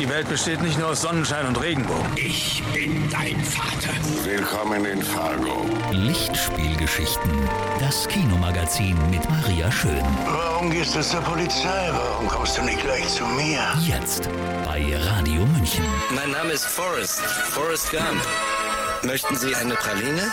Die 0.00 0.08
Welt 0.08 0.28
besteht 0.28 0.62
nicht 0.62 0.78
nur 0.78 0.88
aus 0.88 1.02
Sonnenschein 1.02 1.46
und 1.46 1.60
Regenbogen. 1.60 2.12
Ich 2.14 2.62
bin 2.72 3.10
dein 3.10 3.42
Vater. 3.42 3.92
Willkommen 4.24 4.84
in 4.84 5.02
Fargo. 5.02 5.66
Lichtspielgeschichten. 5.90 7.30
Das 7.80 8.06
Kinomagazin 8.06 8.96
mit 9.10 9.28
Maria 9.28 9.72
Schön. 9.72 10.04
Warum 10.24 10.70
gehst 10.70 10.94
du 10.94 11.02
zur 11.02 11.20
Polizei? 11.22 11.90
Warum 11.90 12.28
kommst 12.28 12.56
du 12.56 12.62
nicht 12.62 12.80
gleich 12.80 13.08
zu 13.08 13.24
mir? 13.26 13.60
Jetzt 13.80 14.28
bei 14.64 14.96
Radio 14.96 15.44
München. 15.46 15.84
Mein 16.14 16.30
Name 16.30 16.52
ist 16.52 16.66
Forrest. 16.66 17.20
Forrest 17.20 17.90
Gump. 17.90 18.22
Möchten 19.02 19.36
Sie 19.36 19.54
eine 19.56 19.74
Praline? 19.74 20.32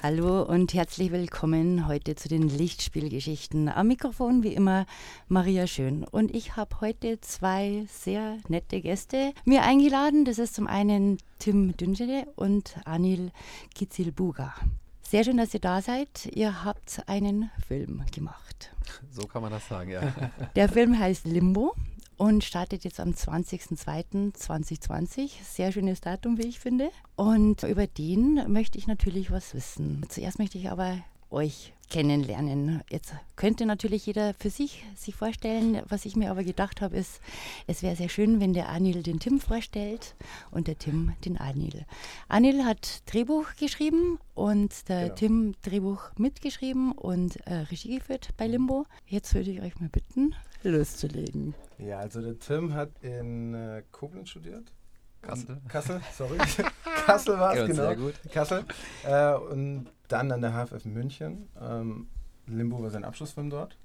Hallo 0.00 0.42
und 0.42 0.74
herzlich 0.74 1.10
willkommen 1.10 1.88
heute 1.88 2.14
zu 2.14 2.28
den 2.28 2.48
Lichtspielgeschichten. 2.48 3.68
Am 3.68 3.88
Mikrofon 3.88 4.44
wie 4.44 4.54
immer 4.54 4.86
Maria 5.26 5.66
Schön. 5.66 6.04
Und 6.04 6.32
ich 6.32 6.54
habe 6.54 6.80
heute 6.80 7.20
zwei 7.20 7.84
sehr 7.90 8.38
nette 8.46 8.80
Gäste 8.80 9.32
mir 9.44 9.64
eingeladen. 9.64 10.24
Das 10.24 10.38
ist 10.38 10.54
zum 10.54 10.68
einen 10.68 11.18
Tim 11.40 11.76
Dünjele 11.76 12.28
und 12.36 12.76
Anil 12.84 13.32
Kizilbuga. 13.74 14.54
Sehr 15.02 15.24
schön, 15.24 15.36
dass 15.36 15.52
ihr 15.52 15.60
da 15.60 15.82
seid. 15.82 16.26
Ihr 16.26 16.64
habt 16.64 17.02
einen 17.08 17.50
Film 17.66 18.04
gemacht. 18.14 18.70
So 19.10 19.26
kann 19.26 19.42
man 19.42 19.50
das 19.50 19.66
sagen, 19.66 19.90
ja. 19.90 20.12
Der 20.54 20.68
Film 20.68 20.96
heißt 20.96 21.26
Limbo 21.26 21.74
und 22.18 22.44
startet 22.44 22.84
jetzt 22.84 23.00
am 23.00 23.12
20.02.2020. 23.12 25.30
Sehr 25.42 25.72
schönes 25.72 26.02
Datum, 26.02 26.36
wie 26.36 26.48
ich 26.48 26.60
finde. 26.60 26.90
Und 27.16 27.62
über 27.62 27.86
den 27.86 28.44
möchte 28.52 28.76
ich 28.76 28.86
natürlich 28.86 29.30
was 29.30 29.54
wissen. 29.54 30.04
Zuerst 30.08 30.38
möchte 30.38 30.58
ich 30.58 30.68
aber 30.68 30.98
euch 31.30 31.72
kennenlernen. 31.90 32.82
Jetzt 32.90 33.14
könnte 33.36 33.66
natürlich 33.66 34.06
jeder 34.06 34.34
für 34.34 34.50
sich 34.50 34.84
sich 34.96 35.14
vorstellen. 35.14 35.82
Was 35.88 36.04
ich 36.04 36.16
mir 36.16 36.30
aber 36.30 36.44
gedacht 36.44 36.80
habe, 36.80 36.96
ist, 36.96 37.20
es 37.66 37.82
wäre 37.82 37.96
sehr 37.96 38.08
schön, 38.08 38.40
wenn 38.40 38.52
der 38.52 38.68
Anil 38.68 39.02
den 39.02 39.20
Tim 39.20 39.40
vorstellt 39.40 40.14
und 40.50 40.66
der 40.68 40.78
Tim 40.78 41.12
den 41.24 41.36
Anil. 41.38 41.84
Anil 42.28 42.64
hat 42.64 43.02
Drehbuch 43.12 43.46
geschrieben 43.58 44.18
und 44.34 44.88
der 44.88 45.04
Genau. 45.04 45.14
Tim 45.14 45.54
Drehbuch 45.62 46.02
mitgeschrieben 46.16 46.92
und 46.92 47.36
äh, 47.46 47.54
Regie 47.54 47.96
geführt 47.98 48.30
bei 48.36 48.46
Limbo. 48.46 48.86
Jetzt 49.06 49.34
würde 49.34 49.50
ich 49.50 49.60
euch 49.62 49.78
mal 49.80 49.88
bitten, 49.88 50.34
loszulegen. 50.62 51.54
Ja, 51.78 51.98
also 51.98 52.20
der 52.20 52.38
Tim 52.38 52.74
hat 52.74 52.90
in 53.02 53.54
äh, 53.54 53.82
Koblenz 53.92 54.30
studiert. 54.30 54.72
Kassel. 55.22 55.60
Kassel, 55.68 56.00
sorry. 56.16 56.38
Kassel 57.06 57.38
war 57.38 57.54
es, 57.54 57.66
genau. 57.66 57.82
sehr 57.82 57.96
gut. 57.96 58.14
Kassel. 58.32 58.64
Äh, 59.04 59.34
und 59.34 59.86
dann 60.08 60.32
an 60.32 60.40
der 60.40 60.52
HFF 60.52 60.84
München. 60.84 61.48
Ähm, 61.60 62.08
Limbo 62.46 62.82
war 62.82 62.90
sein 62.90 63.04
Abschlussfilm 63.04 63.50
dort. 63.50 63.76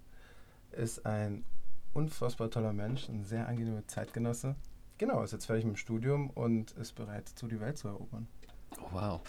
Ist 0.72 1.06
ein 1.06 1.44
unfassbar 1.94 2.50
toller 2.50 2.74
Mensch, 2.74 3.10
ein 3.10 3.24
sehr 3.24 3.48
angenehmer 3.48 3.86
Zeitgenosse. 3.88 4.56
Genau, 4.98 5.24
ist 5.24 5.34
jetzt 5.34 5.46
fertig 5.46 5.66
mit 5.66 5.76
dem 5.76 5.78
Studium 5.78 6.30
und 6.30 6.72
ist 6.72 6.94
bereit, 6.94 7.28
zu 7.30 7.48
die 7.48 7.60
Welt 7.60 7.78
zu 7.78 7.88
erobern. 7.88 8.28
Oh, 8.80 8.88
wow. 8.92 9.22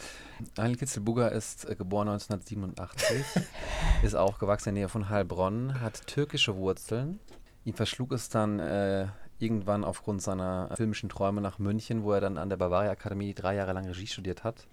Anil 0.56 0.77
Kitzelbuga 0.77 1.28
ist 1.28 1.69
äh, 1.69 1.75
geboren 1.75 2.08
1987, 2.08 3.42
ist 4.02 4.14
aufgewachsen 4.14 4.70
in 4.70 4.75
der 4.77 4.82
Nähe 4.82 4.88
von 4.88 5.08
Heilbronn, 5.08 5.80
hat 5.80 6.06
türkische 6.06 6.56
Wurzeln. 6.56 7.20
Ihn 7.64 7.75
verschlug 7.75 8.12
es 8.12 8.28
dann 8.28 8.58
äh, 8.58 9.08
irgendwann 9.39 9.85
aufgrund 9.85 10.23
seiner 10.23 10.71
filmischen 10.77 11.09
Träume 11.09 11.41
nach 11.41 11.59
München, 11.59 12.05
wo 12.05 12.13
er 12.13 12.21
dann 12.21 12.39
an 12.39 12.49
der 12.49 12.57
Bavaria 12.57 12.91
Akademie 12.91 13.35
drei 13.35 13.55
Jahre 13.57 13.73
lang 13.73 13.87
Regie 13.87 14.07
studiert 14.07 14.45
hat. 14.45 14.67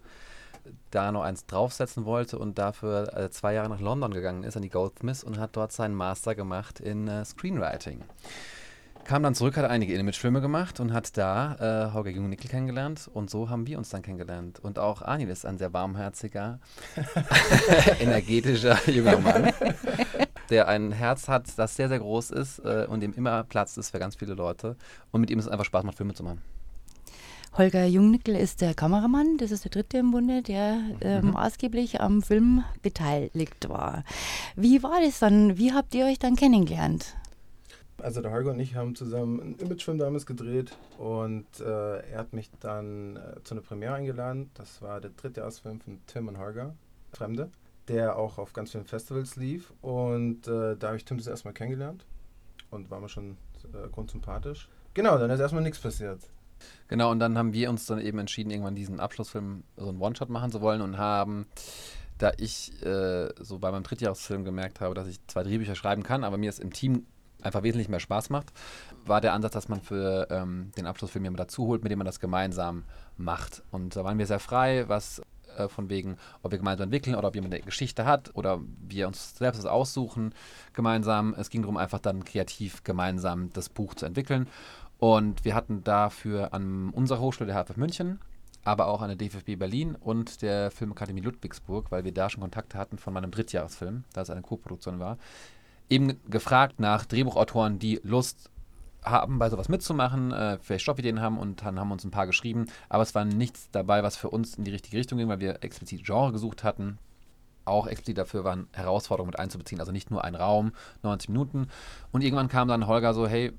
Da 0.91 1.11
noch 1.11 1.23
eins 1.23 1.45
draufsetzen 1.47 2.05
wollte 2.05 2.37
und 2.37 2.59
dafür 2.59 3.17
äh, 3.17 3.29
zwei 3.31 3.53
Jahre 3.53 3.69
nach 3.69 3.79
London 3.79 4.13
gegangen 4.13 4.43
ist, 4.43 4.55
an 4.55 4.61
die 4.61 4.69
Goldsmiths 4.69 5.23
und 5.23 5.39
hat 5.39 5.55
dort 5.55 5.71
seinen 5.71 5.95
Master 5.95 6.35
gemacht 6.35 6.79
in 6.79 7.07
äh, 7.07 7.25
Screenwriting. 7.25 8.03
Kam 9.03 9.23
dann 9.23 9.33
zurück, 9.33 9.57
hat 9.57 9.65
einige 9.65 9.95
Imagefilme 9.95 10.41
gemacht 10.41 10.79
und 10.79 10.93
hat 10.93 11.17
da 11.17 11.89
äh, 11.89 11.93
Holger 11.93 12.11
Jungnickel 12.11 12.49
kennengelernt 12.49 13.09
und 13.11 13.29
so 13.29 13.49
haben 13.49 13.65
wir 13.65 13.77
uns 13.77 13.89
dann 13.89 14.03
kennengelernt. 14.03 14.59
Und 14.59 14.77
auch 14.77 15.01
Anil 15.01 15.29
ist 15.29 15.45
ein 15.45 15.57
sehr 15.57 15.73
warmherziger, 15.73 16.59
energetischer 17.99 18.77
junger 18.89 19.17
Mann, 19.17 19.51
der 20.51 20.67
ein 20.67 20.91
Herz 20.91 21.27
hat, 21.27 21.47
das 21.57 21.75
sehr, 21.75 21.89
sehr 21.89 21.99
groß 21.99 22.31
ist 22.31 22.59
äh, 22.59 22.85
und 22.87 22.99
dem 22.99 23.13
immer 23.13 23.43
Platz 23.43 23.77
ist 23.77 23.89
für 23.89 23.99
ganz 23.99 24.15
viele 24.15 24.35
Leute. 24.35 24.75
Und 25.11 25.21
mit 25.21 25.31
ihm 25.31 25.39
ist 25.39 25.45
es 25.45 25.51
einfach 25.51 25.65
Spaß 25.65 25.83
macht, 25.83 25.97
Filme 25.97 26.13
zu 26.13 26.23
machen. 26.23 26.41
Holger 27.57 27.85
Jungnickel 27.85 28.35
ist 28.35 28.61
der 28.61 28.73
Kameramann, 28.73 29.37
das 29.37 29.51
ist 29.51 29.65
der 29.65 29.71
dritte 29.71 29.97
im 29.97 30.11
Bunde, 30.11 30.41
der 30.41 30.79
äh, 31.01 31.21
maßgeblich 31.21 31.99
am 31.99 32.21
Film 32.21 32.63
beteiligt 32.81 33.67
war. 33.67 34.05
Wie 34.55 34.81
war 34.83 35.01
das 35.01 35.19
dann? 35.19 35.57
Wie 35.57 35.73
habt 35.73 35.93
ihr 35.93 36.05
euch 36.05 36.17
dann 36.17 36.37
kennengelernt? 36.37 37.17
Also 37.97 38.21
der 38.21 38.31
Holger 38.31 38.51
und 38.51 38.59
ich 38.59 38.75
haben 38.75 38.95
zusammen 38.95 39.41
einen 39.41 39.55
Imagefilm 39.59 39.97
damals 39.97 40.25
gedreht 40.25 40.77
und 40.97 41.45
äh, 41.59 41.99
er 42.11 42.19
hat 42.19 42.33
mich 42.33 42.49
dann 42.61 43.17
äh, 43.17 43.43
zu 43.43 43.53
einer 43.53 43.61
Premiere 43.61 43.95
eingeladen. 43.95 44.49
Das 44.53 44.81
war 44.81 45.01
der 45.01 45.11
dritte 45.11 45.41
Erstfilm 45.41 45.81
von 45.81 45.99
Tim 46.07 46.29
und 46.29 46.37
Holger, 46.37 46.73
Fremde, 47.11 47.51
der 47.87 48.17
auch 48.17 48.37
auf 48.37 48.53
ganz 48.53 48.71
vielen 48.71 48.85
Festivals 48.85 49.35
lief. 49.35 49.73
Und 49.81 50.47
äh, 50.47 50.75
da 50.77 50.87
habe 50.87 50.97
ich 50.97 51.05
Tim 51.05 51.17
das 51.17 51.27
erstmal 51.27 51.53
kennengelernt 51.53 52.05
und 52.69 52.89
war 52.89 52.99
mir 52.99 53.09
schon 53.09 53.37
äh, 53.73 53.89
grundsympathisch. 53.89 54.69
Genau, 54.93 55.17
dann 55.17 55.29
ist 55.29 55.39
erstmal 55.39 55.63
nichts 55.63 55.79
passiert. 55.79 56.19
Genau, 56.87 57.11
und 57.11 57.19
dann 57.19 57.37
haben 57.37 57.53
wir 57.53 57.69
uns 57.69 57.85
dann 57.85 57.99
eben 57.99 58.19
entschieden, 58.19 58.51
irgendwann 58.51 58.75
diesen 58.75 58.99
Abschlussfilm, 58.99 59.63
so 59.77 59.89
einen 59.89 59.99
One-Shot 59.99 60.29
machen 60.29 60.51
zu 60.51 60.61
wollen 60.61 60.81
und 60.81 60.97
haben, 60.97 61.47
da 62.17 62.31
ich 62.37 62.71
äh, 62.83 63.29
so 63.39 63.57
bei 63.57 63.71
meinem 63.71 63.83
Drittjahresfilm 63.83 64.43
gemerkt 64.43 64.81
habe, 64.81 64.93
dass 64.93 65.07
ich 65.07 65.25
zwei 65.27 65.43
Drehbücher 65.43 65.75
schreiben 65.75 66.03
kann, 66.03 66.23
aber 66.23 66.37
mir 66.37 66.49
es 66.49 66.59
im 66.59 66.71
Team 66.71 67.07
einfach 67.41 67.63
wesentlich 67.63 67.89
mehr 67.89 67.99
Spaß 67.99 68.29
macht, 68.29 68.51
war 69.05 69.21
der 69.21 69.33
Ansatz, 69.33 69.53
dass 69.53 69.69
man 69.69 69.81
für 69.81 70.27
ähm, 70.29 70.71
den 70.77 70.85
Abschlussfilm 70.85 71.23
jemanden 71.23 71.39
dazu 71.39 71.65
holt, 71.65 71.81
mit 71.81 71.91
dem 71.91 71.97
man 71.97 72.05
das 72.05 72.19
gemeinsam 72.19 72.83
macht. 73.17 73.63
Und 73.71 73.95
da 73.95 74.03
waren 74.03 74.19
wir 74.19 74.27
sehr 74.27 74.39
frei, 74.39 74.87
was 74.87 75.21
äh, 75.57 75.67
von 75.67 75.89
wegen, 75.89 76.17
ob 76.43 76.51
wir 76.51 76.59
gemeinsam 76.59 76.85
entwickeln 76.85 77.15
oder 77.15 77.27
ob 77.27 77.35
jemand 77.35 77.53
eine 77.53 77.63
Geschichte 77.63 78.05
hat 78.05 78.31
oder 78.35 78.59
wir 78.87 79.07
uns 79.07 79.37
selbst 79.37 79.59
das 79.59 79.65
aussuchen 79.65 80.33
gemeinsam. 80.73 81.35
Es 81.37 81.49
ging 81.49 81.61
darum, 81.61 81.77
einfach 81.77 81.99
dann 81.99 82.25
kreativ 82.25 82.83
gemeinsam 82.83 83.51
das 83.53 83.69
Buch 83.69 83.93
zu 83.95 84.05
entwickeln. 84.05 84.47
Und 84.99 85.45
wir 85.45 85.55
hatten 85.55 85.83
dafür 85.83 86.53
an 86.53 86.89
unserer 86.89 87.19
Hochschule 87.19 87.51
der 87.51 87.63
HFF 87.63 87.77
München, 87.77 88.19
aber 88.63 88.87
auch 88.87 89.01
an 89.01 89.07
der 89.07 89.17
DFB 89.17 89.57
Berlin 89.57 89.95
und 89.95 90.41
der 90.43 90.69
Filmakademie 90.69 91.21
Ludwigsburg, 91.21 91.91
weil 91.91 92.03
wir 92.03 92.13
da 92.13 92.29
schon 92.29 92.41
Kontakte 92.41 92.77
hatten 92.77 92.97
von 92.97 93.13
meinem 93.13 93.31
Drittjahresfilm, 93.31 94.03
da 94.13 94.21
es 94.21 94.29
eine 94.29 94.43
Co-Produktion 94.43 94.99
war, 94.99 95.17
eben 95.89 96.19
gefragt 96.29 96.79
nach 96.79 97.05
Drehbuchautoren, 97.05 97.79
die 97.79 97.99
Lust 98.03 98.51
haben, 99.03 99.39
bei 99.39 99.49
sowas 99.49 99.69
mitzumachen, 99.69 100.31
äh, 100.31 100.57
vielleicht 100.61 100.83
Stoffideen 100.83 101.21
haben 101.21 101.37
und 101.37 101.63
dann 101.63 101.79
haben 101.79 101.91
uns 101.91 102.03
ein 102.03 102.11
paar 102.11 102.27
geschrieben, 102.27 102.67
aber 102.89 103.03
es 103.03 103.15
war 103.15 103.25
nichts 103.25 103.69
dabei, 103.71 104.03
was 104.03 104.15
für 104.17 104.29
uns 104.29 104.55
in 104.55 104.63
die 104.63 104.71
richtige 104.71 104.97
Richtung 104.97 105.17
ging, 105.17 105.27
weil 105.27 105.39
wir 105.39 105.63
explizit 105.63 106.05
Genre 106.05 106.31
gesucht 106.31 106.63
hatten. 106.63 106.97
Auch 107.65 107.87
explizit 107.87 108.17
dafür 108.17 108.43
waren 108.43 108.67
Herausforderungen 108.73 109.29
mit 109.29 109.39
einzubeziehen, 109.39 109.79
also 109.79 109.91
nicht 109.91 110.11
nur 110.11 110.23
ein 110.23 110.35
Raum, 110.35 110.71
90 111.03 111.29
Minuten. 111.29 111.67
Und 112.11 112.23
irgendwann 112.23 112.47
kam 112.47 112.67
dann 112.67 112.87
Holger 112.87 113.13
so, 113.13 113.27
hey, 113.27 113.53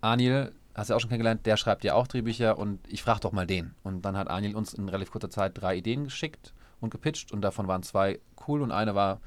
Anil, 0.00 0.52
hast 0.74 0.90
du 0.90 0.94
auch 0.94 1.00
schon 1.00 1.10
kennengelernt, 1.10 1.46
der 1.46 1.56
schreibt 1.56 1.84
ja 1.84 1.94
auch 1.94 2.06
Drehbücher 2.06 2.58
und 2.58 2.80
ich 2.88 3.02
frage 3.02 3.20
doch 3.20 3.32
mal 3.32 3.46
den. 3.46 3.74
Und 3.82 4.02
dann 4.02 4.16
hat 4.16 4.28
Anil 4.28 4.56
uns 4.56 4.74
in 4.74 4.88
relativ 4.88 5.12
kurzer 5.12 5.30
Zeit 5.30 5.60
drei 5.60 5.76
Ideen 5.76 6.04
geschickt 6.04 6.54
und 6.80 6.90
gepitcht 6.90 7.32
und 7.32 7.42
davon 7.42 7.68
waren 7.68 7.82
zwei 7.82 8.20
cool 8.46 8.62
und 8.62 8.72
eine 8.72 8.94
war 8.94 9.20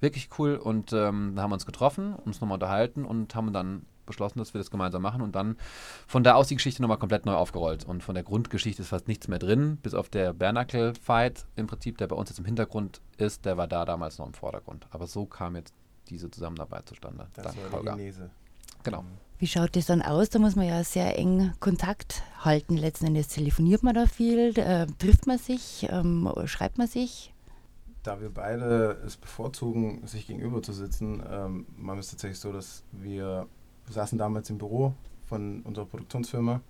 wirklich 0.00 0.28
cool 0.38 0.56
und 0.56 0.92
ähm, 0.92 1.32
da 1.34 1.42
haben 1.42 1.50
wir 1.50 1.54
uns 1.54 1.66
getroffen, 1.66 2.14
uns 2.14 2.40
nochmal 2.40 2.56
unterhalten 2.56 3.04
und 3.04 3.34
haben 3.34 3.52
dann 3.52 3.86
beschlossen, 4.08 4.40
dass 4.40 4.54
wir 4.54 4.58
das 4.58 4.70
gemeinsam 4.70 5.02
machen 5.02 5.22
und 5.22 5.36
dann 5.36 5.56
von 6.06 6.24
da 6.24 6.34
aus 6.34 6.48
die 6.48 6.56
Geschichte 6.56 6.82
nochmal 6.82 6.98
komplett 6.98 7.26
neu 7.26 7.34
aufgerollt 7.34 7.84
und 7.84 8.02
von 8.02 8.14
der 8.14 8.24
Grundgeschichte 8.24 8.82
ist 8.82 8.88
fast 8.88 9.06
nichts 9.06 9.28
mehr 9.28 9.38
drin, 9.38 9.78
bis 9.82 9.94
auf 9.94 10.08
der 10.08 10.32
Bernacle-Fight 10.32 11.46
im 11.54 11.66
Prinzip, 11.68 11.98
der 11.98 12.08
bei 12.08 12.16
uns 12.16 12.30
jetzt 12.30 12.38
im 12.38 12.44
Hintergrund 12.44 13.00
ist, 13.16 13.44
der 13.44 13.56
war 13.56 13.68
da 13.68 13.84
damals 13.84 14.18
noch 14.18 14.26
im 14.26 14.34
Vordergrund. 14.34 14.86
Aber 14.90 15.06
so 15.06 15.26
kam 15.26 15.54
jetzt 15.54 15.74
diese 16.08 16.30
Zusammenarbeit 16.30 16.88
zustande. 16.88 17.28
Das 17.34 17.54
dank 17.54 17.72
war 17.72 17.80
die. 17.80 17.86
Genese. 17.86 18.30
Genau. 18.82 19.04
Wie 19.38 19.46
schaut 19.46 19.76
das 19.76 19.86
dann 19.86 20.02
aus? 20.02 20.30
Da 20.30 20.38
muss 20.38 20.56
man 20.56 20.66
ja 20.66 20.82
sehr 20.82 21.16
eng 21.16 21.52
Kontakt 21.60 22.22
halten. 22.40 22.76
Letzten 22.76 23.06
Endes 23.06 23.28
telefoniert 23.28 23.82
man 23.82 23.94
da 23.94 24.06
viel, 24.06 24.58
äh, 24.58 24.86
trifft 24.98 25.26
man 25.26 25.38
sich, 25.38 25.86
ähm, 25.90 26.28
schreibt 26.46 26.78
man 26.78 26.88
sich. 26.88 27.32
Da 28.02 28.20
wir 28.20 28.30
beide 28.30 29.00
es 29.06 29.16
bevorzugen, 29.16 30.06
sich 30.06 30.26
gegenüber 30.26 30.62
zu 30.62 30.72
sitzen, 30.72 31.22
ähm, 31.30 31.66
machen 31.76 31.96
wir 31.96 32.00
es 32.00 32.10
tatsächlich 32.10 32.40
so, 32.40 32.52
dass 32.52 32.82
wir 32.90 33.46
saßen 33.92 34.18
damals 34.18 34.50
im 34.50 34.58
Büro 34.58 34.94
von 35.26 35.62
unserer 35.62 35.86
Produktionsfirma, 35.86 36.60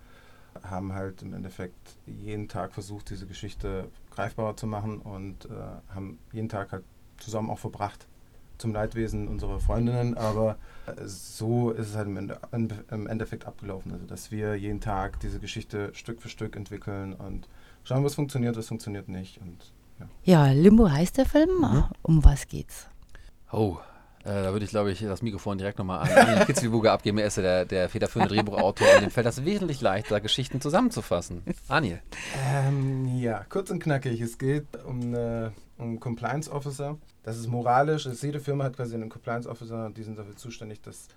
haben 0.62 0.92
halt 0.92 1.22
im 1.22 1.34
Endeffekt 1.34 1.96
jeden 2.06 2.48
Tag 2.48 2.72
versucht, 2.72 3.10
diese 3.10 3.26
Geschichte 3.26 3.88
greifbarer 4.10 4.56
zu 4.56 4.66
machen 4.66 4.98
und 4.98 5.44
äh, 5.46 5.94
haben 5.94 6.18
jeden 6.32 6.48
Tag 6.48 6.72
halt 6.72 6.84
zusammen 7.18 7.50
auch 7.50 7.58
verbracht. 7.58 8.06
Zum 8.58 8.72
Leidwesen 8.72 9.28
unserer 9.28 9.60
Freundinnen, 9.60 10.16
aber 10.16 10.56
äh, 10.86 10.92
so 11.04 11.70
ist 11.70 11.90
es 11.90 11.96
halt 11.96 12.08
im, 12.08 12.16
Ende, 12.16 12.84
im 12.90 13.06
Endeffekt 13.06 13.46
abgelaufen. 13.46 13.92
Also, 13.92 14.04
dass 14.06 14.32
wir 14.32 14.56
jeden 14.56 14.80
Tag 14.80 15.20
diese 15.20 15.38
Geschichte 15.38 15.94
Stück 15.94 16.20
für 16.20 16.28
Stück 16.28 16.56
entwickeln 16.56 17.12
und 17.12 17.48
schauen, 17.84 18.02
was 18.02 18.16
funktioniert, 18.16 18.56
was 18.56 18.66
funktioniert 18.66 19.08
nicht. 19.08 19.40
Und 19.40 19.72
Ja, 20.24 20.50
Limbo 20.50 20.90
heißt 20.90 21.18
der 21.18 21.26
Film. 21.26 21.60
Mhm. 21.60 21.84
Um 22.02 22.24
was 22.24 22.48
geht's? 22.48 22.88
Oh, 23.52 23.78
Äh, 24.24 24.42
da 24.42 24.52
würde 24.52 24.64
ich, 24.64 24.70
glaube 24.70 24.90
ich, 24.90 25.00
das 25.00 25.22
Mikrofon 25.22 25.58
direkt 25.58 25.78
nochmal 25.78 26.00
an 26.00 26.08
Daniel 26.14 26.44
Kitzelburger 26.46 26.92
abgeben. 26.92 27.18
Er 27.18 27.26
ist 27.26 27.36
ja 27.36 27.42
der, 27.42 27.64
der 27.64 27.88
federführende 27.88 28.34
Drehbuchautor 28.34 28.86
und 28.96 29.02
dem 29.02 29.10
fällt 29.10 29.26
das 29.26 29.44
wesentlich 29.44 29.80
leichter, 29.80 30.20
Geschichten 30.20 30.60
zusammenzufassen. 30.60 31.42
Daniel. 31.68 32.00
Ähm, 32.50 33.18
ja, 33.18 33.44
kurz 33.48 33.70
und 33.70 33.82
knackig. 33.82 34.20
Es 34.20 34.38
geht 34.38 34.66
um, 34.84 35.00
eine, 35.02 35.52
um 35.78 36.00
Compliance 36.00 36.50
Officer. 36.50 36.98
Das 37.22 37.38
ist 37.38 37.46
moralisch. 37.46 38.06
Also 38.06 38.26
jede 38.26 38.40
Firma 38.40 38.64
hat 38.64 38.76
quasi 38.76 38.94
einen 38.94 39.08
Compliance 39.08 39.48
Officer 39.48 39.86
und 39.86 39.96
die 39.96 40.02
sind 40.02 40.18
dafür 40.18 40.36
zuständig, 40.36 40.80
dass 40.82 41.08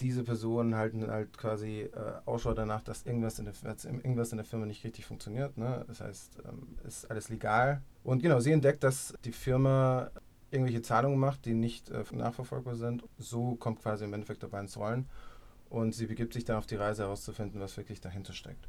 diese 0.00 0.22
Personen 0.22 0.76
halten 0.76 1.10
halt 1.10 1.36
quasi 1.36 1.80
äh, 1.80 1.90
Ausschau 2.24 2.54
danach, 2.54 2.82
dass 2.82 3.04
irgendwas 3.04 3.38
in, 3.38 3.46
der, 3.46 3.54
irgendwas 3.84 4.30
in 4.30 4.36
der 4.38 4.44
Firma 4.44 4.66
nicht 4.66 4.84
richtig 4.84 5.04
funktioniert. 5.04 5.56
Ne? 5.58 5.84
Das 5.88 6.00
heißt, 6.00 6.38
ähm, 6.48 6.76
ist 6.86 7.10
alles 7.10 7.28
legal. 7.28 7.82
Und 8.04 8.22
genau, 8.22 8.40
sie 8.40 8.52
entdeckt, 8.52 8.84
dass 8.84 9.14
die 9.24 9.32
Firma 9.32 10.10
irgendwelche 10.50 10.82
Zahlungen 10.82 11.18
macht, 11.18 11.44
die 11.44 11.54
nicht 11.54 11.90
äh, 11.90 12.04
nachverfolgbar 12.12 12.76
sind. 12.76 13.04
So 13.18 13.56
kommt 13.56 13.82
quasi 13.82 14.04
im 14.04 14.12
Endeffekt 14.14 14.42
dabei 14.42 14.60
ins 14.60 14.76
Rollen. 14.76 15.08
Und 15.68 15.94
sie 15.94 16.06
begibt 16.06 16.32
sich 16.32 16.44
dann 16.44 16.56
auf 16.56 16.66
die 16.66 16.76
Reise 16.76 17.02
herauszufinden, 17.02 17.60
was 17.60 17.76
wirklich 17.76 18.00
dahinter 18.00 18.32
steckt. 18.32 18.68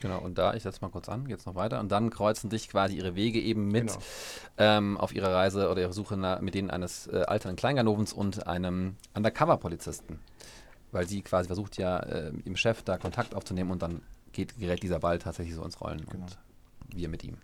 Genau, 0.00 0.20
und 0.20 0.38
da, 0.38 0.54
ich 0.54 0.62
setze 0.62 0.80
mal 0.80 0.90
kurz 0.90 1.08
an, 1.08 1.26
geht 1.26 1.40
es 1.40 1.46
noch 1.46 1.54
weiter. 1.54 1.80
Und 1.80 1.90
dann 1.90 2.10
kreuzen 2.10 2.50
dich 2.50 2.68
quasi 2.68 2.96
ihre 2.96 3.14
Wege 3.16 3.40
eben 3.40 3.68
mit 3.68 3.88
genau. 3.88 4.00
ähm, 4.56 4.96
auf 4.96 5.14
ihrer 5.14 5.34
Reise 5.34 5.70
oder 5.70 5.82
ihrer 5.82 5.92
Suche 5.92 6.16
nach, 6.16 6.40
mit 6.40 6.54
denen 6.54 6.70
eines 6.70 7.08
äh, 7.08 7.24
alternden 7.26 7.56
Kleinganovens 7.56 8.12
und 8.12 8.46
einem 8.46 8.96
Undercover-Polizisten. 9.14 10.20
Weil 10.92 11.06
sie 11.06 11.22
quasi 11.22 11.48
versucht 11.48 11.76
ja, 11.78 11.98
äh, 12.00 12.32
mit 12.32 12.46
ihrem 12.46 12.56
Chef 12.56 12.82
da 12.82 12.96
Kontakt 12.96 13.34
aufzunehmen 13.34 13.70
und 13.70 13.82
dann 13.82 14.02
geht, 14.32 14.58
gerät 14.58 14.82
dieser 14.82 15.00
Ball 15.00 15.18
tatsächlich 15.18 15.54
so 15.54 15.64
ins 15.64 15.80
Rollen 15.80 16.06
genau. 16.06 16.24
und 16.24 16.38
wir 16.94 17.08
mit 17.08 17.24
ihm. 17.24 17.38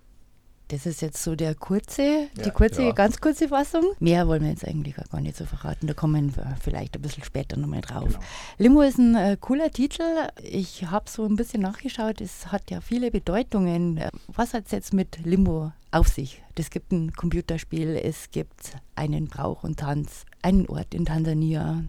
Das 0.75 0.87
ist 0.87 1.03
jetzt 1.03 1.23
so 1.23 1.37
der 1.37 1.55
kurze, 1.55 2.27
die 2.45 2.51
kurze, 2.51 2.83
ja. 2.83 2.91
ganz 2.91 3.21
kurze 3.21 3.47
Fassung. 3.47 3.95
Mehr 4.01 4.27
wollen 4.27 4.43
wir 4.43 4.51
jetzt 4.51 4.67
eigentlich 4.67 4.97
gar 4.97 5.21
nicht 5.21 5.37
so 5.37 5.45
verraten. 5.45 5.87
Da 5.87 5.95
kommen 5.95 6.35
wir 6.35 6.57
vielleicht 6.61 6.97
ein 6.97 7.03
bisschen 7.03 7.23
später 7.23 7.57
nochmal 7.57 7.81
drauf. 7.81 8.09
Genau. 8.09 8.19
Limo 8.59 8.81
ist 8.83 8.99
ein 8.99 9.15
äh, 9.15 9.37
cooler 9.41 9.71
Titel. 9.71 10.03
Ich 10.43 10.87
habe 10.87 11.09
so 11.09 11.27
ein 11.27 11.37
bisschen 11.37 11.63
nachgeschaut. 11.63 12.21
Es 12.21 12.51
hat 12.51 12.73
ja 12.73 12.81
viele 12.81 13.13
Bedeutungen. 13.13 14.01
Was 14.27 14.53
hat 14.53 14.65
es 14.67 14.73
jetzt 14.73 14.93
mit 14.93 15.25
Limbo 15.25 15.71
auf 15.93 16.09
sich? 16.09 16.43
Es 16.57 16.71
gibt 16.71 16.91
ein 16.91 17.13
Computerspiel, 17.13 17.91
es 17.91 18.33
gibt 18.33 18.73
einen 18.97 19.29
Brauch 19.29 19.63
und 19.63 19.79
Tanz, 19.79 20.25
einen 20.43 20.67
Ort 20.67 20.93
in 20.93 21.05
Tansania. 21.05 21.75
Mhm. 21.75 21.87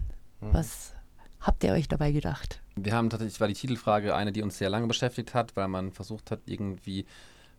Was 0.52 0.92
habt 1.40 1.64
ihr 1.64 1.72
euch 1.72 1.88
dabei 1.88 2.12
gedacht? 2.12 2.60
Wir 2.76 2.92
haben 2.92 3.10
tatsächlich, 3.10 3.40
war 3.40 3.48
die 3.48 3.54
Titelfrage 3.54 4.14
eine, 4.14 4.30
die 4.30 4.42
uns 4.42 4.58
sehr 4.58 4.70
lange 4.70 4.86
beschäftigt 4.86 5.34
hat, 5.34 5.56
weil 5.56 5.66
man 5.66 5.90
versucht 5.90 6.30
hat, 6.30 6.42
irgendwie 6.46 7.04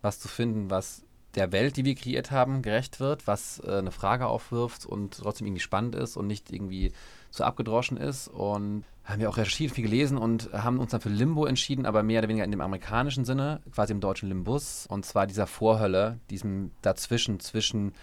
was 0.02 0.20
zu 0.20 0.30
finden, 0.30 0.70
was 0.70 1.04
der 1.38 1.52
Welt, 1.52 1.78
die 1.78 1.86
wir 1.86 1.96
kreiert 1.96 2.32
haben, 2.32 2.64
gerecht 2.64 3.00
wird, 3.00 3.28
was 3.28 3.60
äh, 3.60 3.78
eine 3.78 3.92
Frage 3.92 4.26
aufwirft 4.28 4.86
und 4.86 5.18
trotzdem 5.18 5.48
irgendwie 5.48 5.62
spannend 5.62 5.96
ist 5.96 6.18
und 6.18 6.28
nicht 6.28 6.52
irgendwie 6.52 6.92
so 7.30 7.44
abgedroschen 7.44 7.96
ist. 7.96 8.28
Und 8.28 8.84
haben 9.06 9.22
wir 9.22 9.30
auch 9.30 9.38
recherchiert, 9.38 9.72
viel 9.72 9.86
gelesen 9.86 10.18
und 10.18 10.52
haben 10.52 10.80
uns 10.80 10.92
dann 10.92 11.00
für 11.00 11.10
Limbo 11.10 11.46
entschieden, 11.46 11.86
aber 11.86 12.04
mehr 12.04 12.20
oder 12.20 12.28
weniger 12.28 12.44
in 12.44 12.52
dem 12.52 12.60
amerikanischen 12.60 13.24
Sinne, 13.24 13.62
quasi 13.72 13.94
im 13.94 14.02
deutschen 14.02 14.30
Limbus. 14.30 14.88
Und 14.90 15.06
zwar 15.06 15.28
dieser 15.28 15.48
Vorhölle, 15.48 16.20
diesem 16.32 16.72
dazwischen, 16.82 17.40
zwischen 17.40 17.94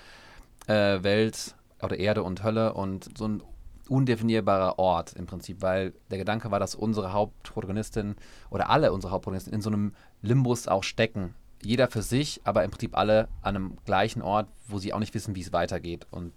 äh, 0.68 1.02
Welt 1.02 1.56
oder 1.82 1.98
Erde 1.98 2.22
und 2.22 2.44
Hölle 2.44 2.72
und 2.72 3.18
so 3.18 3.26
ein 3.26 3.42
undefinierbarer 3.88 4.78
Ort 4.78 5.12
im 5.12 5.26
Prinzip, 5.26 5.60
weil 5.60 5.92
der 6.10 6.18
Gedanke 6.18 6.50
war, 6.50 6.60
dass 6.60 6.74
unsere 6.74 7.12
Hauptprotagonistin 7.12 8.14
oder 8.48 8.70
alle 8.70 8.92
unsere 8.92 9.12
Hauptprotagonisten 9.12 9.52
in 9.52 9.60
so 9.60 9.68
einem 9.68 9.92
Limbus 10.22 10.68
auch 10.68 10.84
stecken 10.84 11.34
jeder 11.64 11.88
für 11.88 12.02
sich, 12.02 12.40
aber 12.44 12.64
im 12.64 12.70
Prinzip 12.70 12.96
alle 12.96 13.28
an 13.42 13.56
einem 13.56 13.76
gleichen 13.84 14.22
Ort, 14.22 14.48
wo 14.68 14.78
sie 14.78 14.92
auch 14.92 14.98
nicht 14.98 15.14
wissen, 15.14 15.34
wie 15.34 15.40
es 15.40 15.52
weitergeht. 15.52 16.06
Und 16.10 16.32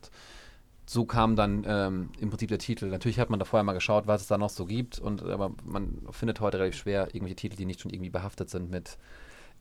so 0.85 1.05
kam 1.05 1.35
dann 1.35 1.65
ähm, 1.67 2.09
im 2.19 2.29
Prinzip 2.29 2.49
der 2.49 2.59
Titel. 2.59 2.87
Natürlich 2.87 3.19
hat 3.19 3.29
man 3.29 3.39
da 3.39 3.45
vorher 3.45 3.63
mal 3.63 3.73
geschaut, 3.73 4.07
was 4.07 4.21
es 4.21 4.27
da 4.27 4.37
noch 4.37 4.49
so 4.49 4.65
gibt, 4.65 4.99
und 4.99 5.21
aber 5.23 5.51
man 5.65 6.01
findet 6.11 6.39
heute 6.39 6.59
relativ 6.59 6.79
schwer 6.79 7.07
irgendwelche 7.07 7.35
Titel, 7.35 7.57
die 7.57 7.65
nicht 7.65 7.81
schon 7.81 7.91
irgendwie 7.91 8.09
behaftet 8.09 8.49
sind 8.49 8.69
mit 8.69 8.97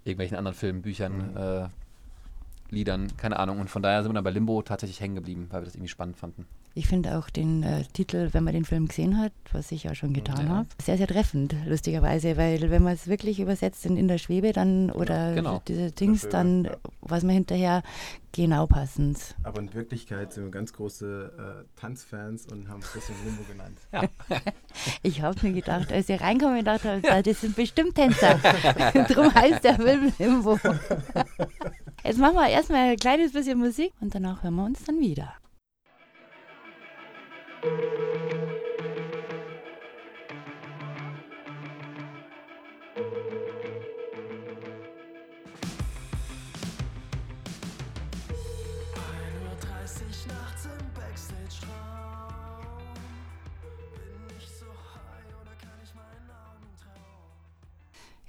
irgendwelchen 0.05 0.37
anderen 0.37 0.57
Filmen, 0.57 0.83
Büchern, 0.83 1.33
mhm. 1.33 1.37
äh, 1.37 1.69
Liedern, 2.71 3.17
keine 3.17 3.39
Ahnung. 3.39 3.61
Und 3.61 3.71
von 3.71 3.83
daher 3.83 4.03
sind 4.03 4.11
wir 4.11 4.15
dann 4.15 4.25
bei 4.25 4.31
Limbo 4.31 4.63
tatsächlich 4.63 5.01
hängen 5.01 5.15
geblieben, 5.15 5.47
weil 5.51 5.63
wir 5.63 5.67
das 5.67 5.75
irgendwie 5.75 5.89
spannend 5.89 6.17
fanden. 6.17 6.47
Ich 6.79 6.89
finde 6.89 7.17
auch 7.17 7.31
den 7.31 7.63
äh, 7.63 7.85
Titel, 7.95 8.29
wenn 8.33 8.45
man 8.45 8.53
den 8.53 8.67
Film 8.67 8.87
gesehen 8.89 9.19
hat, 9.19 9.33
was 9.53 9.73
ich 9.73 9.85
ja 9.85 9.95
schon 9.95 10.13
getan 10.13 10.47
ja. 10.47 10.57
habe, 10.57 10.69
sehr, 10.83 10.99
sehr 10.99 11.07
treffend, 11.07 11.57
lustigerweise, 11.65 12.37
weil 12.37 12.71
wenn 12.71 12.83
man 12.83 12.93
es 12.93 13.07
wirklich 13.07 13.41
übersetzt 13.41 13.87
in, 13.87 13.97
in 13.97 14.09
der 14.09 14.19
Schwebe 14.19 14.53
dann 14.53 14.91
oder 14.91 15.35
genau. 15.35 15.63
diese 15.67 15.91
Dings, 15.91 16.21
Schwebe, 16.21 16.33
dann 16.33 16.65
ja. 16.65 16.77
was 17.01 17.23
man 17.23 17.35
hinterher 17.35 17.83
genau 18.33 18.67
passend. 18.67 19.35
Aber 19.43 19.59
in 19.63 19.73
Wirklichkeit 19.73 20.35
sind 20.35 20.45
wir 20.45 20.51
ganz 20.51 20.75
große 20.75 21.65
äh, 21.65 21.81
Tanzfans 21.81 22.45
und 22.53 22.69
haben 22.69 22.81
es 22.81 22.93
deswegen 22.95 23.25
Limbo 23.25 23.43
genannt. 23.51 23.79
Ja. 23.91 24.03
ich 25.03 25.23
habe 25.23 25.39
mir 25.47 25.55
gedacht, 25.55 25.91
als 25.91 26.11
ihr 26.11 26.21
reinkommen, 26.21 26.59
gedacht 26.59 26.85
habt, 26.85 27.07
das 27.27 27.41
sind 27.41 27.57
bestimmt 27.57 27.95
Tänzer. 27.95 28.39
Darum 29.09 29.35
heißt 29.35 29.65
der 29.65 29.77
Film 29.77 30.13
Limbo. 30.19 30.59
Jetzt 32.07 32.19
machen 32.21 32.37
wir 32.37 32.49
erstmal 32.49 32.91
ein 32.91 32.97
kleines 32.97 33.33
bisschen 33.33 33.59
Musik 33.59 33.93
und 34.01 34.15
danach 34.15 34.45
hören 34.45 34.55
wir 34.55 34.65
uns 34.65 34.85
dann 34.85 35.01
wieder. 35.01 35.35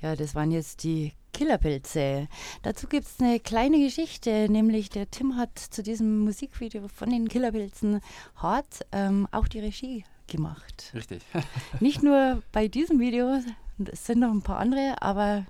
Ja, 0.01 0.15
das 0.15 0.33
waren 0.33 0.49
jetzt 0.49 0.83
die 0.83 1.11
Killerpilze. 1.37 2.27
Dazu 2.63 2.87
gibt 2.87 3.05
es 3.05 3.19
eine 3.19 3.39
kleine 3.39 3.77
Geschichte, 3.77 4.47
nämlich 4.49 4.89
der 4.89 5.11
Tim 5.11 5.35
hat 5.35 5.59
zu 5.59 5.83
diesem 5.83 6.21
Musikvideo 6.21 6.87
von 6.87 7.11
den 7.11 7.29
Killerpilzen 7.29 8.01
hart 8.37 8.83
ähm, 8.91 9.27
auch 9.31 9.47
die 9.47 9.59
Regie 9.59 10.03
gemacht. 10.25 10.91
Richtig. 10.95 11.21
Nicht 11.79 12.01
nur 12.01 12.41
bei 12.51 12.67
diesem 12.67 12.99
Video, 12.99 13.39
es 13.85 14.05
sind 14.07 14.19
noch 14.19 14.31
ein 14.31 14.41
paar 14.41 14.57
andere, 14.57 14.99
aber 15.03 15.45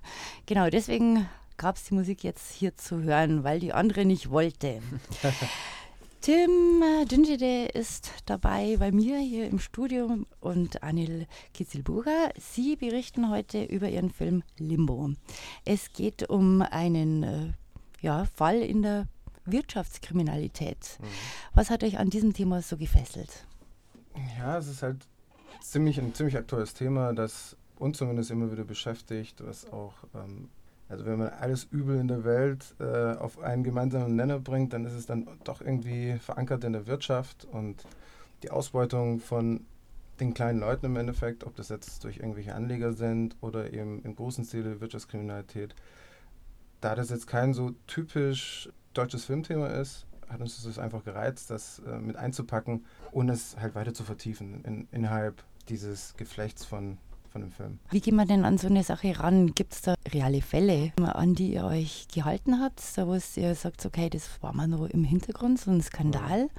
genau 0.46 0.70
deswegen 0.70 1.30
gab 1.56 1.78
es 1.78 1.86
die 1.86 1.94
Musik 1.94 2.22
jetzt 2.22 2.52
hier 2.52 2.76
zu 2.76 3.02
hören, 3.04 3.46
weil 3.46 3.62
die 3.62 3.72
andere 3.72 4.04
nicht 4.04 4.30
wollte. 4.30 4.82
Tim 6.28 6.84
Dünjede 7.10 7.68
ist 7.68 8.12
dabei 8.26 8.76
bei 8.78 8.92
mir 8.92 9.18
hier 9.18 9.48
im 9.48 9.60
Studio 9.60 10.26
und 10.42 10.84
Anil 10.84 11.26
Kitzelburger. 11.54 12.32
Sie 12.38 12.76
berichten 12.76 13.30
heute 13.30 13.64
über 13.64 13.88
ihren 13.88 14.10
Film 14.12 14.44
Limbo. 14.58 15.12
Es 15.64 15.94
geht 15.94 16.30
um 16.30 16.62
einen 16.64 17.24
äh, 17.24 17.54
ja, 18.02 18.26
Fall 18.36 18.58
in 18.58 18.82
der 18.82 19.08
Wirtschaftskriminalität. 19.46 21.00
Mhm. 21.00 21.06
Was 21.54 21.70
hat 21.70 21.82
euch 21.86 21.98
an 21.98 22.10
diesem 22.10 22.34
Thema 22.34 22.62
so 22.62 22.76
gefesselt? 22.76 23.46
Ja, 24.38 24.58
es 24.58 24.68
ist 24.68 24.84
halt 24.84 25.08
ziemlich, 25.62 25.98
ein 25.98 26.14
ziemlich 26.14 26.36
aktuelles 26.36 26.74
Thema, 26.74 27.14
das 27.14 27.56
uns 27.80 28.00
zumindest 28.00 28.32
immer 28.32 28.52
wieder 28.52 28.66
beschäftigt, 28.66 29.42
was 29.46 29.72
auch 29.72 29.94
ähm, 30.14 30.50
also 30.90 31.06
wenn 31.06 31.20
man 31.20 31.30
alles 31.30 31.66
Übel 31.66 32.00
in 32.00 32.08
der 32.08 32.24
Welt 32.24 32.76
äh, 32.80 33.14
auf 33.16 33.40
einen 33.40 33.64
gemeinsamen 33.64 34.16
Nenner 34.16 34.40
bringt, 34.40 34.74
dann 34.74 34.86
ist 34.86 34.94
es 34.94 35.06
dann 35.06 35.28
doch 35.44 35.62
irgendwie 35.62 36.18
verankert 36.20 36.64
in 36.64 36.74
der 36.74 36.88
Wirtschaft 36.88 37.46
und 37.46 37.86
die 38.44 38.52
Ausbeutung 38.52 39.20
von 39.20 39.66
den 40.20 40.34
kleinen 40.34 40.60
Leuten 40.60 40.88
im 40.88 40.96
Endeffekt, 40.96 41.44
ob 41.44 41.56
das 41.56 41.70
jetzt 41.70 42.04
durch 42.04 42.18
irgendwelche 42.18 42.56
Anleger 42.56 42.94
sind 42.94 43.36
oder 43.42 43.74
eben 43.74 44.02
im 44.04 44.16
großen 44.16 44.46
Stile 44.46 44.82
Wirtschaftskriminalität. 44.82 45.76
Da 46.82 46.96
das 46.96 47.10
jetzt 47.10 47.28
kein 47.28 47.54
so 47.54 47.72
typisch 47.88 48.70
deutsches 48.94 49.26
Filmthema 49.26 49.68
ist, 49.68 50.06
hat 50.30 50.42
uns 50.42 50.64
das 50.64 50.80
einfach 50.80 51.04
gereizt, 51.04 51.50
das 51.50 51.80
äh, 51.80 52.00
mit 52.00 52.16
einzupacken 52.16 52.86
und 53.12 53.30
es 53.30 53.58
halt 53.58 53.76
weiter 53.76 53.94
zu 53.94 54.04
vertiefen 54.04 54.64
in, 54.64 54.88
innerhalb 54.92 55.44
dieses 55.70 56.16
Geflechts 56.18 56.66
von 56.66 56.98
von 57.38 57.42
dem 57.42 57.52
Film. 57.52 57.80
Wie 57.92 58.02
geht 58.02 58.14
man 58.14 58.28
denn 58.28 58.46
an 58.46 58.58
so 58.58 58.68
eine 58.68 58.84
Sache 58.84 59.20
ran? 59.20 59.54
Gibt 59.54 59.74
es 59.74 59.82
da 59.82 59.96
reale 60.12 60.42
Fälle, 60.42 60.92
an 60.98 61.36
die 61.36 61.54
ihr 61.54 61.66
euch 61.66 62.08
gehalten 62.14 62.60
habt, 62.60 62.80
so 62.80 63.08
wo 63.08 63.14
ihr 63.40 63.56
sagt, 63.56 63.86
okay, 63.86 64.10
das 64.10 64.42
war 64.42 64.54
mal 64.54 64.68
nur 64.68 64.92
im 64.92 65.04
Hintergrund, 65.04 65.60
so 65.60 65.72
ein 65.72 65.82
Skandal? 65.82 66.50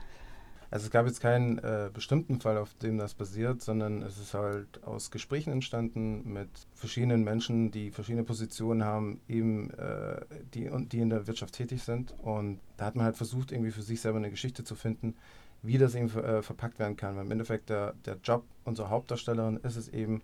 Also 0.71 0.85
es 0.85 0.91
gab 0.91 1.07
jetzt 1.07 1.23
keinen 1.23 1.59
äh, 1.59 1.89
bestimmten 1.93 2.41
Fall, 2.41 2.59
auf 2.59 2.75
dem 2.75 2.99
das 2.99 3.15
basiert, 3.15 3.63
sondern 3.63 4.03
es 4.03 4.19
ist 4.19 4.35
halt 4.35 4.85
aus 4.85 5.11
Gesprächen 5.11 5.51
entstanden 5.51 6.31
mit 6.31 6.51
verschiedenen 6.75 7.25
Menschen, 7.25 7.71
die 7.71 7.91
verschiedene 7.91 8.25
Positionen 8.25 8.85
haben, 8.85 9.19
eben 9.29 9.71
äh, 9.71 10.21
die, 10.53 10.71
die 10.89 11.01
in 11.01 11.09
der 11.09 11.27
Wirtschaft 11.27 11.55
tätig 11.55 11.83
sind. 11.83 12.15
Und 12.23 12.61
da 12.77 12.85
hat 12.85 12.97
man 12.97 13.07
halt 13.07 13.17
versucht, 13.17 13.51
irgendwie 13.51 13.71
für 13.71 13.81
sich 13.81 14.03
selber 14.03 14.19
eine 14.19 14.31
Geschichte 14.31 14.63
zu 14.63 14.75
finden, 14.75 15.15
wie 15.63 15.79
das 15.79 15.95
eben 15.95 16.11
äh, 16.19 16.43
verpackt 16.43 16.79
werden 16.79 16.97
kann. 16.97 17.17
Weil 17.17 17.25
im 17.25 17.31
Endeffekt 17.31 17.71
der, 17.71 17.95
der 18.05 18.19
Job 18.23 18.45
unserer 18.65 18.91
Hauptdarstellerin 18.91 19.57
ist 19.63 19.77
es 19.77 19.89
eben, 19.89 20.21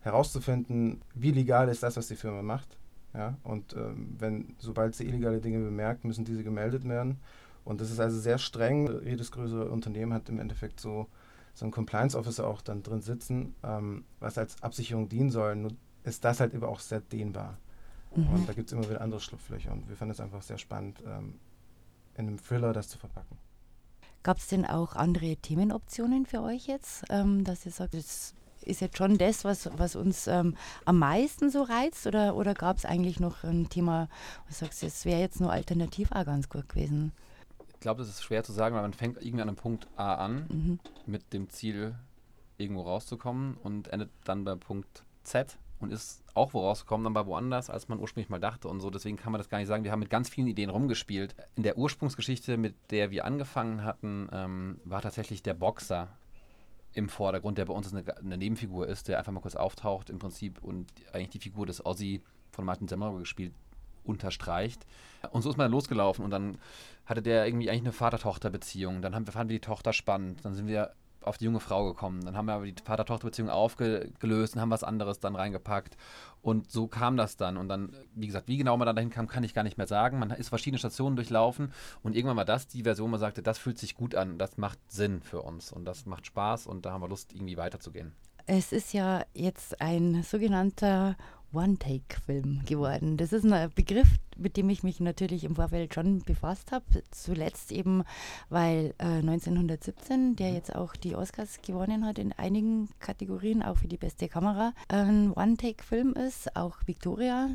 herauszufinden, 0.00 1.02
wie 1.14 1.32
legal 1.32 1.68
ist 1.68 1.82
das, 1.82 1.96
was 1.96 2.08
die 2.08 2.16
Firma 2.16 2.42
macht. 2.42 2.78
Ja? 3.14 3.36
Und 3.42 3.74
ähm, 3.74 4.16
wenn, 4.18 4.56
sobald 4.58 4.94
sie 4.94 5.04
illegale 5.04 5.40
Dinge 5.40 5.58
bemerkt, 5.58 6.04
müssen 6.04 6.24
diese 6.24 6.44
gemeldet 6.44 6.88
werden. 6.88 7.18
Und 7.64 7.80
das 7.80 7.90
ist 7.90 8.00
also 8.00 8.18
sehr 8.18 8.38
streng. 8.38 9.02
Jedes 9.04 9.30
größere 9.30 9.70
Unternehmen 9.70 10.14
hat 10.14 10.28
im 10.28 10.38
Endeffekt 10.38 10.80
so, 10.80 11.06
so 11.54 11.64
einen 11.64 11.72
Compliance 11.72 12.16
Officer 12.16 12.46
auch 12.46 12.62
dann 12.62 12.82
drin 12.82 13.02
sitzen, 13.02 13.54
ähm, 13.62 14.04
was 14.20 14.38
als 14.38 14.62
Absicherung 14.62 15.08
dienen 15.08 15.30
soll. 15.30 15.56
Nur 15.56 15.72
ist 16.04 16.24
das 16.24 16.40
halt 16.40 16.54
immer 16.54 16.68
auch 16.68 16.80
sehr 16.80 17.00
dehnbar. 17.00 17.58
Mhm. 18.14 18.28
Und 18.28 18.48
da 18.48 18.52
gibt 18.52 18.68
es 18.68 18.72
immer 18.72 18.88
wieder 18.88 19.00
andere 19.00 19.20
Schlupflöcher. 19.20 19.72
Und 19.72 19.88
wir 19.88 19.96
fanden 19.96 20.12
es 20.12 20.20
einfach 20.20 20.42
sehr 20.42 20.58
spannend, 20.58 21.02
ähm, 21.06 21.34
in 22.14 22.26
einem 22.26 22.38
Thriller 22.38 22.72
das 22.72 22.88
zu 22.88 22.98
verpacken. 22.98 23.36
Gab 24.22 24.38
es 24.38 24.48
denn 24.48 24.64
auch 24.64 24.96
andere 24.96 25.36
Themenoptionen 25.36 26.26
für 26.26 26.42
euch 26.42 26.66
jetzt, 26.66 27.04
ähm, 27.10 27.44
dass 27.44 27.64
ihr 27.66 27.72
sagt, 27.72 27.94
das 27.94 28.34
ist 28.62 28.80
jetzt 28.80 28.98
schon 28.98 29.18
das, 29.18 29.44
was, 29.44 29.70
was 29.76 29.96
uns 29.96 30.26
ähm, 30.26 30.56
am 30.84 30.98
meisten 30.98 31.50
so 31.50 31.62
reizt? 31.62 32.06
Oder, 32.06 32.36
oder 32.36 32.54
gab 32.54 32.76
es 32.76 32.84
eigentlich 32.84 33.20
noch 33.20 33.44
ein 33.44 33.68
Thema, 33.68 34.08
du 34.48 34.54
sagst, 34.54 34.82
das 34.82 35.04
wäre 35.04 35.20
jetzt 35.20 35.40
nur 35.40 35.52
alternativ 35.52 36.12
auch 36.12 36.24
ganz 36.24 36.48
gut 36.48 36.68
gewesen? 36.68 37.12
Ich 37.74 37.80
glaube, 37.80 38.00
das 38.00 38.08
ist 38.08 38.22
schwer 38.22 38.42
zu 38.42 38.52
sagen, 38.52 38.74
weil 38.74 38.82
man 38.82 38.92
fängt 38.92 39.18
irgendwie 39.18 39.42
an 39.42 39.48
einem 39.48 39.56
Punkt 39.56 39.86
A 39.96 40.14
an, 40.14 40.46
mhm. 40.48 40.80
mit 41.06 41.32
dem 41.32 41.48
Ziel, 41.48 41.94
irgendwo 42.56 42.82
rauszukommen 42.82 43.56
und 43.62 43.88
endet 43.88 44.10
dann 44.24 44.44
bei 44.44 44.56
Punkt 44.56 45.04
Z 45.22 45.56
und 45.80 45.92
ist 45.92 46.24
auch 46.34 46.54
wo 46.54 46.60
rausgekommen, 46.60 47.04
dann 47.04 47.14
war 47.14 47.26
woanders, 47.26 47.70
als 47.70 47.88
man 47.88 48.00
ursprünglich 48.00 48.28
mal 48.28 48.40
dachte 48.40 48.68
und 48.68 48.80
so. 48.80 48.90
Deswegen 48.90 49.16
kann 49.16 49.32
man 49.32 49.38
das 49.38 49.48
gar 49.48 49.58
nicht 49.58 49.68
sagen. 49.68 49.84
Wir 49.84 49.92
haben 49.92 50.00
mit 50.00 50.10
ganz 50.10 50.28
vielen 50.28 50.48
Ideen 50.48 50.70
rumgespielt. 50.70 51.34
In 51.56 51.62
der 51.62 51.78
Ursprungsgeschichte, 51.78 52.56
mit 52.56 52.74
der 52.90 53.10
wir 53.10 53.24
angefangen 53.24 53.84
hatten, 53.84 54.28
ähm, 54.32 54.80
war 54.84 55.02
tatsächlich 55.02 55.42
der 55.42 55.54
Boxer 55.54 56.08
im 56.94 57.08
Vordergrund, 57.08 57.58
der 57.58 57.66
bei 57.66 57.74
uns 57.74 57.92
eine, 57.92 58.16
eine, 58.16 58.38
Nebenfigur 58.38 58.86
ist, 58.86 59.08
der 59.08 59.18
einfach 59.18 59.32
mal 59.32 59.40
kurz 59.40 59.54
auftaucht 59.54 60.10
im 60.10 60.18
Prinzip 60.18 60.62
und 60.62 60.90
eigentlich 61.12 61.30
die 61.30 61.38
Figur 61.38 61.66
des 61.66 61.84
Ozzy 61.84 62.22
von 62.50 62.64
Martin 62.64 62.88
Semmelrogge 62.88 63.20
gespielt 63.20 63.52
unterstreicht. 64.04 64.86
Und 65.30 65.42
so 65.42 65.50
ist 65.50 65.56
man 65.56 65.66
dann 65.66 65.72
losgelaufen 65.72 66.24
und 66.24 66.30
dann 66.30 66.58
hatte 67.06 67.22
der 67.22 67.46
irgendwie 67.46 67.70
eigentlich 67.70 67.82
eine 67.82 67.92
Vater-Tochter-Beziehung. 67.92 69.02
Dann 69.02 69.14
haben, 69.14 69.26
fanden 69.26 69.50
wir 69.50 69.56
die 69.56 69.66
Tochter 69.66 69.92
spannend. 69.92 70.44
Dann 70.44 70.54
sind 70.54 70.66
wir 70.66 70.92
auf 71.28 71.38
die 71.38 71.44
junge 71.44 71.60
Frau 71.60 71.84
gekommen. 71.86 72.24
Dann 72.24 72.36
haben 72.36 72.46
wir 72.46 72.54
aber 72.54 72.66
die 72.66 72.74
Vater-Tochter-Beziehung 72.82 73.50
aufgelöst 73.50 74.54
und 74.54 74.60
haben 74.60 74.70
was 74.70 74.84
anderes 74.84 75.20
dann 75.20 75.36
reingepackt. 75.36 75.96
Und 76.42 76.70
so 76.70 76.86
kam 76.86 77.16
das 77.16 77.36
dann. 77.36 77.56
Und 77.56 77.68
dann, 77.68 77.94
wie 78.14 78.26
gesagt, 78.26 78.48
wie 78.48 78.56
genau 78.56 78.76
man 78.76 78.86
dann 78.86 78.96
dahin 78.96 79.10
kam, 79.10 79.28
kann 79.28 79.44
ich 79.44 79.54
gar 79.54 79.62
nicht 79.62 79.78
mehr 79.78 79.86
sagen. 79.86 80.18
Man 80.18 80.30
ist 80.30 80.48
verschiedene 80.48 80.78
Stationen 80.78 81.16
durchlaufen 81.16 81.72
und 82.02 82.16
irgendwann 82.16 82.36
war 82.36 82.44
das 82.44 82.66
die 82.66 82.82
Version, 82.82 83.08
wo 83.08 83.10
man 83.12 83.20
sagte, 83.20 83.42
das 83.42 83.58
fühlt 83.58 83.78
sich 83.78 83.94
gut 83.94 84.14
an, 84.14 84.38
das 84.38 84.56
macht 84.56 84.78
Sinn 84.90 85.22
für 85.22 85.42
uns 85.42 85.72
und 85.72 85.84
das 85.84 86.06
macht 86.06 86.26
Spaß 86.26 86.66
und 86.66 86.86
da 86.86 86.92
haben 86.92 87.02
wir 87.02 87.08
Lust, 87.08 87.32
irgendwie 87.32 87.56
weiterzugehen. 87.56 88.12
Es 88.46 88.72
ist 88.72 88.94
ja 88.94 89.24
jetzt 89.34 89.80
ein 89.82 90.22
sogenannter 90.22 91.16
One-Take-Film 91.52 92.62
geworden. 92.66 93.16
Das 93.16 93.32
ist 93.32 93.44
ein 93.44 93.70
Begriff, 93.74 94.08
mit 94.36 94.56
dem 94.56 94.68
ich 94.68 94.82
mich 94.82 95.00
natürlich 95.00 95.44
im 95.44 95.56
Vorfeld 95.56 95.94
schon 95.94 96.20
befasst 96.20 96.72
habe. 96.72 96.84
Zuletzt 97.10 97.72
eben, 97.72 98.04
weil 98.48 98.94
äh, 98.98 99.18
1917, 99.18 100.36
der 100.36 100.52
jetzt 100.52 100.74
auch 100.74 100.94
die 100.94 101.16
Oscars 101.16 101.60
gewonnen 101.62 102.04
hat 102.04 102.18
in 102.18 102.32
einigen 102.32 102.88
Kategorien, 103.00 103.62
auch 103.62 103.78
für 103.78 103.88
die 103.88 103.96
beste 103.96 104.28
Kamera, 104.28 104.72
ein 104.88 105.32
One-Take-Film 105.32 106.12
ist. 106.14 106.54
Auch 106.56 106.76
Victoria, 106.86 107.48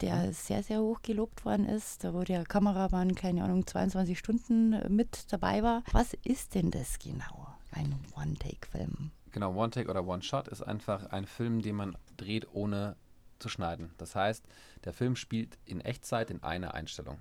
der 0.00 0.32
sehr, 0.32 0.62
sehr 0.62 0.80
hoch 0.80 1.02
gelobt 1.02 1.44
worden 1.44 1.66
ist, 1.66 2.04
da 2.04 2.14
wo 2.14 2.22
der 2.22 2.44
Kameramann, 2.44 3.14
keine 3.14 3.44
Ahnung, 3.44 3.66
22 3.66 4.18
Stunden 4.18 4.94
mit 4.94 5.32
dabei 5.32 5.62
war. 5.62 5.82
Was 5.92 6.14
ist 6.24 6.54
denn 6.54 6.70
das 6.70 6.98
genau, 6.98 7.48
ein 7.72 7.94
One-Take-Film? 8.16 9.10
Genau, 9.32 9.54
One-Take 9.54 9.90
oder 9.90 10.06
One-Shot 10.06 10.48
ist 10.48 10.62
einfach 10.62 11.10
ein 11.10 11.26
Film, 11.26 11.62
den 11.62 11.76
man 11.76 11.96
dreht, 12.16 12.48
ohne 12.52 12.96
zu 13.40 13.48
schneiden. 13.48 13.92
Das 13.98 14.14
heißt, 14.14 14.44
der 14.84 14.92
Film 14.92 15.16
spielt 15.16 15.58
in 15.64 15.80
Echtzeit 15.80 16.30
in 16.30 16.42
einer 16.42 16.74
Einstellung. 16.74 17.18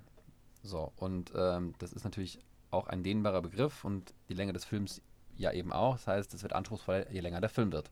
So, 0.64 0.92
und 0.98 1.32
ähm, 1.36 1.74
das 1.80 1.94
ist 1.94 2.04
natürlich 2.04 2.40
auch 2.72 2.88
ein 2.88 3.04
dehnbarer 3.04 3.42
Begriff 3.42 3.84
und 3.84 4.14
die 4.30 4.34
Länge 4.34 4.54
des 4.54 4.66
Films 4.66 5.02
ja 5.38 5.52
eben 5.52 5.72
auch. 5.72 5.96
Das 5.96 6.08
heißt, 6.08 6.34
es 6.34 6.44
wird 6.44 6.54
anspruchsvoller, 6.54 7.10
je 7.12 7.22
länger 7.22 7.42
der 7.42 7.50
Film 7.50 7.72
wird. 7.72 7.90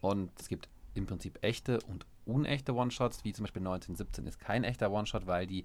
Und 0.00 0.30
es 0.40 0.48
gibt 0.48 0.68
im 0.94 1.06
Prinzip 1.06 1.38
echte 1.42 1.78
und 1.82 2.06
unechte 2.24 2.74
One-Shots, 2.74 3.24
wie 3.24 3.32
zum 3.32 3.44
Beispiel 3.44 3.60
1917 3.60 4.26
ist 4.26 4.40
kein 4.40 4.64
echter 4.64 4.90
One-Shot, 4.90 5.26
weil 5.26 5.46
die 5.46 5.64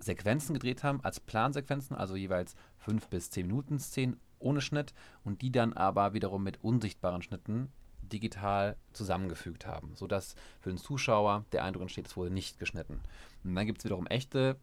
Sequenzen 0.00 0.54
gedreht 0.54 0.82
haben 0.82 1.00
als 1.02 1.20
Plansequenzen, 1.20 1.96
also 1.96 2.16
jeweils 2.16 2.54
fünf 2.78 3.08
bis 3.08 3.30
zehn 3.30 3.46
Minuten 3.46 3.78
Szenen 3.78 4.20
ohne 4.38 4.60
Schnitt 4.60 4.92
und 5.24 5.42
die 5.42 5.50
dann 5.50 5.72
aber 5.72 6.12
wiederum 6.12 6.42
mit 6.42 6.62
unsichtbaren 6.62 7.22
Schnitten 7.22 7.72
digital 8.08 8.76
zusammengefügt 8.92 9.66
haben, 9.66 9.92
sodass 9.94 10.34
für 10.60 10.70
den 10.70 10.78
Zuschauer 10.78 11.44
der 11.52 11.64
Eindruck 11.64 11.82
entsteht, 11.82 12.06
es 12.06 12.16
wurde 12.16 12.30
nicht 12.30 12.58
geschnitten. 12.58 13.00
Und 13.42 13.54
dann 13.54 13.66
gibt 13.66 13.78
es 13.78 13.84
wiederum 13.84 14.06
echte 14.06 14.56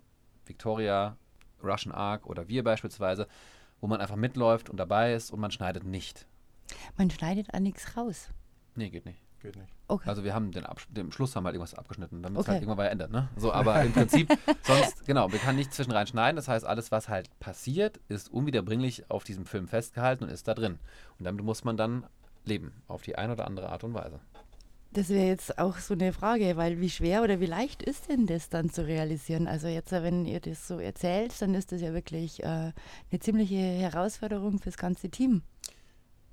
Victoria, 0.45 1.17
Russian 1.63 1.93
Ark 1.93 2.25
oder 2.25 2.47
wir 2.47 2.63
beispielsweise, 2.63 3.27
wo 3.79 3.87
man 3.87 4.01
einfach 4.01 4.15
mitläuft 4.15 4.69
und 4.69 4.77
dabei 4.77 5.13
ist 5.13 5.31
und 5.31 5.39
man 5.39 5.51
schneidet 5.51 5.83
nicht. 5.83 6.25
Man 6.97 7.09
schneidet 7.09 7.53
an 7.53 7.63
nichts 7.63 7.97
raus. 7.97 8.29
Nee, 8.75 8.89
geht 8.89 9.05
nicht. 9.05 9.21
Geht 9.41 9.55
nicht. 9.55 9.73
Okay. 9.87 10.07
Also 10.07 10.23
wir 10.23 10.35
haben 10.35 10.51
den, 10.51 10.65
Abs 10.65 10.85
den 10.89 11.11
Schluss 11.11 11.35
haben 11.35 11.45
halt 11.45 11.55
irgendwas 11.55 11.73
abgeschnitten, 11.73 12.21
damit 12.21 12.39
es 12.39 12.47
halt 12.47 12.61
irgendwann 12.61 12.77
mal 12.77 12.87
endet, 12.87 13.11
ne? 13.11 13.27
So, 13.35 13.51
aber 13.51 13.81
im 13.81 13.91
Prinzip 13.91 14.29
sonst, 14.61 15.05
genau, 15.07 15.31
wir 15.31 15.39
können 15.39 15.57
nicht 15.57 15.73
zwischenrein 15.73 16.05
schneiden. 16.05 16.35
Das 16.35 16.47
heißt, 16.47 16.63
alles, 16.63 16.91
was 16.91 17.09
halt 17.09 17.27
passiert, 17.39 17.99
ist 18.07 18.31
unwiederbringlich 18.31 19.09
auf 19.09 19.23
diesem 19.23 19.45
Film 19.45 19.67
festgehalten 19.67 20.25
und 20.25 20.29
ist 20.29 20.47
da 20.47 20.53
drin. 20.53 20.77
Und 21.17 21.25
damit 21.25 21.43
muss 21.43 21.63
man 21.63 21.75
dann 21.75 22.05
leben, 22.45 22.73
auf 22.87 23.01
die 23.01 23.15
eine 23.17 23.33
oder 23.33 23.47
andere 23.47 23.69
Art 23.69 23.83
und 23.83 23.93
Weise. 23.93 24.19
Das 24.93 25.07
wäre 25.07 25.27
jetzt 25.27 25.57
auch 25.57 25.77
so 25.77 25.93
eine 25.93 26.11
Frage, 26.11 26.57
weil 26.57 26.81
wie 26.81 26.89
schwer 26.89 27.23
oder 27.23 27.39
wie 27.39 27.45
leicht 27.45 27.81
ist 27.81 28.09
denn 28.09 28.27
das 28.27 28.49
dann 28.49 28.69
zu 28.69 28.85
realisieren? 28.85 29.47
Also 29.47 29.67
jetzt, 29.67 29.93
wenn 29.93 30.25
ihr 30.25 30.41
das 30.41 30.67
so 30.67 30.79
erzählt, 30.79 31.33
dann 31.41 31.53
ist 31.53 31.71
das 31.71 31.79
ja 31.79 31.93
wirklich 31.93 32.43
äh, 32.43 32.45
eine 32.45 33.19
ziemliche 33.21 33.55
Herausforderung 33.55 34.59
fürs 34.59 34.75
ganze 34.75 35.09
Team. 35.09 35.43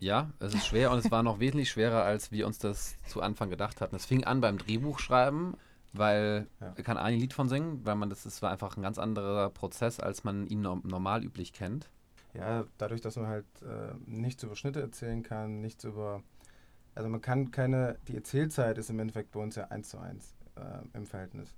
Ja, 0.00 0.30
es 0.40 0.54
ist 0.54 0.66
schwer 0.66 0.90
und 0.90 0.98
es 0.98 1.10
war 1.10 1.22
noch 1.22 1.38
wesentlich 1.40 1.70
schwerer, 1.70 2.02
als 2.02 2.32
wir 2.32 2.48
uns 2.48 2.58
das 2.58 2.96
zu 3.06 3.20
Anfang 3.22 3.48
gedacht 3.48 3.80
hatten. 3.80 3.94
Es 3.94 4.06
fing 4.06 4.24
an 4.24 4.40
beim 4.40 4.58
Drehbuchschreiben, 4.58 5.56
weil 5.92 6.48
ja. 6.60 6.72
kann 6.82 6.96
ein 6.96 7.18
Lied 7.18 7.34
von 7.34 7.48
singen, 7.48 7.84
weil 7.84 7.94
man 7.94 8.10
das, 8.10 8.24
das 8.24 8.42
war 8.42 8.50
einfach 8.50 8.76
ein 8.76 8.82
ganz 8.82 8.98
anderer 8.98 9.50
Prozess, 9.50 10.00
als 10.00 10.24
man 10.24 10.48
ihn 10.48 10.62
normal 10.62 11.22
üblich 11.24 11.52
kennt. 11.52 11.90
Ja, 12.38 12.64
dadurch, 12.78 13.00
dass 13.00 13.16
man 13.16 13.26
halt 13.26 13.46
äh, 13.62 13.94
nichts 14.06 14.44
über 14.44 14.54
Schnitte 14.54 14.80
erzählen 14.80 15.22
kann, 15.22 15.60
nichts 15.60 15.82
über. 15.84 16.22
Also 16.94 17.08
man 17.08 17.20
kann 17.20 17.50
keine. 17.50 17.98
Die 18.06 18.14
Erzählzeit 18.14 18.78
ist 18.78 18.90
im 18.90 18.98
Endeffekt 19.00 19.32
bei 19.32 19.40
uns 19.40 19.56
ja 19.56 19.64
eins 19.64 19.88
zu 19.88 19.98
eins 19.98 20.36
äh, 20.54 20.96
im 20.96 21.04
Verhältnis. 21.04 21.56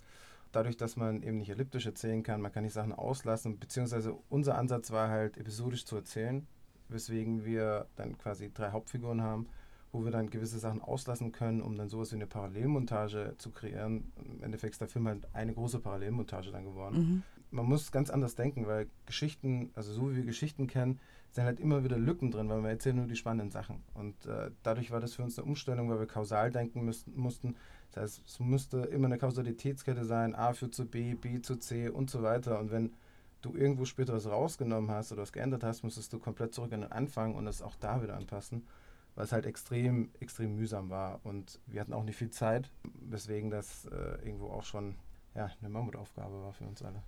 Dadurch, 0.53 0.77
dass 0.77 0.97
man 0.97 1.23
eben 1.23 1.37
nicht 1.37 1.51
elliptisch 1.51 1.87
erzählen 1.87 2.23
kann, 2.23 2.41
man 2.41 2.51
kann 2.51 2.65
die 2.65 2.71
Sachen 2.71 2.93
auslassen, 2.93 3.59
beziehungsweise 3.59 4.17
unser 4.31 4.57
Ansatz 4.57 4.91
war 4.91 5.09
halt 5.09 5.37
episodisch 5.37 5.85
zu 5.85 5.97
erzählen, 5.97 6.47
weswegen 6.89 7.45
wir 7.45 7.87
dann 7.95 8.19
quasi 8.19 8.51
drei 8.53 8.73
Hauptfiguren 8.73 9.23
haben, 9.23 9.47
wo 9.93 10.03
wir 10.03 10.11
dann 10.11 10.29
gewisse 10.29 10.59
Sachen 10.59 10.81
auslassen 10.81 11.31
können, 11.31 11.61
um 11.61 11.77
dann 11.77 11.89
sowas 11.89 12.11
wie 12.11 12.17
eine 12.17 12.27
Parallelmontage 12.27 13.35
zu 13.39 13.51
kreieren. 13.51 14.11
Im 14.25 14.43
Endeffekt 14.43 14.73
ist 14.75 14.81
der 14.81 14.89
Film 14.89 15.07
halt 15.07 15.29
eine 15.35 15.53
große 15.55 15.79
Parallelmontage 15.79 16.51
dann 16.51 16.65
geworden. 16.65 16.99
Mhm 16.99 17.23
man 17.51 17.67
muss 17.67 17.93
ganz 17.93 18.11
anders 18.11 18.35
denken, 18.35 18.67
weil 18.67 18.89
Geschichten, 19.07 19.71
also 19.75 19.93
so 19.93 20.11
wie 20.11 20.17
wir 20.17 20.25
Geschichten 20.25 20.67
kennen, 20.67 21.01
sind 21.33 21.45
halt 21.45 21.61
immer 21.61 21.85
wieder 21.85 21.99
Lücken 21.99 22.31
drin, 22.31 22.49
weil 22.49 22.63
wir 22.63 22.71
erzählen 22.71 22.97
nur 22.97 23.07
die 23.07 23.17
spannenden 23.17 23.51
Sachen. 23.51 23.83
Und 23.95 24.27
äh, 24.27 24.51
dadurch 24.63 24.91
war 24.91 25.01
das 25.01 25.15
für 25.15 25.23
uns 25.23 25.39
eine 25.39 25.47
Umstellung, 25.47 25.89
weil 25.89 26.01
wir 26.01 26.07
kausal 26.07 26.51
denken 26.51 26.85
müssten, 26.85 27.15
mussten. 27.17 27.57
Das 27.93 28.03
heißt, 28.03 28.23
es 28.27 28.41
musste 28.41 28.79
immer 28.79 29.07
eine 29.07 29.19
Kausalitätskette 29.19 30.05
sein, 30.05 30.35
A 30.35 30.53
führt 30.53 30.75
zu 30.75 30.87
B, 30.87 31.15
B 31.15 31.41
zu 31.41 31.57
C 31.57 31.89
und 31.89 32.11
so 32.11 32.23
weiter. 32.23 32.59
Und 32.59 32.71
wenn 32.71 32.95
du 33.43 33.55
irgendwo 33.55 33.85
später 33.85 34.13
was 34.13 34.27
rausgenommen 34.27 34.91
hast 34.91 35.13
oder 35.13 35.23
was 35.23 35.33
geändert 35.33 35.65
hast, 35.65 35.83
musstest 35.83 36.13
du 36.13 36.19
komplett 36.19 36.55
zurück 36.55 36.73
an 36.73 36.83
den 36.83 36.93
Anfang 36.93 37.35
und 37.35 37.45
das 37.45 37.63
auch 37.63 37.77
da 37.77 38.03
wieder 38.03 38.17
anpassen, 38.17 38.67
weil 39.15 39.25
es 39.25 39.33
halt 39.33 39.47
extrem, 39.47 40.11
extrem 40.21 40.57
mühsam 40.57 40.91
war. 40.91 41.21
Und 41.25 41.61
wir 41.67 41.81
hatten 41.81 41.93
auch 41.93 42.05
nicht 42.05 42.17
viel 42.17 42.31
Zeit, 42.31 42.71
weswegen 43.09 43.51
das 43.51 43.87
äh, 43.87 44.25
irgendwo 44.25 44.49
auch 44.49 44.65
schon 44.65 44.97
ja, 45.35 45.51
eine 45.61 45.69
Mammutaufgabe 45.69 46.43
war 46.43 46.53
für 46.53 46.65
uns 46.65 46.83
alle. 46.83 47.03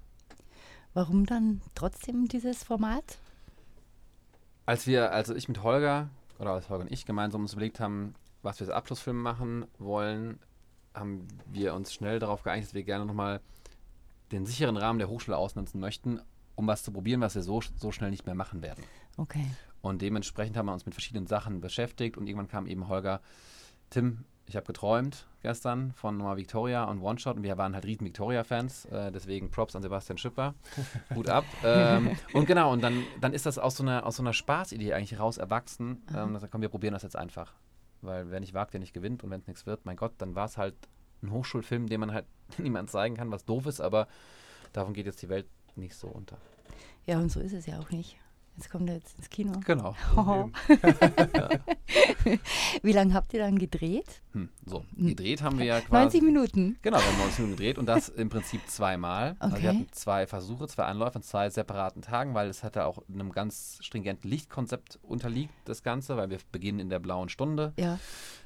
Warum 0.95 1.27
dann 1.27 1.61
trotzdem 1.75 2.29
dieses 2.29 2.65
Format? 2.65 3.19
Als 4.67 4.87
wir, 4.87 5.13
also 5.13 5.35
ich 5.35 5.49
mit 5.49 5.63
Holger, 5.63 6.11
oder 6.39 6.53
als 6.53 6.69
Holger 6.69 6.85
und 6.85 6.93
ich 6.93 7.07
gemeinsam 7.07 7.43
uns 7.43 7.53
überlegt 7.53 7.81
haben, 7.81 8.15
was 8.43 8.61
wir 8.61 8.67
als 8.67 8.75
Abschlussfilm 8.75 9.21
machen 9.21 9.67
wollen, 9.79 10.39
haben 10.95 11.27
wir 11.47 11.75
uns 11.75 11.95
schnell 11.95 12.19
darauf 12.19 12.43
geeinigt, 12.43 12.69
dass 12.69 12.75
wir 12.75 12.83
gerne 12.83 13.07
nochmal 13.07 13.41
den 14.33 14.47
sicheren 14.47 14.77
Rahmen 14.77 14.99
der 14.99 15.09
Hochschule 15.09 15.37
ausnutzen 15.37 15.81
möchten, 15.81 16.21
um 16.55 16.67
was 16.67 16.83
zu 16.83 16.93
probieren, 16.93 17.21
was 17.21 17.35
wir 17.35 17.43
so, 17.43 17.61
so 17.61 17.93
schnell 17.93 18.11
nicht 18.11 18.27
mehr 18.27 18.35
machen 18.35 18.63
werden. 18.63 18.85
Okay. 19.17 19.47
Und 19.81 20.03
dementsprechend 20.03 20.57
haben 20.57 20.67
wir 20.67 20.73
uns 20.73 20.87
mit 20.87 20.95
verschiedenen 20.95 21.27
Sachen 21.27 21.61
beschäftigt 21.61 22.17
und 22.17 22.27
irgendwann 22.27 22.49
kam 22.49 22.67
eben 22.67 22.89
Holger, 22.89 23.21
Tim, 23.91 24.25
ich 24.53 24.57
habe 24.57 24.67
geträumt 24.67 25.27
gestern 25.41 25.93
von 25.95 26.19
Noah 26.19 26.37
Victoria 26.37 26.85
und 26.85 27.01
One 27.01 27.19
Shot 27.19 27.37
und 27.39 27.43
wir 27.43 27.57
waren 27.57 27.75
halt 27.75 27.87
riesen 27.87 28.05
Victoria-Fans, 28.07 28.85
äh, 28.85 29.11
deswegen 29.11 29.51
Props 29.51 29.75
an 29.75 29.81
Sebastian 29.81 30.19
Schipper. 30.19 30.55
Hut 31.15 31.31
ab. 31.31 31.47
ähm, 31.65 32.15
und 32.35 32.45
genau, 32.45 32.71
und 32.71 32.83
dann, 32.83 33.03
dann 33.23 33.33
ist 33.33 33.47
das 33.47 33.59
aus 33.59 33.79
so 33.79 33.83
einer, 33.83 34.05
aus 34.05 34.17
so 34.17 34.23
einer 34.23 34.35
Spaßidee 34.35 34.93
eigentlich 34.93 35.19
raus 35.19 35.39
erwachsen. 35.39 36.03
Ähm, 36.15 36.35
dass, 36.35 36.49
komm, 36.51 36.61
wir 36.61 36.69
probieren 36.69 36.93
das 36.93 37.03
jetzt 37.03 37.17
einfach. 37.17 37.55
Weil 38.03 38.31
wer 38.31 38.41
nicht 38.41 38.53
wagt, 38.53 38.75
der 38.75 38.81
nicht 38.81 38.93
gewinnt 38.93 39.25
und 39.25 39.31
wenn 39.31 39.41
es 39.41 39.47
nichts 39.47 39.65
wird, 39.65 39.87
mein 39.87 39.97
Gott, 39.97 40.13
dann 40.19 40.35
war 40.35 40.45
es 40.45 40.59
halt 40.59 40.75
ein 41.23 41.31
Hochschulfilm, 41.31 41.89
den 41.89 42.01
man 42.01 42.13
halt 42.13 42.27
niemand 42.59 42.91
zeigen 42.91 43.17
kann, 43.17 43.31
was 43.31 43.47
doof 43.47 43.65
ist, 43.65 43.81
aber 43.81 44.07
davon 44.75 44.93
geht 44.93 45.07
jetzt 45.07 45.23
die 45.23 45.31
Welt 45.31 45.47
nicht 45.77 45.95
so 45.95 46.09
unter. 46.09 46.37
Ja, 47.07 47.19
und 47.19 47.33
so 47.33 47.41
ist 47.41 47.55
es 47.55 47.65
ja 47.65 47.79
auch 47.79 47.91
nicht. 47.91 48.19
Jetzt 48.57 48.71
kommt 48.71 48.89
er 48.89 48.97
jetzt 48.97 49.17
ins 49.19 49.31
Kino. 49.31 49.53
Genau. 49.65 49.95
Oh. 50.17 50.51
Wie 52.83 52.93
lange 52.93 53.15
habt 53.15 53.33
ihr 53.35 53.41
dann 53.41 53.59
gedreht? 53.59 54.23
Hm, 54.33 54.49
so, 54.67 54.85
gedreht 54.97 55.43
haben 55.43 55.59
wir 55.59 55.67
ja 55.67 55.81
quasi. 55.81 56.19
90 56.19 56.23
Minuten. 56.23 56.79
Genau, 56.83 56.99
wir 56.99 57.05
haben 57.07 57.19
90 57.19 57.39
Minuten 57.41 57.57
gedreht 57.57 57.79
und 57.79 57.87
das 57.87 58.09
im 58.09 58.29
Prinzip 58.29 58.61
zweimal. 58.69 59.37
Also 59.39 59.57
wir 59.57 59.63
Okay. 59.63 59.69
hatten 59.69 59.87
zwei 59.93 60.27
Versuche, 60.27 60.67
zwei 60.69 60.85
Anläufe 60.85 61.17
an 61.17 61.23
zwei 61.23 61.51
separaten 61.51 62.03
Tagen, 62.03 62.35
weil 62.35 62.49
es 62.49 62.63
hatte 62.63 62.85
auch 62.87 63.03
einem 63.13 63.33
ganz 63.33 63.79
stringenten 63.83 64.31
Lichtkonzept 64.31 64.99
unterliegt, 65.03 65.53
das 65.65 65.83
Ganze, 65.83 66.17
weil 66.17 66.31
wir 66.31 66.39
beginnen 66.51 66.79
in 66.79 66.89
der 66.91 66.99
blauen 66.99 67.29
Stunde. 67.29 67.73
Ja. 67.79 67.99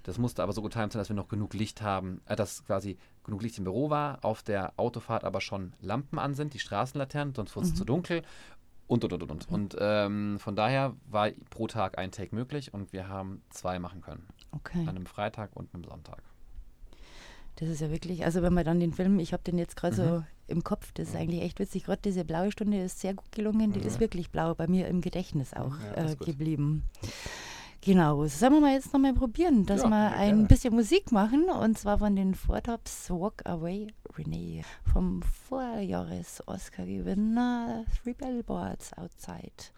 Das 0.03 0.19
musste 0.19 0.43
aber 0.43 0.53
so 0.53 0.63
getimt 0.63 0.93
sein, 0.93 1.01
dass 1.01 1.09
wir 1.09 1.17
noch 1.17 1.29
genug 1.29 1.55
Licht 1.55 1.83
haben, 1.83 2.21
äh, 2.27 2.37
dass 2.37 2.65
quasi 2.65 2.97
genug 3.25 3.43
Licht 3.43 3.59
im 3.59 3.65
Büro 3.65 3.91
war, 3.91 4.25
auf 4.25 4.43
der 4.43 4.73
Autofahrt 4.77 5.25
aber 5.25 5.41
schon 5.41 5.73
Lampen 5.81 6.19
an 6.21 6.35
sind, 6.35 6.55
die 6.55 6.61
Straßenlaternen, 6.61 7.35
sonst 7.35 7.57
wurde 7.57 7.67
es 7.67 7.75
zu 7.75 7.85
dunkel. 7.85 8.23
Und, 8.89 9.03
und, 9.05 9.13
und, 9.13 9.23
und, 9.23 9.31
und. 9.33 9.51
Und 9.51 9.77
ähm, 9.81 10.39
von 10.39 10.55
daher 10.55 10.95
war 11.11 11.31
pro 11.51 11.67
Tag 11.67 11.99
ein 11.99 12.13
Take 12.13 12.35
möglich 12.35 12.73
und 12.73 12.93
wir 12.93 13.09
haben 13.09 13.43
zwei 13.51 13.79
machen 13.79 14.01
können. 14.01 14.27
Okay. 14.53 14.83
An 14.83 14.91
einem 14.91 15.07
Freitag 15.07 15.51
und 15.55 15.75
einem 15.75 15.85
Sonntag. 15.85 16.23
Das 17.57 17.69
ist 17.69 17.81
ja 17.81 17.91
wirklich, 17.91 18.25
also 18.25 18.43
wenn 18.43 18.53
man 18.53 18.65
dann 18.65 18.81
den 18.81 18.93
Film, 18.93 19.19
ich 19.19 19.33
habe 19.33 19.43
den 19.43 19.57
jetzt 19.59 19.77
gerade 19.77 19.95
Mhm. 19.95 19.97
so 20.19 20.25
im 20.47 20.63
Kopf, 20.63 20.93
das 20.93 21.09
ist 21.09 21.17
eigentlich 21.17 21.43
echt 21.43 21.59
witzig. 21.59 21.85
Gerade 21.85 22.03
diese 22.05 22.25
blaue 22.25 22.53
Stunde 22.53 22.81
ist 22.83 23.01
sehr 23.01 23.15
gut 23.15 23.33
gelungen, 23.33 23.73
die 23.73 23.81
ist 23.81 23.99
wirklich 23.99 24.31
blau, 24.31 24.55
bei 24.55 24.69
mir 24.69 24.87
im 24.89 25.01
Gedächtnis 25.01 25.55
auch 25.55 25.71
Mhm. 25.71 25.85
Ja, 25.87 26.03
äh, 26.03 26.07
ist 26.07 26.19
gut. 26.19 26.27
Genau, 27.87 28.27
sollen 28.27 28.55
wir 28.55 28.61
mal 28.61 28.73
jetzt 28.73 28.93
nochmal 28.93 29.15
probieren, 29.15 29.65
dass 29.65 29.85
Ja, 29.85 29.89
wir 29.89 30.11
ein 30.17 30.29
gerne. 30.31 30.49
bisschen 30.49 30.75
Musik 30.75 31.13
machen 31.13 31.45
und 31.49 31.79
zwar 31.79 31.99
von 31.99 32.17
den 32.17 32.35
Four 32.35 32.61
Tops 32.61 33.09
Walk 33.11 33.47
Away 33.47 33.87
Renee 34.19 34.65
vom 34.93 35.23
Vorjahres-Oscar-Gewinner 35.49 37.85
Three 38.03 38.15
Billboards 38.15 38.91
Outside. 38.99 39.71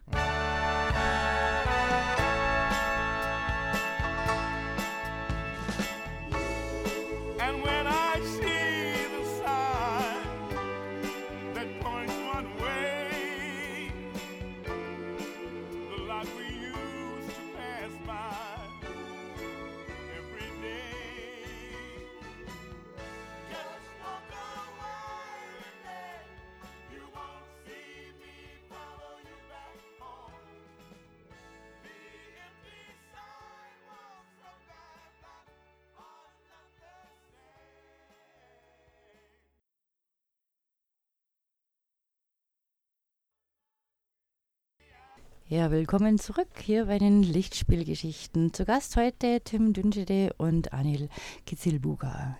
Ja, 45.51 45.71
willkommen 45.71 46.19
zurück 46.19 46.51
hier 46.63 46.85
bei 46.85 46.99
den 46.99 47.23
Lichtspielgeschichten. 47.23 48.53
Zu 48.53 48.67
Gast 48.67 48.97
heute 48.97 49.41
Tim 49.43 49.73
Dünschede 49.73 50.35
und 50.37 50.75
Anil 50.75 51.09
Kitzilbuga. 51.47 52.37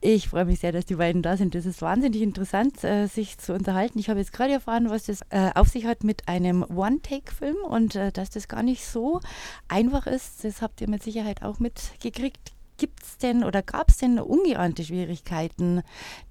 Ich 0.00 0.28
freue 0.28 0.44
mich 0.44 0.60
sehr, 0.60 0.70
dass 0.70 0.86
die 0.86 0.94
beiden 0.94 1.20
da 1.20 1.36
sind. 1.36 1.56
Das 1.56 1.66
ist 1.66 1.82
wahnsinnig 1.82 2.22
interessant, 2.22 2.84
äh, 2.84 3.06
sich 3.06 3.38
zu 3.38 3.54
unterhalten. 3.54 3.98
Ich 3.98 4.08
habe 4.08 4.20
jetzt 4.20 4.32
gerade 4.32 4.52
erfahren, 4.52 4.88
was 4.88 5.06
das 5.06 5.22
äh, 5.30 5.50
auf 5.56 5.66
sich 5.66 5.84
hat 5.84 6.04
mit 6.04 6.28
einem 6.28 6.62
One-Take-Film 6.62 7.56
und 7.68 7.96
äh, 7.96 8.12
dass 8.12 8.30
das 8.30 8.46
gar 8.46 8.62
nicht 8.62 8.86
so 8.86 9.18
einfach 9.66 10.06
ist. 10.06 10.44
Das 10.44 10.62
habt 10.62 10.80
ihr 10.80 10.88
mit 10.88 11.02
Sicherheit 11.02 11.42
auch 11.42 11.58
mitgekriegt. 11.58 12.52
Gibt 12.76 13.02
es 13.02 13.18
denn 13.18 13.42
oder 13.42 13.62
gab 13.62 13.88
es 13.88 13.96
denn 13.96 14.20
ungeahnte 14.20 14.84
Schwierigkeiten, 14.84 15.82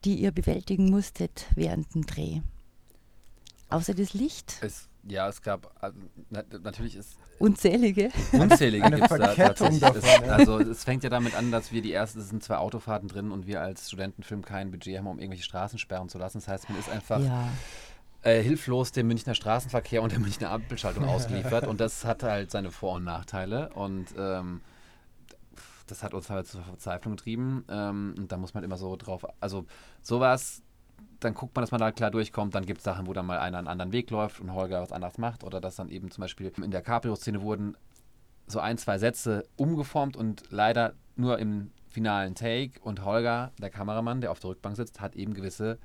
die 0.05 0.15
ihr 0.15 0.31
bewältigen 0.31 0.89
musstet 0.89 1.47
während 1.53 1.93
dem 1.93 2.05
Dreh? 2.05 2.39
Außer 3.69 3.93
das 3.93 4.13
Licht? 4.13 4.55
Es, 4.61 4.87
ja, 5.07 5.27
es 5.29 5.41
gab, 5.41 5.71
also, 5.81 5.97
na, 6.29 6.43
natürlich 6.63 6.95
ist 6.95 7.17
Unzählige. 7.39 8.09
unzählige 8.33 8.83
Eine 8.85 8.97
gibt's 8.97 9.15
da 9.15 9.33
tatsächlich. 9.35 9.79
davon, 9.79 9.99
Es, 9.99 10.05
ja. 10.27 10.33
also 10.33 10.59
es 10.59 10.83
fängt 10.83 11.03
ja 11.03 11.09
damit 11.09 11.35
an, 11.35 11.51
dass 11.51 11.71
wir 11.71 11.81
die 11.81 11.93
ersten, 11.93 12.19
es 12.19 12.29
sind 12.29 12.43
zwei 12.43 12.57
Autofahrten 12.57 13.07
drin 13.07 13.31
und 13.31 13.47
wir 13.47 13.61
als 13.61 13.87
Studentenfilm 13.87 14.43
kein 14.43 14.71
Budget 14.71 14.97
haben, 14.97 15.07
um 15.07 15.19
irgendwelche 15.19 15.43
Straßen 15.43 15.79
sperren 15.79 16.09
zu 16.09 16.17
lassen. 16.17 16.39
Das 16.39 16.47
heißt, 16.47 16.69
man 16.69 16.77
ist 16.79 16.89
einfach 16.89 17.19
Ja. 17.23 17.47
äh, 18.23 18.41
hilflos 18.41 18.91
dem 18.91 19.07
Münchner 19.07 19.35
Straßenverkehr 19.35 20.01
und 20.01 20.11
der 20.11 20.19
Münchner 20.19 20.51
Ampelschaltung 20.51 21.05
ausgeliefert 21.07 21.67
und 21.67 21.79
das 21.79 22.03
hat 22.05 22.23
halt 22.23 22.51
seine 22.51 22.71
Vor- 22.71 22.95
und 22.95 23.03
Nachteile 23.03 23.69
und 23.73 24.07
ähm, 24.17 24.61
das 25.87 26.03
hat 26.03 26.13
uns 26.13 26.29
halt 26.29 26.47
zur 26.47 26.61
Verzweiflung 26.63 27.15
getrieben 27.15 27.63
ähm, 27.69 28.13
und 28.17 28.31
da 28.31 28.37
muss 28.37 28.53
man 28.53 28.63
immer 28.65 28.75
so 28.77 28.95
drauf, 28.97 29.25
also 29.39 29.65
sowas, 30.01 30.61
dann 31.19 31.33
guckt 31.33 31.55
man, 31.55 31.63
dass 31.63 31.71
man 31.71 31.79
da 31.79 31.91
klar 31.91 32.11
durchkommt, 32.11 32.53
dann 32.55 32.65
gibt 32.65 32.79
es 32.79 32.83
Sachen, 32.83 33.07
wo 33.07 33.13
dann 33.13 33.25
mal 33.25 33.39
einer 33.39 33.57
einen 33.57 33.67
anderen 33.67 33.91
Weg 33.91 34.09
läuft 34.11 34.39
und 34.39 34.53
Holger 34.53 34.81
was 34.81 34.91
anderes 34.91 35.17
macht 35.17 35.43
oder 35.43 35.59
dass 35.59 35.75
dann 35.75 35.89
eben 35.89 36.11
zum 36.11 36.21
Beispiel 36.21 36.51
in 36.61 36.71
der 36.71 36.81
Cabrio-Szene 36.81 37.41
wurden 37.41 37.75
so 38.47 38.59
ein, 38.59 38.77
zwei 38.77 38.97
Sätze 38.97 39.43
umgeformt 39.57 40.15
und 40.15 40.43
leider 40.51 40.93
nur 41.15 41.39
im 41.39 41.71
finalen 41.89 42.35
Take 42.35 42.79
und 42.81 43.03
Holger, 43.03 43.51
der 43.59 43.69
Kameramann, 43.69 44.21
der 44.21 44.31
auf 44.31 44.39
der 44.39 44.51
Rückbank 44.51 44.75
sitzt, 44.75 45.01
hat 45.01 45.15
eben 45.15 45.33
gewisse 45.33 45.79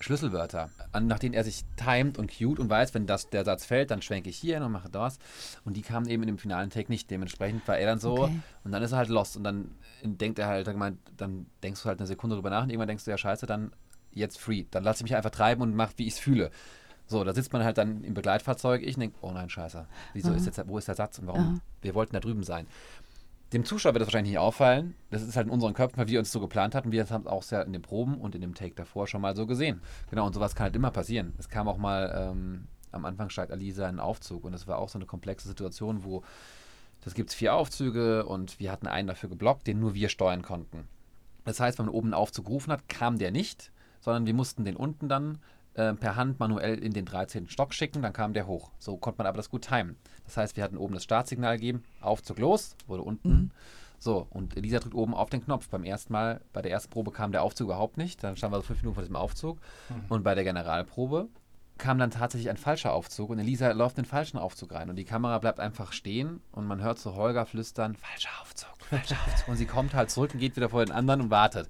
Schlüsselwörter, 0.00 0.70
an, 0.90 1.06
nach 1.06 1.20
denen 1.20 1.34
er 1.34 1.44
sich 1.44 1.62
timet 1.76 2.18
und 2.18 2.36
cute 2.36 2.58
und 2.58 2.68
weiß, 2.68 2.92
wenn 2.94 3.06
das, 3.06 3.30
der 3.30 3.44
Satz 3.44 3.64
fällt, 3.64 3.92
dann 3.92 4.02
schwenke 4.02 4.30
ich 4.30 4.36
hier 4.36 4.54
hin 4.56 4.64
und 4.64 4.72
mache 4.72 4.88
das. 4.90 5.18
Und 5.64 5.76
die 5.76 5.82
kamen 5.82 6.08
eben 6.08 6.24
in 6.24 6.26
dem 6.26 6.38
finalen 6.38 6.70
Take 6.70 6.90
nicht. 6.90 7.08
Dementsprechend 7.08 7.66
war 7.68 7.78
er 7.78 7.86
dann 7.86 8.00
so 8.00 8.14
Okay. 8.24 8.40
und 8.64 8.72
dann 8.72 8.82
ist 8.82 8.90
er 8.92 8.98
halt 8.98 9.08
lost 9.10 9.36
und 9.36 9.44
dann 9.44 9.70
denkt 10.02 10.40
er 10.40 10.48
halt, 10.48 10.66
dann 10.66 11.46
denkst 11.62 11.82
du 11.82 11.88
halt 11.88 12.00
eine 12.00 12.08
Sekunde 12.08 12.34
drüber 12.34 12.50
nach 12.50 12.64
und 12.64 12.70
irgendwann 12.70 12.88
denkst 12.88 13.04
du, 13.04 13.12
ja 13.12 13.18
scheiße, 13.18 13.46
dann 13.46 13.70
jetzt 14.12 14.40
free. 14.40 14.64
Dann 14.70 14.84
lasse 14.84 14.98
ich 14.98 15.02
mich 15.04 15.16
einfach 15.16 15.30
treiben 15.30 15.62
und 15.62 15.74
mache, 15.74 15.94
wie 15.96 16.06
ich 16.06 16.14
es 16.14 16.18
fühle. 16.18 16.50
So, 17.06 17.24
da 17.24 17.34
sitzt 17.34 17.52
man 17.52 17.64
halt 17.64 17.78
dann 17.78 18.04
im 18.04 18.14
Begleitfahrzeug. 18.14 18.82
Ich 18.82 18.96
denke, 18.96 19.16
oh 19.20 19.32
nein, 19.32 19.50
scheiße. 19.50 19.86
Wieso 20.14 20.32
ist 20.32 20.46
jetzt, 20.46 20.60
wo 20.66 20.78
ist 20.78 20.88
der 20.88 20.94
Satz 20.94 21.18
und 21.18 21.26
warum? 21.26 21.40
Aha. 21.40 21.60
Wir 21.82 21.94
wollten 21.94 22.14
da 22.14 22.20
drüben 22.20 22.42
sein. 22.42 22.66
Dem 23.52 23.66
Zuschauer 23.66 23.92
wird 23.92 24.00
das 24.00 24.08
wahrscheinlich 24.08 24.32
nicht 24.32 24.38
auffallen. 24.38 24.94
Das 25.10 25.20
ist 25.20 25.36
halt 25.36 25.46
in 25.46 25.52
unseren 25.52 25.74
Köpfen, 25.74 25.98
weil 25.98 26.08
wir 26.08 26.18
uns 26.18 26.32
so 26.32 26.40
geplant 26.40 26.74
hatten. 26.74 26.90
Wir 26.90 27.06
haben 27.06 27.22
es 27.22 27.26
auch 27.26 27.42
sehr 27.42 27.66
in 27.66 27.74
den 27.74 27.82
Proben 27.82 28.18
und 28.18 28.34
in 28.34 28.40
dem 28.40 28.54
Take 28.54 28.74
davor 28.74 29.06
schon 29.06 29.20
mal 29.20 29.36
so 29.36 29.46
gesehen. 29.46 29.82
Genau, 30.08 30.26
und 30.26 30.32
sowas 30.32 30.54
kann 30.54 30.64
halt 30.64 30.76
immer 30.76 30.90
passieren. 30.90 31.34
Es 31.38 31.50
kam 31.50 31.68
auch 31.68 31.76
mal, 31.76 32.30
ähm, 32.30 32.66
am 32.92 33.04
Anfang 33.04 33.28
steigt 33.28 33.52
Alisa 33.52 33.84
in 33.84 33.90
einen 33.90 34.00
Aufzug 34.00 34.44
und 34.44 34.52
das 34.52 34.66
war 34.66 34.78
auch 34.78 34.88
so 34.88 34.98
eine 34.98 35.04
komplexe 35.04 35.48
Situation, 35.48 36.04
wo 36.04 36.22
das 37.04 37.14
gibt 37.14 37.30
es 37.30 37.34
vier 37.34 37.54
Aufzüge 37.54 38.24
und 38.24 38.58
wir 38.60 38.70
hatten 38.70 38.86
einen 38.86 39.08
dafür 39.08 39.28
geblockt, 39.28 39.66
den 39.66 39.80
nur 39.80 39.94
wir 39.94 40.08
steuern 40.08 40.42
konnten. 40.42 40.88
Das 41.44 41.58
heißt, 41.58 41.78
wenn 41.78 41.86
man 41.86 41.94
oben 41.94 42.08
einen 42.08 42.14
Aufzug 42.14 42.46
gerufen 42.46 42.72
hat, 42.72 42.88
kam 42.88 43.18
der 43.18 43.32
nicht, 43.32 43.72
sondern 44.02 44.26
wir 44.26 44.34
mussten 44.34 44.66
den 44.66 44.76
unten 44.76 45.08
dann 45.08 45.38
äh, 45.74 45.94
per 45.94 46.16
Hand 46.16 46.38
manuell 46.38 46.78
in 46.78 46.92
den 46.92 47.06
13. 47.06 47.48
Stock 47.48 47.72
schicken, 47.72 48.02
dann 48.02 48.12
kam 48.12 48.34
der 48.34 48.46
hoch. 48.46 48.70
So 48.78 48.98
konnte 48.98 49.18
man 49.18 49.26
aber 49.26 49.38
das 49.38 49.48
gut 49.48 49.62
timen. 49.62 49.96
Das 50.24 50.36
heißt, 50.36 50.56
wir 50.56 50.64
hatten 50.64 50.76
oben 50.76 50.92
das 50.92 51.04
Startsignal 51.04 51.56
gegeben, 51.56 51.82
Aufzug 52.02 52.38
los, 52.38 52.76
wurde 52.86 53.02
unten. 53.02 53.52
So, 53.98 54.26
und 54.30 54.56
Elisa 54.56 54.80
drückt 54.80 54.96
oben 54.96 55.14
auf 55.14 55.30
den 55.30 55.44
Knopf. 55.44 55.68
Beim 55.68 55.84
ersten 55.84 56.12
Mal, 56.12 56.40
bei 56.52 56.60
der 56.60 56.72
ersten 56.72 56.90
Probe 56.90 57.12
kam 57.12 57.30
der 57.32 57.42
Aufzug 57.42 57.66
überhaupt 57.66 57.96
nicht. 57.96 58.22
Dann 58.22 58.36
standen 58.36 58.54
wir 58.54 58.58
so 58.60 58.66
fünf 58.66 58.82
Minuten 58.82 58.96
vor 58.96 59.02
diesem 59.04 59.16
Aufzug. 59.16 59.58
Und 60.08 60.24
bei 60.24 60.34
der 60.34 60.44
Generalprobe 60.44 61.28
kam 61.78 61.98
dann 61.98 62.10
tatsächlich 62.10 62.50
ein 62.50 62.56
falscher 62.56 62.92
Aufzug 62.92 63.30
und 63.30 63.38
Elisa 63.38 63.72
läuft 63.72 63.98
in 63.98 64.04
den 64.04 64.08
falschen 64.08 64.38
Aufzug 64.38 64.72
rein 64.72 64.88
und 64.88 64.96
die 64.96 65.04
Kamera 65.04 65.38
bleibt 65.38 65.58
einfach 65.58 65.92
stehen 65.92 66.40
und 66.52 66.66
man 66.66 66.80
hört 66.80 66.98
so 66.98 67.14
Holger 67.14 67.44
flüstern, 67.44 67.96
falscher 67.96 68.30
Aufzug, 68.40 68.70
falscher 68.88 69.16
Aufzug. 69.26 69.48
Und 69.48 69.56
sie 69.56 69.66
kommt 69.66 69.94
halt 69.94 70.10
zurück 70.10 70.32
und 70.34 70.40
geht 70.40 70.54
wieder 70.54 70.68
vor 70.68 70.84
den 70.84 70.94
anderen 70.94 71.22
und 71.22 71.30
wartet. 71.30 71.68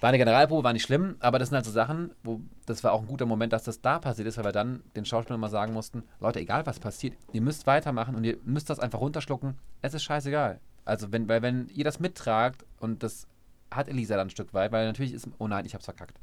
War 0.00 0.08
eine 0.08 0.18
Generalprobe, 0.18 0.64
war 0.64 0.72
nicht 0.72 0.84
schlimm, 0.84 1.16
aber 1.20 1.38
das 1.38 1.48
sind 1.48 1.56
halt 1.56 1.64
so 1.66 1.70
Sachen, 1.70 2.10
wo 2.22 2.40
das 2.66 2.82
war 2.84 2.92
auch 2.92 3.02
ein 3.02 3.06
guter 3.06 3.26
Moment, 3.26 3.52
dass 3.52 3.64
das 3.64 3.80
da 3.80 3.98
passiert 3.98 4.28
ist, 4.28 4.38
weil 4.38 4.44
wir 4.44 4.52
dann 4.52 4.82
den 4.96 5.04
Schauspielern 5.04 5.40
mal 5.40 5.48
sagen 5.48 5.72
mussten, 5.72 6.04
Leute, 6.20 6.40
egal 6.40 6.64
was 6.66 6.80
passiert, 6.80 7.14
ihr 7.32 7.42
müsst 7.42 7.66
weitermachen 7.66 8.14
und 8.14 8.24
ihr 8.24 8.38
müsst 8.44 8.70
das 8.70 8.80
einfach 8.80 9.00
runterschlucken, 9.00 9.58
es 9.82 9.94
ist 9.94 10.02
scheißegal. 10.02 10.60
Also 10.84 11.12
wenn, 11.12 11.28
weil 11.28 11.42
wenn 11.42 11.68
ihr 11.74 11.84
das 11.84 12.00
mittragt 12.00 12.64
und 12.78 13.02
das 13.02 13.26
hat 13.70 13.88
Elisa 13.88 14.16
dann 14.16 14.26
ein 14.26 14.30
Stück 14.30 14.52
weit, 14.54 14.72
weil 14.72 14.86
natürlich 14.86 15.12
ist, 15.12 15.28
oh 15.38 15.46
nein, 15.46 15.64
ich 15.64 15.74
hab's 15.74 15.84
verkackt. 15.84 16.18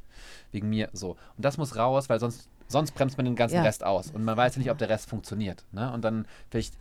Wegen 0.52 0.70
mir 0.70 0.90
so. 0.94 1.12
Und 1.12 1.46
das 1.46 1.58
muss 1.58 1.76
raus, 1.76 2.10
weil 2.10 2.20
sonst, 2.20 2.50
sonst 2.68 2.94
bremst 2.94 3.18
man 3.18 3.26
den 3.26 3.36
ganzen 3.36 3.56
Ja. 3.56 3.62
Rest 3.62 3.84
aus. 3.86 4.12
Und 4.12 4.26
man 4.26 4.36
weiß 4.36 4.56
ja 4.56 4.60
nicht, 4.60 4.72
ob 4.72 4.78
der 4.78 4.90
Rest 4.90 5.10
funktioniert. 5.10 5.64
Ne? 5.72 5.92
Und 5.94 6.04
dann 6.04 6.26
vielleicht 6.50 6.74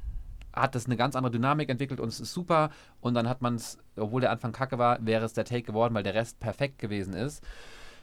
hat 0.57 0.75
das 0.75 0.87
eine 0.87 0.97
ganz 0.97 1.14
andere 1.14 1.31
Dynamik 1.31 1.69
entwickelt 1.69 2.01
und 2.01 2.09
es 2.09 2.19
ist 2.19 2.33
super. 2.33 2.71
Und 3.01 3.14
dann 3.14 3.29
hat 3.29 3.42
man 3.42 3.57
es, 3.57 3.79
obwohl 3.97 4.23
der 4.23 4.31
Anfang 4.31 4.53
kacke 4.53 4.79
war, 4.79 5.05
wäre 5.05 5.25
es 5.25 5.35
der 5.35 5.45
Take 5.45 5.62
geworden, 5.62 5.95
weil 5.95 6.03
der 6.03 6.14
Rest 6.14 6.40
perfekt 6.40 6.79
gewesen 6.79 7.14
ist. 7.14 7.45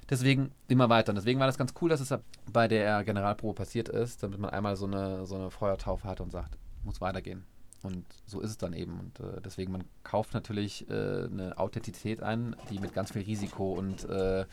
Deswegen 0.10 0.52
immer 0.68 0.90
weiter. 0.90 1.12
Und 1.12 1.16
deswegen 1.16 1.40
war 1.40 1.48
das 1.48 1.58
ganz 1.58 1.74
cool, 1.82 1.90
dass 1.90 2.02
es 2.02 2.14
bei 2.52 2.68
der 2.68 3.04
Generalprobe 3.04 3.56
passiert 3.56 3.90
ist, 3.90 4.22
damit 4.22 4.40
man 4.40 4.52
einmal 4.52 4.76
so 4.76 4.86
eine, 4.86 5.26
so 5.26 5.36
eine 5.36 5.50
Feuertaufe 5.50 6.08
hat 6.08 6.22
und 6.22 6.32
sagt, 6.32 6.58
muss 6.84 7.02
weitergehen. 7.02 7.46
Und 7.84 8.06
so 8.26 8.40
ist 8.40 8.50
es 8.50 8.58
dann 8.58 8.74
eben. 8.74 9.00
Und 9.00 9.20
äh, 9.20 9.42
deswegen, 9.42 9.72
man 9.72 9.84
kauft 10.04 10.34
natürlich 10.34 10.90
äh, 10.90 10.94
eine 11.26 11.58
Authentizität 11.58 12.22
ein, 12.22 12.56
die 12.70 12.80
mit 12.80 12.94
ganz 12.94 13.12
viel 13.12 13.24
Risiko 13.24 13.74
und, 13.74 14.06
äh, 14.10 14.46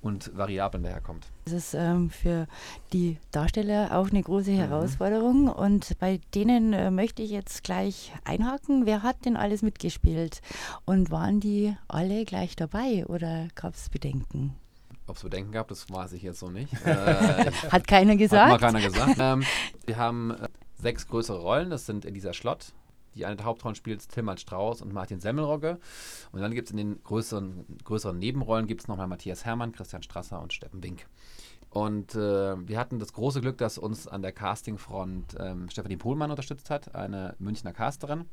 und 0.00 0.36
Variablen 0.36 0.82
daherkommt. 0.84 1.26
Das 1.44 1.52
ist 1.54 1.74
ähm, 1.74 2.10
für 2.10 2.46
die 2.92 3.18
Darsteller 3.32 3.96
auch 3.98 4.10
eine 4.10 4.22
große 4.22 4.50
Mhm. 4.52 4.56
Herausforderung 4.56 5.48
und 5.48 5.98
bei 5.98 6.20
denen 6.34 6.72
äh, 6.72 6.90
möchte 6.90 7.22
ich 7.22 7.30
jetzt 7.30 7.64
gleich 7.64 8.12
einhaken. 8.24 8.86
Wer 8.86 9.02
hat 9.02 9.24
denn 9.24 9.36
alles 9.36 9.62
mitgespielt 9.62 10.40
und 10.84 11.10
waren 11.10 11.40
die 11.40 11.76
alle 11.88 12.24
gleich 12.24 12.54
dabei 12.54 13.04
oder 13.06 13.48
gab 13.54 13.74
es 13.74 13.88
Bedenken? 13.88 14.54
Ob 15.06 15.16
es 15.16 15.22
Bedenken 15.22 15.52
gab, 15.52 15.68
das 15.68 15.90
weiß 15.90 16.12
ich 16.12 16.22
jetzt 16.22 16.38
so 16.40 16.50
nicht. 16.50 16.72
Äh, 16.84 17.50
Hat 17.70 17.88
keiner 17.88 18.12
Hat 18.12 18.18
gesagt? 18.18 18.50
mal 18.50 18.58
keiner 18.58 18.80
gesagt. 18.82 19.16
ähm, 19.18 19.42
wir 19.86 19.96
haben 19.96 20.30
äh, 20.32 20.48
sechs 20.80 21.08
größere 21.08 21.40
Rollen. 21.40 21.70
Das 21.70 21.86
sind 21.86 22.04
Elisa 22.04 22.32
Schlott, 22.34 22.72
die 23.14 23.26
eine 23.26 23.36
der 23.36 23.46
Hauptrollen 23.46 23.74
spielt, 23.74 24.08
Tilman 24.08 24.38
Strauß 24.38 24.82
und 24.82 24.92
Martin 24.92 25.20
Semmelrogge. 25.20 25.78
Und 26.32 26.40
dann 26.40 26.54
gibt 26.54 26.68
es 26.68 26.70
in 26.72 26.76
den 26.76 27.02
größeren, 27.02 27.78
größeren 27.84 28.18
Nebenrollen 28.18 28.66
gibt 28.66 28.82
es 28.82 28.88
nochmal 28.88 29.08
Matthias 29.08 29.44
Herrmann, 29.44 29.72
Christian 29.72 30.02
Strasser 30.02 30.40
und 30.40 30.52
Steffen 30.52 30.82
Wink. 30.82 31.06
Und 31.70 32.14
äh, 32.14 32.68
wir 32.68 32.78
hatten 32.78 32.98
das 32.98 33.12
große 33.12 33.40
Glück, 33.40 33.58
dass 33.58 33.76
uns 33.78 34.08
an 34.08 34.22
der 34.22 34.32
Castingfront 34.32 35.36
ähm, 35.38 35.68
Stefanie 35.68 35.96
Pohlmann 35.96 36.30
unterstützt 36.30 36.70
hat, 36.70 36.94
eine 36.94 37.34
Münchner 37.38 37.72
Casterin. 37.72 38.24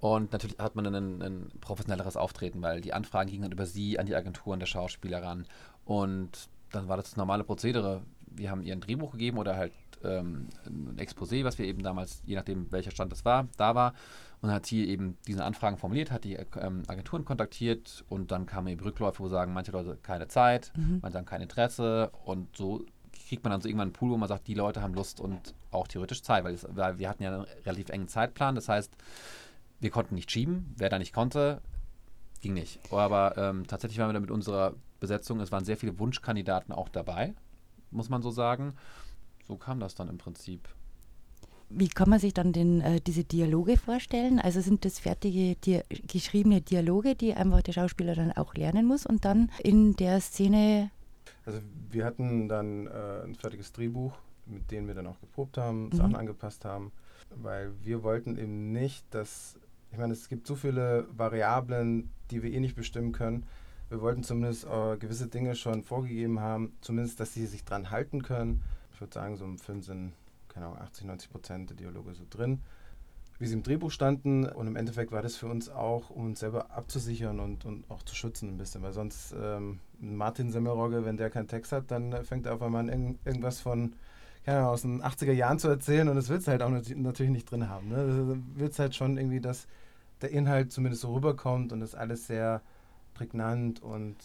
Und 0.00 0.32
natürlich 0.32 0.58
hat 0.58 0.74
man 0.74 0.86
ein, 0.86 1.22
ein 1.22 1.50
professionelleres 1.60 2.16
Auftreten, 2.16 2.62
weil 2.62 2.80
die 2.80 2.92
Anfragen 2.92 3.30
gingen 3.30 3.42
dann 3.42 3.52
über 3.52 3.66
sie 3.66 3.98
an 3.98 4.06
die 4.06 4.14
Agenturen 4.14 4.60
der 4.60 4.66
Schauspieler 4.66 5.22
ran. 5.22 5.46
Und 5.84 6.48
dann 6.72 6.88
war 6.88 6.96
das 6.96 7.10
das 7.10 7.16
normale 7.16 7.44
Prozedere. 7.44 8.02
Wir 8.36 8.50
haben 8.50 8.62
ihr 8.62 8.72
ein 8.72 8.80
Drehbuch 8.80 9.12
gegeben 9.12 9.38
oder 9.38 9.56
halt 9.56 9.72
ähm, 10.02 10.48
ein 10.66 10.96
Exposé, 10.98 11.44
was 11.44 11.58
wir 11.58 11.66
eben 11.66 11.82
damals, 11.82 12.22
je 12.26 12.36
nachdem 12.36 12.70
welcher 12.70 12.90
Stand 12.90 13.12
das 13.12 13.24
war, 13.24 13.48
da 13.56 13.74
war. 13.74 13.94
Und 14.40 14.50
hat 14.50 14.66
hier 14.66 14.86
eben 14.86 15.16
diese 15.26 15.44
Anfragen 15.44 15.78
formuliert, 15.78 16.10
hat 16.10 16.24
die 16.24 16.34
ähm, 16.34 16.82
Agenturen 16.86 17.24
kontaktiert 17.24 18.04
und 18.08 18.30
dann 18.30 18.44
kamen 18.44 18.68
eben 18.68 18.82
Rückläufe, 18.82 19.20
wo 19.20 19.28
sagen 19.28 19.54
manche 19.54 19.72
Leute 19.72 19.96
keine 20.02 20.28
Zeit, 20.28 20.70
manche 21.00 21.14
sagen 21.14 21.26
kein 21.26 21.40
Interesse. 21.40 22.10
Und 22.24 22.54
so 22.54 22.84
kriegt 23.28 23.42
man 23.42 23.52
dann 23.52 23.62
so 23.62 23.68
irgendwann 23.68 23.88
einen 23.88 23.92
Pool, 23.94 24.10
wo 24.10 24.16
man 24.18 24.28
sagt, 24.28 24.46
die 24.46 24.54
Leute 24.54 24.82
haben 24.82 24.92
Lust 24.92 25.20
und 25.20 25.54
auch 25.70 25.88
theoretisch 25.88 26.22
Zeit, 26.22 26.44
weil, 26.44 26.54
es, 26.54 26.66
weil 26.70 26.98
wir 26.98 27.08
hatten 27.08 27.22
ja 27.22 27.32
einen 27.32 27.46
relativ 27.64 27.88
engen 27.88 28.08
Zeitplan. 28.08 28.54
Das 28.54 28.68
heißt, 28.68 28.92
wir 29.80 29.90
konnten 29.90 30.14
nicht 30.14 30.30
schieben. 30.30 30.74
Wer 30.76 30.90
da 30.90 30.98
nicht 30.98 31.14
konnte, 31.14 31.62
ging 32.42 32.52
nicht. 32.52 32.80
Aber 32.92 33.36
ähm, 33.38 33.66
tatsächlich 33.66 33.98
waren 33.98 34.10
wir 34.10 34.14
da 34.14 34.20
mit 34.20 34.30
unserer 34.30 34.74
Besetzung, 35.00 35.40
es 35.40 35.52
waren 35.52 35.64
sehr 35.64 35.76
viele 35.76 35.98
Wunschkandidaten 35.98 36.72
auch 36.72 36.88
dabei, 36.88 37.34
muss 37.94 38.08
man 38.10 38.22
so 38.22 38.30
sagen. 38.30 38.74
So 39.46 39.56
kam 39.56 39.80
das 39.80 39.94
dann 39.94 40.08
im 40.08 40.18
Prinzip. 40.18 40.68
Wie 41.70 41.88
kann 41.88 42.10
man 42.10 42.18
sich 42.20 42.34
dann 42.34 42.52
den, 42.52 42.80
äh, 42.82 43.00
diese 43.00 43.24
Dialoge 43.24 43.76
vorstellen? 43.78 44.38
Also 44.38 44.60
sind 44.60 44.84
das 44.84 44.98
fertige 44.98 45.56
Dia 45.56 45.82
geschriebene 46.06 46.60
Dialoge, 46.60 47.14
die 47.14 47.34
einfach 47.34 47.62
der 47.62 47.72
Schauspieler 47.72 48.14
dann 48.14 48.32
auch 48.32 48.54
lernen 48.54 48.86
muss 48.86 49.06
und 49.06 49.24
dann 49.24 49.50
in 49.62 49.96
der 49.96 50.20
Szene 50.20 50.90
Also 51.46 51.60
wir 51.90 52.04
hatten 52.04 52.48
dann 52.48 52.86
äh, 52.86 53.24
ein 53.24 53.34
fertiges 53.34 53.72
Drehbuch, 53.72 54.12
mit 54.46 54.70
dem 54.70 54.86
wir 54.86 54.94
dann 54.94 55.06
auch 55.06 55.20
geprobt 55.20 55.56
haben, 55.58 55.86
Mhm. 55.86 55.92
Sachen 55.96 56.16
angepasst 56.16 56.64
haben, 56.64 56.92
weil 57.34 57.72
wir 57.82 58.02
wollten 58.02 58.36
eben 58.36 58.72
nicht, 58.72 59.04
dass, 59.10 59.58
ich 59.90 59.98
meine, 59.98 60.12
es 60.12 60.28
gibt 60.28 60.46
so 60.46 60.54
viele 60.54 61.06
Variablen, 61.16 62.10
die 62.30 62.42
wir 62.42 62.52
eh 62.52 62.60
nicht 62.60 62.76
bestimmen 62.76 63.12
können. 63.12 63.44
Wir 63.94 64.00
wollten 64.00 64.24
zumindest 64.24 64.64
äh, 64.64 64.96
gewisse 64.96 65.28
Dinge 65.28 65.54
schon 65.54 65.84
vorgegeben 65.84 66.40
haben, 66.40 66.72
zumindest, 66.80 67.20
dass 67.20 67.32
sie 67.32 67.46
sich 67.46 67.64
dran 67.64 67.92
halten 67.92 68.24
können. 68.24 68.60
Ich 68.92 69.00
würde 69.00 69.14
sagen, 69.14 69.36
so 69.36 69.44
im 69.44 69.56
Film 69.56 69.82
sind, 69.82 70.12
keine 70.48 70.66
Ahnung, 70.66 70.80
80, 70.80 71.06
90 71.06 71.30
Prozent 71.30 71.70
der 71.70 71.76
Dialoge 71.76 72.12
so 72.14 72.24
drin, 72.28 72.60
wie 73.38 73.46
sie 73.46 73.54
im 73.54 73.62
Drehbuch 73.62 73.92
standen. 73.92 74.46
Und 74.46 74.66
im 74.66 74.76
Endeffekt 74.76 75.12
war 75.12 75.22
das 75.22 75.36
für 75.36 75.46
uns 75.46 75.70
auch, 75.70 76.10
um 76.10 76.26
uns 76.26 76.40
selber 76.40 76.72
abzusichern 76.72 77.40
und, 77.40 77.64
und 77.66 77.88
auch 77.88 78.02
zu 78.02 78.16
schützen 78.16 78.48
ein 78.50 78.58
bisschen. 78.58 78.82
Weil 78.82 78.92
sonst, 78.92 79.32
ähm, 79.40 79.80
Martin 80.00 80.50
Semmelrogge, 80.50 81.04
wenn 81.04 81.16
der 81.16 81.30
keinen 81.30 81.48
Text 81.48 81.72
hat, 81.72 81.90
dann 81.92 82.12
äh, 82.12 82.24
fängt 82.24 82.46
er 82.46 82.54
auf 82.54 82.62
einmal 82.62 82.80
an, 82.80 82.88
irgend, 82.88 83.24
irgendwas 83.24 83.60
von, 83.60 83.94
keine 84.44 84.58
Ahnung, 84.58 84.70
aus 84.72 84.82
den 84.82 85.02
80er 85.02 85.32
Jahren 85.32 85.60
zu 85.60 85.68
erzählen 85.68 86.08
und 86.08 86.16
das 86.16 86.28
willst 86.30 86.48
du 86.48 86.50
halt 86.52 86.62
auch 86.62 86.70
nat- 86.70 86.96
natürlich 86.96 87.32
nicht 87.32 87.50
drin 87.50 87.68
haben. 87.68 87.88
Ne? 87.90 87.96
Du 88.06 88.42
willst 88.56 88.80
halt 88.80 88.96
schon 88.96 89.18
irgendwie, 89.18 89.40
dass 89.40 89.68
der 90.20 90.30
Inhalt 90.30 90.72
zumindest 90.72 91.02
so 91.02 91.14
rüberkommt 91.14 91.72
und 91.72 91.80
das 91.80 91.94
alles 91.94 92.26
sehr 92.26 92.62
prägnant 93.14 93.82
und 93.82 94.16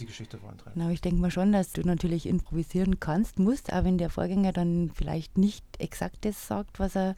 die 0.00 0.06
Geschichte 0.06 0.38
vorantreibt. 0.38 0.74
Genau, 0.74 0.88
ich 0.88 1.00
denke 1.00 1.20
mal 1.20 1.30
schon, 1.30 1.52
dass 1.52 1.72
du 1.72 1.82
natürlich 1.82 2.26
improvisieren 2.26 2.98
kannst, 2.98 3.38
musst, 3.38 3.72
auch 3.72 3.84
wenn 3.84 3.98
der 3.98 4.10
Vorgänger 4.10 4.52
dann 4.52 4.90
vielleicht 4.94 5.38
nicht 5.38 5.64
exakt 5.78 6.24
das 6.24 6.46
sagt, 6.48 6.80
was 6.80 6.96
er 6.96 7.14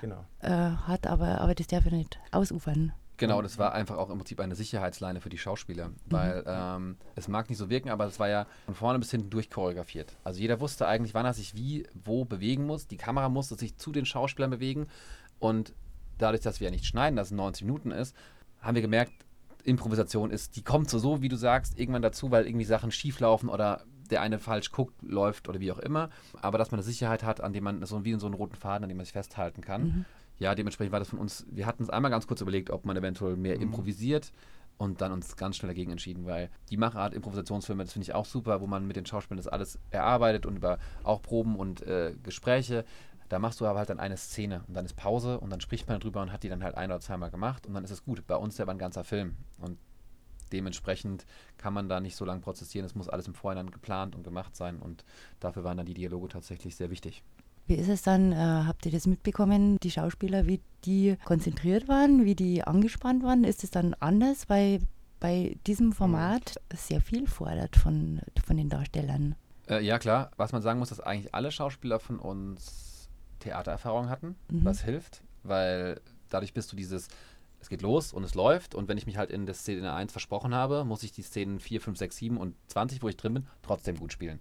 Genau. 0.00 0.24
äh, 0.40 0.48
hat, 0.50 1.06
aber, 1.06 1.40
aber 1.40 1.54
das 1.54 1.68
darf 1.68 1.84
ja 1.84 1.92
nicht 1.92 2.18
ausufern. 2.32 2.92
Genau, 3.18 3.40
das 3.40 3.56
war 3.56 3.72
einfach 3.72 3.96
auch 3.96 4.10
im 4.10 4.18
Prinzip 4.18 4.40
eine 4.40 4.54
Sicherheitsleine 4.54 5.22
für 5.22 5.30
die 5.30 5.38
Schauspieler, 5.38 5.90
weil 6.04 6.44
ähm, 6.46 6.98
es 7.14 7.28
mag 7.28 7.48
nicht 7.48 7.56
so 7.58 7.70
wirken, 7.70 7.88
aber 7.88 8.04
es 8.04 8.18
war 8.20 8.28
ja 8.28 8.46
von 8.66 8.74
vorne 8.74 8.98
bis 8.98 9.10
hinten 9.10 9.30
durchchoreografiert. 9.30 10.14
Also 10.22 10.38
jeder 10.40 10.60
wusste 10.60 10.86
eigentlich, 10.86 11.14
wann 11.14 11.24
er 11.24 11.32
sich 11.32 11.54
wie, 11.54 11.86
wo 12.04 12.26
bewegen 12.26 12.66
muss. 12.66 12.88
Die 12.88 12.98
Kamera 12.98 13.30
musste 13.30 13.54
sich 13.54 13.78
zu 13.78 13.90
den 13.90 14.04
Schauspielern 14.04 14.50
bewegen 14.50 14.86
und 15.38 15.72
dadurch, 16.18 16.42
dass 16.42 16.60
wir 16.60 16.66
ja 16.66 16.70
nicht 16.70 16.84
schneiden, 16.84 17.16
dass 17.16 17.28
es 17.28 17.32
90 17.32 17.64
Minuten 17.64 17.90
ist, 17.90 18.14
haben 18.60 18.74
wir 18.74 18.82
gemerkt, 18.82 19.12
Improvisation 19.66 20.30
ist, 20.30 20.56
die 20.56 20.62
kommt 20.62 20.88
so, 20.88 20.98
so, 20.98 21.22
wie 21.22 21.28
du 21.28 21.36
sagst, 21.36 21.78
irgendwann 21.78 22.02
dazu, 22.02 22.30
weil 22.30 22.46
irgendwie 22.46 22.64
Sachen 22.64 22.90
schief 22.90 23.20
laufen 23.20 23.48
oder 23.48 23.84
der 24.10 24.22
eine 24.22 24.38
falsch 24.38 24.70
guckt, 24.70 24.94
läuft 25.02 25.48
oder 25.48 25.60
wie 25.60 25.72
auch 25.72 25.78
immer. 25.78 26.10
Aber 26.40 26.58
dass 26.58 26.70
man 26.70 26.78
eine 26.78 26.84
Sicherheit 26.84 27.24
hat, 27.24 27.40
an 27.40 27.52
dem 27.52 27.64
man 27.64 27.84
so 27.84 28.04
wie 28.04 28.12
in 28.12 28.20
so 28.20 28.26
einen 28.26 28.34
roten 28.34 28.54
Faden, 28.54 28.84
an 28.84 28.88
dem 28.88 28.96
man 28.96 29.04
sich 29.04 29.12
festhalten 29.12 29.62
kann. 29.62 30.06
Ja, 30.38 30.54
dementsprechend 30.54 30.92
war 30.92 31.00
das 31.00 31.08
von 31.08 31.18
uns, 31.18 31.46
wir 31.50 31.66
hatten 31.66 31.82
es 31.82 31.90
einmal 31.90 32.10
ganz 32.10 32.26
kurz 32.26 32.40
überlegt, 32.40 32.70
ob 32.70 32.84
man 32.84 32.96
eventuell 32.96 33.36
mehr 33.36 33.58
improvisiert 33.60 34.32
und 34.78 35.00
dann 35.00 35.12
uns 35.12 35.36
ganz 35.36 35.56
schnell 35.56 35.70
dagegen 35.70 35.90
entschieden, 35.90 36.26
weil 36.26 36.50
die 36.70 36.76
Machart 36.76 37.14
Improvisationsfilme, 37.14 37.84
das 37.84 37.92
finde 37.92 38.04
ich 38.04 38.14
auch 38.14 38.26
super, 38.26 38.60
wo 38.60 38.66
man 38.66 38.86
mit 38.86 38.96
den 38.96 39.06
Schauspielern 39.06 39.38
das 39.38 39.48
alles 39.48 39.78
erarbeitet 39.90 40.46
und 40.46 40.56
über 40.56 40.78
auch 41.02 41.22
Proben 41.22 41.56
und 41.56 41.82
äh, 41.82 42.14
Gespräche. 42.22 42.84
Da 43.28 43.38
machst 43.38 43.60
du 43.60 43.66
aber 43.66 43.78
halt 43.78 43.90
dann 43.90 44.00
eine 44.00 44.16
Szene 44.16 44.62
und 44.68 44.74
dann 44.74 44.84
ist 44.84 44.94
Pause 44.94 45.40
und 45.40 45.50
dann 45.50 45.60
spricht 45.60 45.88
man 45.88 46.00
drüber 46.00 46.22
und 46.22 46.32
hat 46.32 46.42
die 46.42 46.48
dann 46.48 46.62
halt 46.62 46.76
ein 46.76 46.90
oder 46.90 47.00
zweimal 47.00 47.30
gemacht 47.30 47.66
und 47.66 47.74
dann 47.74 47.84
ist 47.84 47.90
es 47.90 48.04
gut. 48.04 48.26
Bei 48.26 48.36
uns 48.36 48.58
ja 48.58 48.64
aber 48.64 48.72
ein 48.72 48.78
ganzer 48.78 49.04
Film 49.04 49.36
und 49.60 49.78
dementsprechend 50.52 51.26
kann 51.58 51.74
man 51.74 51.88
da 51.88 52.00
nicht 52.00 52.16
so 52.16 52.24
lange 52.24 52.40
prozessieren. 52.40 52.86
Es 52.86 52.94
muss 52.94 53.08
alles 53.08 53.26
im 53.26 53.34
Vorhinein 53.34 53.70
geplant 53.70 54.14
und 54.14 54.22
gemacht 54.22 54.54
sein 54.54 54.78
und 54.78 55.04
dafür 55.40 55.64
waren 55.64 55.76
dann 55.76 55.86
die 55.86 55.94
Dialoge 55.94 56.28
tatsächlich 56.28 56.76
sehr 56.76 56.90
wichtig. 56.90 57.22
Wie 57.66 57.74
ist 57.74 57.88
es 57.88 58.02
dann, 58.02 58.30
äh, 58.30 58.36
habt 58.36 58.86
ihr 58.86 58.92
das 58.92 59.08
mitbekommen, 59.08 59.78
die 59.82 59.90
Schauspieler, 59.90 60.46
wie 60.46 60.60
die 60.84 61.16
konzentriert 61.24 61.88
waren, 61.88 62.24
wie 62.24 62.36
die 62.36 62.62
angespannt 62.62 63.24
waren? 63.24 63.42
Ist 63.42 63.64
es 63.64 63.72
dann 63.72 63.94
anders, 63.94 64.48
weil 64.48 64.80
bei 65.18 65.56
diesem 65.66 65.92
Format 65.92 66.60
sehr 66.72 67.00
viel 67.00 67.26
fordert 67.26 67.74
von, 67.74 68.20
von 68.44 68.56
den 68.56 68.68
Darstellern? 68.68 69.34
Äh, 69.68 69.84
ja, 69.84 69.98
klar. 69.98 70.30
Was 70.36 70.52
man 70.52 70.62
sagen 70.62 70.78
muss, 70.78 70.90
dass 70.90 71.00
eigentlich 71.00 71.34
alle 71.34 71.50
Schauspieler 71.50 71.98
von 71.98 72.20
uns 72.20 72.85
Theatererfahrung 73.46 74.08
hatten, 74.08 74.36
was 74.48 74.82
hilft, 74.82 75.22
weil 75.42 76.00
dadurch 76.28 76.52
bist 76.52 76.72
du 76.72 76.76
dieses, 76.76 77.08
es 77.60 77.68
geht 77.68 77.82
los 77.82 78.12
und 78.12 78.24
es 78.24 78.34
läuft 78.34 78.74
und 78.74 78.88
wenn 78.88 78.98
ich 78.98 79.06
mich 79.06 79.16
halt 79.16 79.30
in 79.30 79.46
der 79.46 79.54
Szene 79.54 79.92
1 79.92 80.12
versprochen 80.12 80.54
habe, 80.54 80.84
muss 80.84 81.02
ich 81.02 81.12
die 81.12 81.22
Szenen 81.22 81.60
4, 81.60 81.80
5, 81.80 81.98
6, 81.98 82.16
7 82.16 82.36
und 82.36 82.54
20, 82.68 83.02
wo 83.02 83.08
ich 83.08 83.16
drin 83.16 83.34
bin, 83.34 83.46
trotzdem 83.62 83.96
gut 83.96 84.12
spielen. 84.12 84.40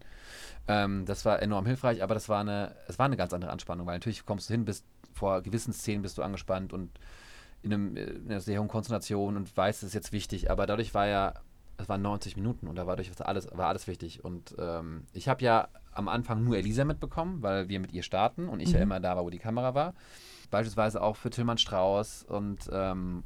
Ähm, 0.68 1.06
das 1.06 1.26
war 1.26 1.42
enorm 1.42 1.66
hilfreich, 1.66 2.04
aber 2.04 2.14
das 2.14 2.30
war 2.30 2.42
eine, 2.42 2.76
es 2.88 3.00
war 3.00 3.06
eine 3.06 3.18
ganz 3.18 3.34
andere 3.34 3.52
Anspannung, 3.52 3.86
weil 3.86 3.96
natürlich 3.96 4.26
kommst 4.26 4.50
du 4.50 4.54
hin, 4.54 4.66
bist 4.66 4.86
vor 5.14 5.42
gewissen 5.42 5.74
Szenen 5.74 6.02
bist 6.02 6.18
du 6.18 6.24
angespannt 6.24 6.74
und 6.74 6.90
in, 7.62 7.74
einem, 7.74 7.98
in 7.98 8.30
einer 8.30 8.42
sehr 8.42 8.60
hohen 8.60 8.68
Konzentration 8.68 9.38
und 9.38 9.56
weißt, 9.56 9.84
es 9.84 9.90
ist 9.90 9.94
jetzt 9.94 10.12
wichtig, 10.12 10.52
aber 10.52 10.66
dadurch 10.66 10.94
war 10.94 11.08
ja, 11.08 11.34
es 11.86 11.90
waren 11.90 12.02
90 12.02 12.36
Minuten 12.36 12.68
und 12.68 12.78
da 12.78 12.88
war, 12.88 12.96
dadurch 12.96 13.12
alles, 13.24 13.48
war 13.54 13.68
alles 13.68 13.86
wichtig. 13.86 14.26
Und 14.26 14.56
ähm, 14.58 15.04
ich 15.14 15.28
habe 15.28 15.44
ja 15.44 15.68
am 15.92 16.08
Anfang 16.08 16.44
nur 16.44 16.58
Elisa 16.58 16.84
mitbekommen, 16.84 17.44
weil 17.44 17.70
wir 17.70 17.80
mit 17.80 17.94
ihr 17.94 18.02
starten 18.02 18.50
und 18.50 18.60
ich 18.60 18.72
ja 18.72 18.80
immer 18.80 19.00
da 19.00 19.16
war, 19.16 19.24
wo 19.24 19.30
die 19.30 19.38
Kamera 19.38 19.76
war. 19.76 19.94
Beispielsweise 20.50 21.00
auch 21.02 21.16
für 21.16 21.30
Tillmann 21.30 21.60
Strauß 21.60 22.24
und 22.24 22.68
ähm, 22.74 23.24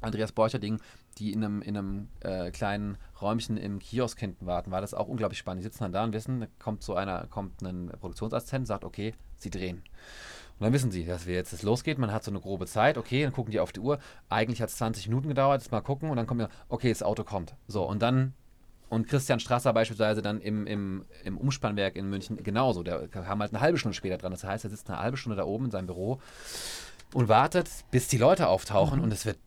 Andreas 0.00 0.30
Borcherding, 0.30 0.80
die 1.18 1.32
in 1.32 1.44
einem, 1.44 1.60
in 1.60 1.76
einem 1.76 2.08
äh, 2.20 2.52
kleinen 2.52 2.98
Räumchen 3.20 3.56
im 3.56 3.80
Kiosk 3.80 4.20
hinten 4.20 4.46
warten, 4.46 4.70
war 4.70 4.80
das 4.80 4.94
auch 4.94 5.08
unglaublich 5.08 5.40
spannend. 5.40 5.62
Die 5.62 5.64
sitzen 5.64 5.82
dann 5.82 5.92
da 5.92 6.04
und 6.04 6.12
wissen, 6.12 6.40
da 6.40 6.46
kommt 6.60 6.84
so 6.84 6.94
einer, 6.94 7.26
kommt 7.26 7.62
ein 7.62 7.90
Produktionsassistent, 7.98 8.68
sagt, 8.68 8.84
okay, 8.84 9.12
sie 9.38 9.50
drehen. 9.50 9.82
Und 10.58 10.64
dann 10.64 10.72
wissen 10.72 10.90
sie, 10.90 11.04
dass 11.04 11.26
wir 11.26 11.34
jetzt 11.34 11.52
es 11.52 11.62
losgeht. 11.62 11.98
Man 11.98 12.12
hat 12.12 12.24
so 12.24 12.30
eine 12.32 12.40
grobe 12.40 12.66
Zeit. 12.66 12.98
Okay, 12.98 13.22
dann 13.22 13.32
gucken 13.32 13.52
die 13.52 13.60
auf 13.60 13.70
die 13.72 13.80
Uhr. 13.80 13.98
Eigentlich 14.28 14.60
hat 14.60 14.70
es 14.70 14.76
20 14.76 15.06
Minuten 15.08 15.28
gedauert. 15.28 15.62
Jetzt 15.62 15.70
mal 15.70 15.80
gucken. 15.80 16.10
Und 16.10 16.16
dann 16.16 16.26
kommt 16.26 16.40
ja, 16.40 16.48
okay, 16.68 16.88
das 16.88 17.02
Auto 17.02 17.22
kommt. 17.22 17.54
So, 17.68 17.84
und 17.84 18.02
dann, 18.02 18.34
und 18.88 19.06
Christian 19.06 19.38
Strasser 19.38 19.72
beispielsweise 19.72 20.20
dann 20.20 20.40
im, 20.40 20.66
im, 20.66 21.04
im 21.22 21.38
Umspannwerk 21.38 21.94
in 21.94 22.10
München 22.10 22.42
genauso. 22.42 22.82
Der 22.82 23.06
kam 23.06 23.38
halt 23.40 23.52
eine 23.52 23.60
halbe 23.60 23.78
Stunde 23.78 23.94
später 23.94 24.18
dran. 24.18 24.32
Das 24.32 24.42
heißt, 24.42 24.64
er 24.64 24.70
sitzt 24.70 24.90
eine 24.90 24.98
halbe 24.98 25.16
Stunde 25.16 25.36
da 25.36 25.44
oben 25.44 25.66
in 25.66 25.70
seinem 25.70 25.86
Büro 25.86 26.20
und 27.14 27.28
wartet, 27.28 27.68
bis 27.90 28.08
die 28.08 28.18
Leute 28.18 28.48
auftauchen. 28.48 29.00
Und 29.00 29.12
es 29.12 29.26
wird 29.26 29.38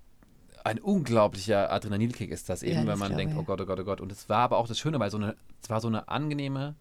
ein 0.63 0.80
unglaublicher 0.80 1.71
Adrenalinkick 1.71 2.30
ist 2.32 2.47
das 2.47 2.62
eben, 2.63 2.74
Ja, 2.74 2.80
wenn 2.82 2.88
das 2.88 3.00
man 3.00 3.17
denkt, 3.17 3.34
ich. 3.34 3.39
oh 3.39 3.43
Gott, 3.43 3.60
oh 3.60 3.65
Gott, 3.65 3.80
oh 3.80 3.84
Gott. 3.84 4.00
Und 4.00 4.12
es 4.12 4.30
war 4.30 4.39
aber 4.39 4.58
auch 4.58 4.67
das 4.67 4.80
Schöne, 4.80 5.00
weil 5.00 5.10
so 5.12 5.17
eine, 5.17 5.36
es 5.62 5.69
war 5.69 5.82
so 5.82 5.88
eine 5.88 6.08
angenehme, 6.08 6.76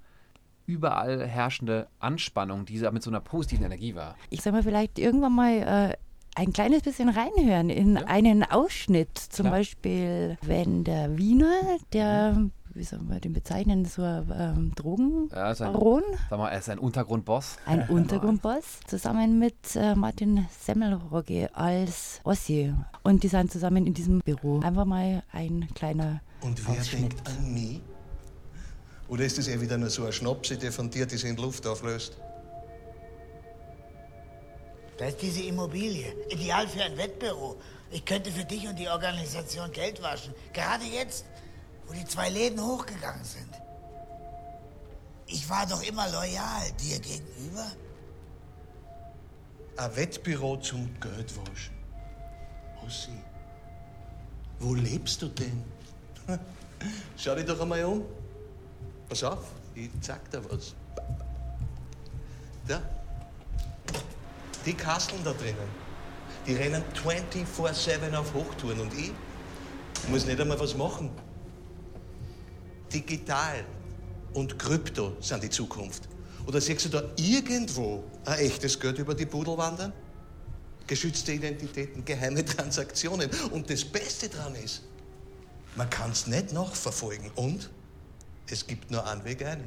überall 0.71 1.27
herrschende 1.27 1.89
Anspannung, 1.99 2.65
die 2.65 2.79
mit 2.91 3.03
so 3.03 3.11
einer 3.11 3.21
positiven 3.21 3.65
Energie 3.67 3.95
war. 3.95 4.15
Ich 4.31 4.43
sag 4.43 4.53
mal, 4.53 4.63
vielleicht 4.63 4.99
irgendwann 4.99 5.35
mal 5.35 5.53
äh, 5.53 5.97
ein 6.37 6.53
kleines 6.53 6.83
bisschen 6.83 7.09
reinhören 7.09 7.71
in 7.71 7.97
einen 7.99 8.45
Ausschnitt. 8.45 9.19
Zum 9.19 9.45
Klar. 9.45 9.59
Beispiel, 9.59 10.39
wenn 10.43 10.85
der 10.85 11.19
Wiener, 11.19 11.61
der, 11.93 12.49
wie 12.73 12.85
soll 12.85 13.01
man 13.01 13.21
den 13.21 13.33
bezeichnen, 13.33 13.85
so 13.85 14.03
ein 14.03 14.31
ähm, 14.33 15.29
Ja, 15.33 15.51
ist 15.51 15.61
ein, 15.61 15.73
Drogenbaron, 15.73 16.03
sag 16.31 16.39
mal, 16.39 16.49
er 16.51 16.59
ist 16.59 16.69
ein 16.71 16.79
Untergrundboss. 16.79 17.59
ein 17.67 17.83
Untergrundboss, 17.89 18.81
zusammen 18.87 19.39
mit 19.39 19.75
äh, 19.75 19.95
Martin 19.95 20.47
Semmelrogge 20.61 21.51
als 21.55 22.21
Ossi. 22.25 22.73
Und 23.03 23.23
die 23.25 23.29
sind 23.29 23.51
zusammen 23.51 23.87
in 23.87 23.95
diesem 23.95 24.21
Büro. 24.21 24.61
Einfach 24.61 24.85
mal 24.85 25.23
ein 25.33 25.69
kleiner 25.75 26.21
Und 26.43 26.65
wer 26.67 26.81
Ausschnitt. 26.81 27.13
denkt 27.13 27.29
an 27.29 27.53
mich? 27.53 27.81
Oder 29.11 29.25
ist 29.25 29.39
das 29.39 29.49
eh 29.49 29.61
wieder 29.61 29.77
nur 29.77 29.91
so 29.91 30.07
ein 30.07 30.13
Schnapsi, 30.13 30.57
der 30.57 30.71
von 30.71 30.89
dir 30.89 31.05
diese 31.05 31.27
in 31.27 31.37
Luft 31.37 31.67
auflöst? 31.67 32.17
Da 34.97 35.07
ist 35.07 35.21
diese 35.21 35.43
Immobilie. 35.43 36.15
Ideal 36.29 36.69
für 36.69 36.85
ein 36.85 36.97
Wettbüro. 36.97 37.57
Ich 37.91 38.05
könnte 38.05 38.31
für 38.31 38.45
dich 38.45 38.69
und 38.69 38.79
die 38.79 38.89
Organisation 38.89 39.73
Geld 39.73 40.01
waschen. 40.01 40.33
Gerade 40.53 40.85
jetzt, 40.85 41.25
wo 41.89 41.93
die 41.93 42.05
zwei 42.05 42.29
Läden 42.29 42.65
hochgegangen 42.65 43.25
sind. 43.25 43.51
Ich 45.27 45.51
war 45.51 45.67
doch 45.67 45.83
immer 45.83 46.09
loyal 46.09 46.71
dir 46.81 47.01
gegenüber. 47.01 47.67
Ein 49.77 49.97
Wettbüro 49.97 50.57
zum 50.59 50.89
Geldwaschen. 51.01 51.75
Ossi, 52.87 53.19
wo 54.61 54.75
lebst 54.75 55.21
du 55.23 55.29
denn? 55.29 55.65
Schau 57.17 57.35
dich 57.35 57.47
doch 57.47 57.61
einmal 57.61 57.85
um. 57.85 58.20
Pass 59.11 59.25
auf, 59.25 59.45
ich 59.75 59.91
zeig 60.01 60.31
dir 60.31 60.41
was. 60.49 60.73
Da. 62.69 62.81
Die 64.65 64.73
Kasteln 64.73 65.21
da 65.25 65.33
drinnen, 65.33 65.69
die 66.47 66.55
rennen 66.55 66.85
24-7 66.95 68.15
auf 68.15 68.33
Hochtouren 68.33 68.79
und 68.81 68.95
ich 68.95 69.11
muss 70.09 70.27
nicht 70.27 70.41
einmal 70.41 70.61
was 70.61 70.77
machen. 70.77 71.11
Digital 72.93 73.65
und 74.33 74.57
Krypto 74.61 75.17
sind 75.21 75.43
die 75.43 75.51
Zukunft. 75.51 76.09
Oder 76.47 76.61
siehst 76.61 76.85
du 76.85 76.91
da 76.91 77.03
irgendwo 77.17 78.05
ein 78.25 78.39
echtes 78.39 78.79
Geld 78.79 79.01
über 79.01 79.15
die 79.17 79.27
Pudel 79.27 79.59
wandern? 79.59 79.93
Geschützte 80.87 81.33
Identitäten, 81.33 82.05
geheime 82.05 82.45
Transaktionen. 82.57 83.29
Und 83.51 83.71
das 83.71 83.85
Beste 83.85 84.29
dran 84.29 84.55
ist, 84.55 84.83
man 85.75 85.91
kann 85.91 86.13
es 86.13 86.29
nicht 86.29 86.53
nachverfolgen. 86.53 87.33
Und 87.35 87.71
es 88.53 88.67
gibt 88.67 88.91
nur 88.91 89.07
einen 89.07 89.25
Weg 89.25 89.45
eine. 89.45 89.65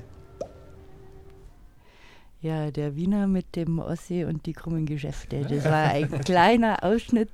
Ja, 2.44 2.72
der 2.72 2.98
Wiener 2.98 3.26
mit 3.26 3.56
dem 3.56 3.80
Ossi 3.80 4.26
und 4.26 4.46
die 4.46 4.52
krummen 4.52 4.86
Geschäfte. 4.86 5.44
Das 5.44 5.64
war 5.64 5.92
ein 5.92 6.10
kleiner 6.26 6.84
Ausschnitt 6.84 7.30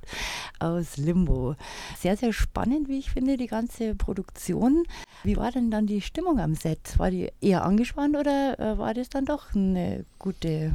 aus 0.60 0.98
Limbo. 0.98 1.56
Sehr, 1.98 2.16
sehr 2.16 2.32
spannend, 2.32 2.88
wie 2.88 3.00
ich 3.00 3.10
finde, 3.10 3.36
die 3.36 3.48
ganze 3.48 3.96
Produktion. 3.96 4.84
Wie 5.24 5.36
war 5.36 5.50
denn 5.50 5.72
dann 5.72 5.88
die 5.88 6.00
Stimmung 6.00 6.38
am 6.38 6.54
Set? 6.54 6.96
War 6.96 7.10
die 7.10 7.28
eher 7.40 7.64
angespannt 7.64 8.16
oder 8.16 8.56
äh, 8.60 8.78
war 8.78 8.94
das 8.94 9.08
dann 9.08 9.24
doch 9.24 9.52
eine 9.52 10.04
gute 10.20 10.74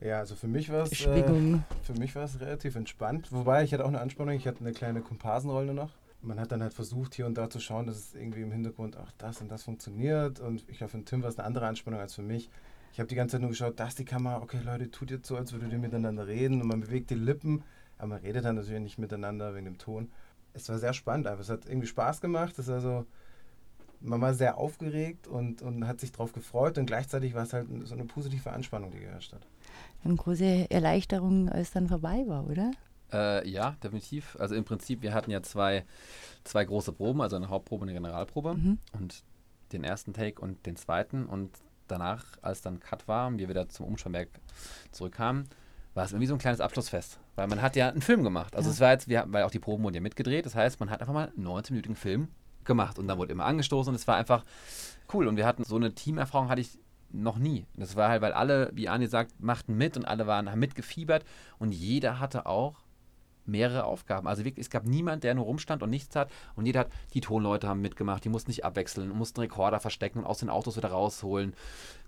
Ja, 0.00 0.20
also 0.20 0.34
für 0.34 0.48
mich 0.48 0.72
war 0.72 0.84
es 0.84 1.04
äh, 1.04 1.24
für 1.82 1.92
mich 1.98 2.14
war 2.14 2.24
es 2.24 2.40
relativ 2.40 2.76
entspannt. 2.76 3.30
Wobei 3.32 3.64
ich 3.64 3.74
hatte 3.74 3.84
auch 3.84 3.88
eine 3.88 4.00
Anspannung, 4.00 4.34
ich 4.34 4.46
hatte 4.46 4.60
eine 4.60 4.72
kleine 4.72 5.02
Komparsenrolle 5.02 5.74
noch. 5.74 5.90
Man 6.24 6.40
hat 6.40 6.52
dann 6.52 6.62
halt 6.62 6.72
versucht, 6.74 7.14
hier 7.14 7.26
und 7.26 7.34
da 7.34 7.50
zu 7.50 7.60
schauen, 7.60 7.86
dass 7.86 7.96
es 7.96 8.14
irgendwie 8.14 8.40
im 8.40 8.50
Hintergrund 8.50 8.96
auch 8.96 9.10
das 9.18 9.40
und 9.40 9.50
das 9.50 9.62
funktioniert. 9.62 10.40
Und 10.40 10.64
ich 10.68 10.78
glaube, 10.78 10.90
für 10.90 11.04
Tim 11.04 11.22
war 11.22 11.28
es 11.28 11.38
eine 11.38 11.46
andere 11.46 11.66
Anspannung 11.66 12.00
als 12.00 12.14
für 12.14 12.22
mich. 12.22 12.48
Ich 12.92 12.98
habe 12.98 13.08
die 13.08 13.14
ganze 13.14 13.32
Zeit 13.32 13.40
nur 13.40 13.50
geschaut, 13.50 13.78
da 13.78 13.88
ist 13.88 13.98
die 13.98 14.04
Kamera, 14.04 14.40
okay 14.40 14.60
Leute, 14.64 14.90
tut 14.90 15.10
jetzt 15.10 15.26
so, 15.26 15.36
als 15.36 15.52
würdet 15.52 15.72
ihr 15.72 15.78
miteinander 15.78 16.26
reden 16.26 16.62
und 16.62 16.68
man 16.68 16.80
bewegt 16.80 17.10
die 17.10 17.16
Lippen, 17.16 17.64
aber 17.98 18.08
man 18.08 18.20
redet 18.20 18.44
dann 18.44 18.54
natürlich 18.54 18.80
nicht 18.80 18.98
miteinander 18.98 19.54
wegen 19.54 19.64
dem 19.64 19.78
Ton. 19.78 20.10
Es 20.52 20.68
war 20.68 20.78
sehr 20.78 20.92
spannend, 20.92 21.26
aber 21.26 21.40
es 21.40 21.48
hat 21.48 21.66
irgendwie 21.66 21.88
Spaß 21.88 22.20
gemacht. 22.20 22.56
Es 22.58 22.68
war 22.68 22.80
so, 22.80 23.04
man 24.00 24.20
war 24.20 24.34
sehr 24.34 24.58
aufgeregt 24.58 25.26
und, 25.26 25.62
und 25.62 25.86
hat 25.86 26.00
sich 26.00 26.12
darauf 26.12 26.32
gefreut 26.32 26.78
und 26.78 26.86
gleichzeitig 26.86 27.34
war 27.34 27.42
es 27.42 27.52
halt 27.52 27.66
so 27.84 27.94
eine 27.94 28.04
positive 28.04 28.52
Anspannung, 28.52 28.90
die 28.92 29.00
geherrscht 29.00 29.32
hat. 29.32 29.46
Eine 30.04 30.14
große 30.14 30.70
Erleichterung, 30.70 31.48
als 31.48 31.72
dann 31.72 31.88
vorbei 31.88 32.24
war, 32.26 32.46
oder? 32.46 32.70
Äh, 33.14 33.48
ja, 33.48 33.76
definitiv. 33.82 34.36
Also 34.40 34.54
im 34.54 34.64
Prinzip, 34.64 35.02
wir 35.02 35.14
hatten 35.14 35.30
ja 35.30 35.42
zwei, 35.42 35.84
zwei 36.42 36.64
große 36.64 36.92
Proben, 36.92 37.20
also 37.20 37.36
eine 37.36 37.48
Hauptprobe 37.48 37.82
und 37.82 37.88
eine 37.88 37.98
Generalprobe. 37.98 38.54
Mhm. 38.54 38.78
Und 38.92 39.22
den 39.72 39.84
ersten 39.84 40.12
Take 40.12 40.40
und 40.40 40.66
den 40.66 40.76
zweiten. 40.76 41.26
Und 41.26 41.50
danach, 41.88 42.24
als 42.42 42.60
dann 42.62 42.80
Cut 42.80 43.06
war 43.08 43.28
und 43.28 43.38
wir 43.38 43.48
wieder 43.48 43.68
zum 43.68 43.86
Umspannwerk 43.86 44.28
zurückkamen, 44.90 45.44
war 45.94 46.04
es 46.04 46.12
irgendwie 46.12 46.26
so 46.26 46.34
ein 46.34 46.38
kleines 46.40 46.60
Abschlussfest. 46.60 47.20
Weil 47.36 47.46
man 47.46 47.62
hat 47.62 47.76
ja 47.76 47.88
einen 47.88 48.02
Film 48.02 48.24
gemacht. 48.24 48.56
Also 48.56 48.68
Ja. 48.68 48.74
es 48.74 48.80
war 48.80 48.90
jetzt, 48.90 49.08
wir, 49.08 49.24
weil 49.28 49.44
auch 49.44 49.50
die 49.50 49.60
Proben 49.60 49.84
wurden 49.84 49.94
ja 49.94 50.00
mitgedreht. 50.00 50.44
Das 50.44 50.54
heißt, 50.54 50.80
man 50.80 50.90
hat 50.90 51.00
einfach 51.00 51.14
mal 51.14 51.32
einen 51.36 51.46
19-minütigen 51.46 51.94
Film 51.94 52.28
gemacht. 52.64 52.98
Und 52.98 53.06
dann 53.06 53.18
wurde 53.18 53.32
immer 53.32 53.44
angestoßen 53.44 53.90
und 53.90 53.94
es 53.94 54.06
war 54.08 54.16
einfach 54.16 54.44
cool. 55.12 55.28
Und 55.28 55.36
wir 55.36 55.46
hatten 55.46 55.64
so 55.64 55.76
eine 55.76 55.94
Teamerfahrung 55.94 56.48
hatte 56.48 56.60
ich 56.60 56.78
noch 57.12 57.38
nie. 57.38 57.64
Das 57.76 57.94
war 57.94 58.08
halt, 58.08 58.22
weil 58.22 58.32
alle, 58.32 58.70
wie 58.74 58.88
Arne 58.88 59.06
sagt, 59.06 59.40
machten 59.40 59.76
mit 59.76 59.96
und 59.96 60.04
alle 60.04 60.26
waren 60.26 60.50
haben 60.50 60.58
mitgefiebert 60.58 61.24
und 61.58 61.72
jeder 61.72 62.18
hatte 62.18 62.46
auch 62.46 62.83
mehrere 63.46 63.84
Aufgaben. 63.84 64.26
Also 64.26 64.44
wirklich, 64.44 64.66
es 64.66 64.70
gab 64.70 64.84
niemand, 64.84 65.24
der 65.24 65.34
nur 65.34 65.44
rumstand 65.44 65.82
und 65.82 65.90
nichts 65.90 66.14
hat. 66.16 66.30
Und 66.56 66.66
jeder 66.66 66.80
hat, 66.80 66.92
die 67.12 67.20
Tonleute 67.20 67.68
haben 67.68 67.80
mitgemacht, 67.80 68.24
die 68.24 68.28
mussten 68.28 68.50
nicht 68.50 68.64
abwechseln, 68.64 69.10
mussten 69.10 69.40
Rekorder 69.40 69.80
verstecken 69.80 70.20
und 70.20 70.26
aus 70.26 70.38
den 70.38 70.50
Autos 70.50 70.76
wieder 70.76 70.90
rausholen. 70.90 71.54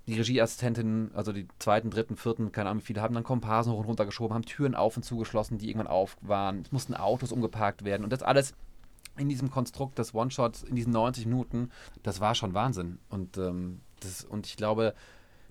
Die 0.07 0.15
Regieassistentinnen, 0.15 1.11
also 1.15 1.33
die 1.33 1.49
zweiten, 1.59 1.91
dritten, 1.91 2.17
vierten, 2.17 2.53
keine 2.53 2.71
Ahnung 2.71 2.83
wie 2.83 2.87
viele, 2.87 3.03
haben 3.03 3.15
dann 3.15 3.25
Komparsen 3.25 3.73
hoch 3.73 3.81
und 3.81 3.87
runter 3.87 4.07
geschoben, 4.07 4.35
haben 4.35 4.45
Türen 4.45 4.75
auf 4.75 4.97
und 4.97 5.03
zugeschlossen, 5.03 5.59
die 5.59 5.69
irgendwann 5.69 5.89
auf 5.89 6.17
waren. 6.21 6.63
Es 6.63 6.73
mussten 6.73 6.95
Autos 6.95 7.33
umgeparkt 7.33 7.85
werden. 7.85 8.05
Und 8.05 8.13
das 8.13 8.23
alles 8.23 8.55
in 9.19 9.29
diesem 9.29 9.51
Konstrukt 9.51 9.99
des 9.99 10.15
One-Shots, 10.15 10.63
in 10.63 10.77
diesen 10.77 10.93
90 10.93 11.27
Minuten, 11.27 11.71
das 12.03 12.21
war 12.21 12.35
schon 12.35 12.55
Wahnsinn. 12.55 12.99
Und, 13.09 13.39
ähm, 13.39 13.81
das, 14.01 14.25
und 14.25 14.47
ich 14.47 14.57
glaube, 14.57 14.95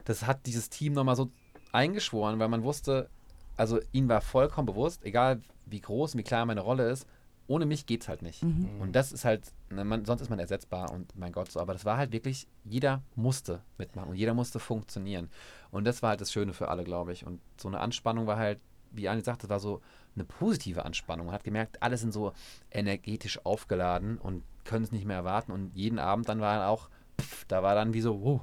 das 0.06 0.26
hat 0.26 0.46
dieses 0.46 0.70
Team 0.70 0.94
nochmal 0.94 1.16
so 1.16 1.32
eingeschworen, 1.72 2.40
weil 2.40 2.48
man 2.48 2.64
wusste, 2.64 3.10
also 3.58 3.80
ihnen 3.92 4.10
war 4.10 4.22
vollkommen 4.22 4.66
bewusst, 4.66 5.04
egal 5.06 5.42
wie 5.66 5.82
groß 5.82 6.14
und 6.14 6.20
wie 6.20 6.24
klein 6.24 6.48
meine 6.48 6.62
Rolle 6.62 6.90
ist, 6.90 7.08
ohne 7.48 7.66
mich 7.66 7.86
geht's 7.86 8.08
halt 8.08 8.22
nicht. 8.22 8.42
Und 8.82 8.96
das 8.96 9.12
ist 9.12 9.24
halt, 9.24 9.52
ne, 9.70 9.84
man, 9.86 10.04
sonst 10.06 10.22
ist 10.22 10.30
man 10.30 10.40
ersetzbar 10.40 10.92
und 10.92 11.16
mein 11.16 11.32
Gott 11.32 11.52
so, 11.52 11.60
aber 11.60 11.74
das 11.74 11.86
war 11.86 11.98
halt 11.98 12.12
wirklich, 12.12 12.48
jeder 12.64 13.04
musste 13.16 13.62
mitmachen 13.78 14.10
und 14.10 14.16
jeder 14.16 14.34
musste 14.34 14.60
funktionieren. 14.60 15.30
Und 15.72 15.86
das 15.86 16.02
war 16.02 16.12
halt 16.12 16.22
das 16.22 16.32
Schöne 16.32 16.54
für 16.54 16.70
alle, 16.70 16.84
glaube 16.84 17.14
ich. 17.14 17.26
Und 17.26 17.40
so 17.58 17.68
eine 17.68 17.80
Anspannung 17.80 18.26
war 18.26 18.38
halt, 18.38 18.60
wie 18.92 19.10
Anni 19.10 19.22
sagte, 19.22 19.50
war 19.50 19.60
so 19.60 19.82
eine 20.16 20.24
positive 20.24 20.86
Anspannung. 20.86 21.28
Man 21.28 21.36
hat 21.36 21.44
gemerkt, 21.44 21.84
alle 21.84 21.98
sind 21.98 22.14
so 22.14 22.34
energetisch 22.72 23.46
aufgeladen 23.46 24.18
und 24.18 24.44
können 24.64 24.86
es 24.86 24.92
nicht 24.92 25.06
mehr 25.06 25.18
erwarten. 25.18 25.52
Und 25.52 25.76
jeden 25.76 26.00
Abend 26.00 26.28
dann 26.30 26.40
war 26.40 26.70
auch, 26.70 26.90
pff, 27.20 27.46
da 27.46 27.64
war 27.64 27.76
dann 27.76 27.94
wie 27.94 28.02
so, 28.02 28.22
wow, 28.24 28.42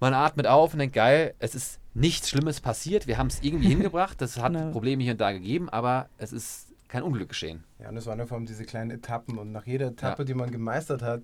man 0.00 0.14
atmet 0.14 0.46
auf 0.46 0.72
und 0.72 0.78
denkt, 0.78 0.94
geil, 0.94 1.34
es 1.38 1.54
ist 1.54 1.80
nichts 1.94 2.28
Schlimmes 2.30 2.60
passiert, 2.60 3.06
wir 3.06 3.18
haben 3.18 3.26
es 3.28 3.42
irgendwie 3.42 3.68
hingebracht, 3.74 4.20
das 4.20 4.36
hat 4.38 4.52
Genau. 4.52 4.70
Probleme 4.70 5.02
hier 5.02 5.12
und 5.12 5.20
da 5.20 5.32
gegeben, 5.32 5.68
aber 5.68 6.08
es 6.18 6.32
ist 6.32 6.68
kein 6.88 7.02
Unglück 7.02 7.28
geschehen. 7.28 7.62
Ja, 7.78 7.88
und 7.88 7.96
es 7.96 8.06
waren 8.06 8.18
ja 8.18 8.26
vor 8.26 8.36
allem 8.36 8.46
diese 8.46 8.64
kleinen 8.64 8.90
Etappen 8.90 9.38
und 9.38 9.52
nach 9.52 9.66
jeder 9.66 9.88
Etappe, 9.88 10.22
Ja. 10.22 10.24
die 10.26 10.34
man 10.34 10.50
gemeistert 10.50 11.02
hat, 11.02 11.22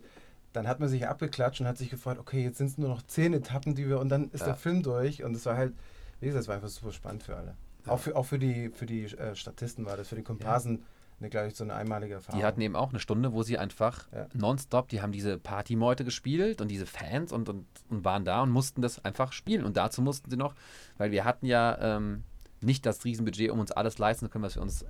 dann 0.52 0.66
hat 0.68 0.80
man 0.80 0.88
sich 0.88 1.06
abgeklatscht 1.06 1.60
und 1.60 1.66
hat 1.66 1.76
sich 1.76 1.90
gefreut, 1.90 2.18
okay, 2.18 2.42
jetzt 2.42 2.58
sind 2.58 2.68
es 2.68 2.78
nur 2.78 2.88
noch 2.88 3.02
zehn 3.02 3.34
Etappen, 3.34 3.74
die 3.74 3.88
wir 3.88 3.98
und 4.00 4.08
dann 4.08 4.30
ist 4.30 4.40
Ja. 4.40 4.46
der 4.46 4.54
Film 4.56 4.82
durch 4.82 5.22
und 5.24 5.34
es 5.34 5.44
war 5.46 5.56
halt, 5.56 5.74
wie 6.20 6.26
gesagt, 6.26 6.42
es 6.42 6.48
war 6.48 6.54
einfach 6.54 6.68
super 6.68 6.92
spannend 6.92 7.22
für 7.24 7.36
alle. 7.36 7.56
Auch 7.86 7.98
für, 8.00 8.16
auch 8.16 8.24
für 8.24 8.38
die, 8.38 8.70
für 8.70 8.86
die 8.86 9.04
äh, 9.04 9.34
Statisten 9.36 9.84
war 9.86 9.96
das, 9.96 10.08
für 10.08 10.16
die 10.16 10.22
Komparsen 10.22 10.82
eine, 11.18 11.30
glaube 11.30 11.48
ich, 11.48 11.54
so 11.56 11.64
eine 11.64 11.74
einmalige 11.74 12.14
Erfahrung. 12.14 12.40
Die 12.40 12.44
hatten 12.46 12.60
eben 12.60 12.76
auch 12.76 12.90
eine 12.90 13.00
Stunde, 13.00 13.32
wo 13.32 13.42
sie 13.42 13.58
einfach 13.58 14.06
Ja. 14.12 14.26
nonstop, 14.34 14.88
die 14.88 15.00
haben 15.00 15.12
diese 15.12 15.38
Partymeute 15.38 16.04
gespielt 16.04 16.60
und 16.60 16.68
diese 16.68 16.86
Fans 16.86 17.32
und, 17.32 17.48
und, 17.48 17.66
und 17.88 18.04
waren 18.04 18.24
da 18.24 18.42
und 18.42 18.50
mussten 18.50 18.82
das 18.82 19.04
einfach 19.04 19.32
spielen. 19.32 19.64
Und 19.64 19.76
dazu 19.76 20.02
mussten 20.02 20.30
sie 20.30 20.36
noch, 20.36 20.54
weil 20.98 21.10
wir 21.10 21.24
hatten 21.24 21.46
ja 21.46 21.78
ähm, 21.96 22.24
nicht 22.60 22.84
das 22.84 23.04
Riesenbudget, 23.04 23.50
um 23.50 23.60
uns 23.60 23.72
alles 23.72 23.98
leisten 23.98 24.26
zu 24.26 24.30
können, 24.30 24.44
was 24.44 24.56
wir 24.56 24.62
uns 24.62 24.84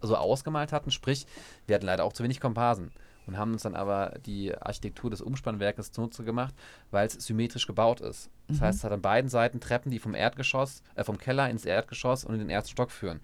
so 0.00 0.16
ausgemalt 0.16 0.72
hatten. 0.72 0.90
Sprich, 0.90 1.26
wir 1.66 1.74
hatten 1.74 1.86
leider 1.86 2.04
auch 2.04 2.12
zu 2.14 2.22
wenig 2.22 2.40
Komparsen 2.40 2.90
und 3.26 3.36
haben 3.36 3.52
uns 3.52 3.62
dann 3.62 3.76
aber 3.76 4.14
die 4.24 4.56
Architektur 4.56 5.10
des 5.10 5.20
Umspannwerkes 5.20 5.92
zunutze 5.92 6.24
gemacht, 6.24 6.54
weil 6.90 7.06
es 7.06 7.12
symmetrisch 7.14 7.66
gebaut 7.66 8.00
ist. 8.00 8.30
Das 8.48 8.56
Mhm. 8.58 8.64
heißt, 8.64 8.78
es 8.78 8.84
hat 8.84 8.92
an 8.92 9.02
beiden 9.02 9.28
Seiten 9.28 9.60
Treppen, 9.60 9.90
die 9.90 9.98
vom 9.98 10.14
Erdgeschoss, 10.14 10.82
äh, 10.94 11.04
vom 11.04 11.18
Keller 11.18 11.50
ins 11.50 11.66
Erdgeschoss 11.66 12.24
und 12.24 12.32
in 12.32 12.40
den 12.40 12.50
ersten 12.50 12.70
Stock 12.70 12.90
führen. 12.90 13.20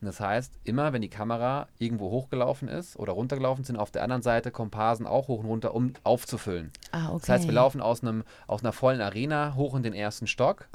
Und 0.00 0.06
das 0.06 0.18
heißt, 0.18 0.54
immer 0.64 0.92
wenn 0.94 1.02
die 1.02 1.10
Kamera 1.10 1.68
irgendwo 1.78 2.10
hochgelaufen 2.10 2.68
ist 2.68 2.96
oder 2.96 3.12
runtergelaufen 3.12 3.64
sind, 3.64 3.76
auf 3.76 3.90
der 3.90 4.02
anderen 4.02 4.22
Seite 4.22 4.50
Komparsen 4.50 5.06
auch 5.06 5.28
hoch 5.28 5.40
und 5.40 5.46
runter, 5.46 5.74
um 5.74 5.92
aufzufüllen. 6.04 6.70
Ah, 6.92 7.10
okay. 7.10 7.18
Das 7.20 7.28
heißt, 7.28 7.46
wir 7.46 7.52
laufen 7.52 7.82
aus, 7.82 8.02
einem, 8.02 8.24
aus 8.46 8.62
einer 8.62 8.72
vollen 8.72 9.02
Arena 9.02 9.54
hoch 9.56 9.74
in 9.74 9.82
den 9.82 9.92
ersten 9.92 10.26
Stock, 10.26 10.68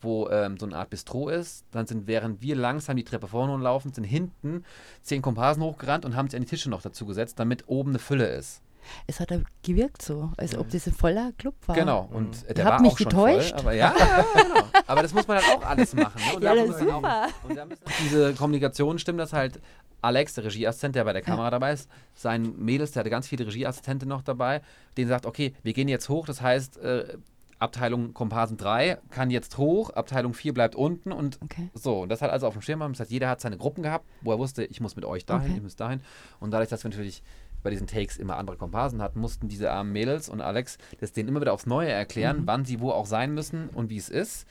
wo 0.00 0.28
ähm, 0.30 0.56
so 0.58 0.64
eine 0.64 0.76
Art 0.76 0.88
Bistro 0.88 1.28
ist. 1.28 1.66
Dann 1.70 1.86
sind, 1.86 2.06
während 2.06 2.40
wir 2.40 2.56
langsam 2.56 2.96
die 2.96 3.04
Treppe 3.04 3.28
vorne 3.28 3.62
laufen, 3.62 3.92
sind 3.92 4.04
hinten 4.04 4.64
zehn 5.02 5.20
Komparsen 5.20 5.62
hochgerannt 5.62 6.06
und 6.06 6.16
haben 6.16 6.28
sich 6.28 6.36
an 6.36 6.42
die 6.42 6.48
Tische 6.48 6.70
noch 6.70 6.82
dazu 6.82 7.04
gesetzt, 7.04 7.38
damit 7.38 7.64
oben 7.68 7.90
eine 7.90 7.98
Fülle 7.98 8.26
ist. 8.26 8.62
Es 9.06 9.20
hat 9.20 9.30
ja 9.30 9.38
gewirkt 9.62 10.02
so, 10.02 10.30
als 10.36 10.56
ob 10.56 10.68
das 10.70 10.86
ein 10.86 10.92
voller 10.92 11.32
Club 11.38 11.54
war. 11.66 11.74
Genau, 11.76 12.08
und 12.12 12.44
Ihr 12.48 12.54
der 12.54 12.64
war 12.64 12.80
mich 12.80 12.92
auch 12.92 12.98
schon 12.98 13.08
getäuscht. 13.10 13.50
voll. 13.50 13.60
Aber 13.60 13.72
ja, 13.72 13.94
ja, 13.98 14.24
genau. 14.42 14.64
aber 14.86 15.02
das 15.02 15.12
muss 15.14 15.26
man 15.26 15.38
dann 15.38 15.56
auch 15.56 15.64
alles 15.66 15.94
machen. 15.94 16.20
Ne? 16.26 16.36
Und 16.36 16.42
Ja, 16.42 16.54
da 16.54 16.60
das 16.60 16.66
muss 16.66 16.76
ist 16.76 16.82
man 16.86 16.94
super. 16.94 17.26
Auch, 17.26 17.48
und 17.48 17.56
da 17.56 17.64
müssen 17.64 17.82
diese 18.02 18.34
Kommunikation 18.34 18.98
stimmt, 18.98 19.20
dass 19.20 19.32
halt 19.32 19.60
Alex, 20.00 20.34
der 20.34 20.44
Regieassistent, 20.44 20.96
der 20.96 21.04
bei 21.04 21.12
der 21.12 21.22
Kamera 21.22 21.50
dabei 21.50 21.72
ist, 21.72 21.88
sein 22.14 22.54
Mädels, 22.58 22.90
der 22.92 23.00
hatte 23.00 23.10
ganz 23.10 23.28
viele 23.28 23.46
Regieassistenten 23.46 24.08
noch 24.08 24.22
dabei, 24.22 24.60
den 24.96 25.06
sagt, 25.08 25.26
okay, 25.26 25.54
wir 25.62 25.72
gehen 25.72 25.88
jetzt 25.88 26.08
hoch, 26.08 26.26
das 26.26 26.40
heißt, 26.42 26.78
äh, 26.78 27.16
Abteilung 27.60 28.12
Komparsen 28.12 28.56
3 28.56 28.98
kann 29.10 29.30
jetzt 29.30 29.56
hoch, 29.56 29.90
Abteilung 29.90 30.34
4 30.34 30.52
bleibt 30.52 30.74
unten 30.74 31.12
und 31.12 31.38
Okay. 31.44 31.70
so. 31.74 32.00
Und 32.00 32.08
das 32.08 32.20
hat 32.20 32.32
also 32.32 32.48
auf 32.48 32.54
dem 32.54 32.62
Schirm. 32.62 32.80
Das 32.80 32.98
heißt, 32.98 33.10
jeder 33.12 33.28
hat 33.28 33.40
seine 33.40 33.56
Gruppen 33.56 33.84
gehabt, 33.84 34.04
wo 34.22 34.32
er 34.32 34.38
wusste, 34.40 34.64
ich 34.64 34.80
muss 34.80 34.96
mit 34.96 35.04
euch 35.04 35.24
dahin, 35.26 35.46
Okay. 35.50 35.56
ich 35.58 35.62
muss 35.62 35.76
dahin. 35.76 36.00
Und 36.40 36.50
dadurch, 36.50 36.70
dass 36.70 36.82
wir 36.82 36.90
natürlich 36.90 37.22
bei 37.62 37.70
diesen 37.70 37.86
Takes 37.86 38.16
immer 38.16 38.36
andere 38.36 38.56
Komparsen 38.56 39.00
hatten, 39.02 39.20
mussten 39.20 39.48
diese 39.48 39.70
armen 39.70 39.92
Mädels 39.92 40.28
und 40.28 40.40
Alex 40.40 40.78
das 41.00 41.12
denen 41.12 41.28
immer 41.28 41.40
wieder 41.40 41.52
aufs 41.52 41.66
Neue 41.66 41.90
erklären, 41.90 42.40
Mhm. 42.42 42.46
wann 42.46 42.64
sie 42.64 42.80
wo 42.80 42.90
auch 42.90 43.06
sein 43.06 43.32
müssen 43.34 43.68
und 43.70 43.90
wie 43.90 43.96
es 43.98 44.08
ist. 44.08 44.46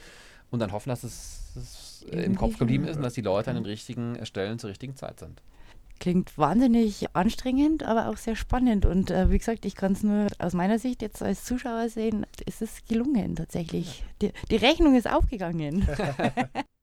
Und 0.50 0.60
dann 0.60 0.71
hoffen, 0.71 0.89
dass 0.89 1.04
es, 1.04 1.54
es 1.56 2.06
äh, 2.12 2.24
im 2.24 2.36
Kopf 2.36 2.58
geblieben 2.58 2.86
ist 2.86 2.97
und 2.97 3.04
dass 3.04 3.13
die 3.13 3.21
Leute 3.21 3.50
an 3.50 3.56
den 3.56 3.65
richtigen 3.65 4.26
Stellen 4.26 4.60
zur 4.60 4.69
richtigen 4.69 4.95
Zeit 4.95 5.19
sind. 5.19 5.41
Klingt 6.00 6.36
wahnsinnig 6.38 7.15
anstrengend, 7.15 7.84
aber 7.84 8.10
auch 8.10 8.17
sehr 8.17 8.36
spannend. 8.36 8.86
Und 8.88 9.12
äh, 9.12 9.30
wie 9.30 9.38
gesagt, 9.38 9.65
ich 9.65 9.76
kann 9.76 9.91
es 9.91 10.02
nur 10.02 10.28
aus 10.39 10.54
meiner 10.54 10.80
Sicht 10.80 11.02
jetzt 11.04 11.21
als 11.21 11.45
Zuschauer 11.45 11.89
sehen, 11.89 12.26
es 12.47 12.62
ist 12.62 12.88
gelungen 12.88 13.36
tatsächlich. 13.36 14.04
Die, 14.21 14.32
die 14.50 14.56
Rechnung 14.56 14.95
ist 14.95 15.08
aufgegangen. 15.10 15.88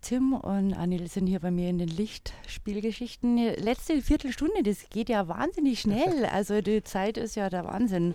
Tim 0.00 0.32
und 0.32 0.74
Anil 0.74 1.08
sind 1.08 1.26
hier 1.26 1.40
bei 1.40 1.50
mir 1.50 1.68
in 1.68 1.78
den 1.78 1.88
Lichtspielgeschichten. 1.88 3.36
Letzte 3.36 4.00
Viertelstunde, 4.02 4.62
das 4.62 4.88
geht 4.90 5.08
ja 5.08 5.28
wahnsinnig 5.28 5.80
schnell. 5.80 6.26
Also 6.30 6.60
die 6.60 6.82
Zeit 6.82 7.18
ist 7.18 7.34
ja 7.34 7.50
der 7.50 7.64
Wahnsinn. 7.64 8.14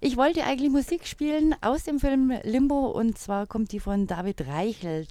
Ich 0.00 0.16
wollte 0.16 0.44
eigentlich 0.44 0.70
Musik 0.70 1.06
spielen 1.06 1.54
aus 1.60 1.84
dem 1.84 1.98
Film 1.98 2.32
Limbo 2.42 2.86
und 2.88 3.18
zwar 3.18 3.46
kommt 3.46 3.72
die 3.72 3.80
von 3.80 4.06
David 4.06 4.46
Reichelt. 4.46 5.08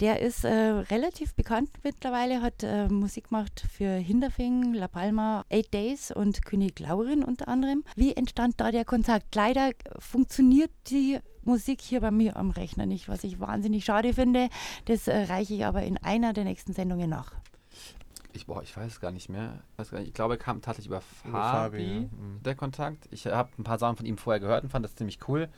Der 0.00 0.20
ist 0.20 0.44
äh, 0.44 0.50
relativ 0.50 1.34
bekannt 1.34 1.70
mittlerweile, 1.82 2.42
hat 2.42 2.62
äh, 2.62 2.88
Musik 2.88 3.28
gemacht 3.28 3.64
für 3.72 3.90
Hinterfing, 3.90 4.72
La 4.72 4.88
Palma, 4.88 5.44
Eight 5.50 5.74
Days 5.74 6.10
und 6.10 6.44
König 6.44 6.78
Laurin 6.78 7.24
unter 7.24 7.48
anderem. 7.48 7.84
Wie 7.96 8.14
entstand 8.14 8.60
da 8.60 8.70
der 8.70 8.84
Kontakt? 8.84 9.34
Leider 9.34 9.70
funktioniert 9.98 10.70
die 10.88 11.18
Musik 11.50 11.80
hier 11.80 12.00
bei 12.00 12.12
mir 12.12 12.36
am 12.36 12.50
Rechner 12.50 12.86
nicht, 12.86 13.08
was 13.08 13.24
ich 13.24 13.40
wahnsinnig 13.40 13.84
schade 13.84 14.14
finde. 14.14 14.48
Das 14.84 15.08
äh, 15.08 15.16
reiche 15.24 15.54
ich 15.54 15.64
aber 15.66 15.82
in 15.82 15.96
einer 15.98 16.32
der 16.32 16.44
nächsten 16.44 16.72
Sendungen 16.72 17.10
nach. 17.10 17.32
Ich, 18.32 18.46
boah, 18.46 18.62
ich 18.62 18.76
weiß 18.76 19.00
gar 19.00 19.10
nicht 19.10 19.28
mehr. 19.28 19.58
Ich, 19.82 19.90
nicht. 19.90 20.06
ich 20.06 20.14
glaube, 20.14 20.34
er 20.34 20.38
kam 20.38 20.62
tatsächlich 20.62 20.86
über 20.86 21.00
Fabi, 21.00 21.28
Über 21.28 21.42
Fabi, 21.42 21.82
ja. 21.82 22.00
Mhm. 22.02 22.42
der 22.44 22.54
Kontakt. 22.54 23.08
Ich 23.10 23.26
habe 23.26 23.50
ein 23.58 23.64
paar 23.64 23.78
Sachen 23.78 23.96
von 23.96 24.06
ihm 24.06 24.16
vorher 24.16 24.38
gehört 24.38 24.62
und 24.62 24.70
fand 24.70 24.84
das 24.84 24.94
ziemlich 24.94 25.18
cool. 25.26 25.48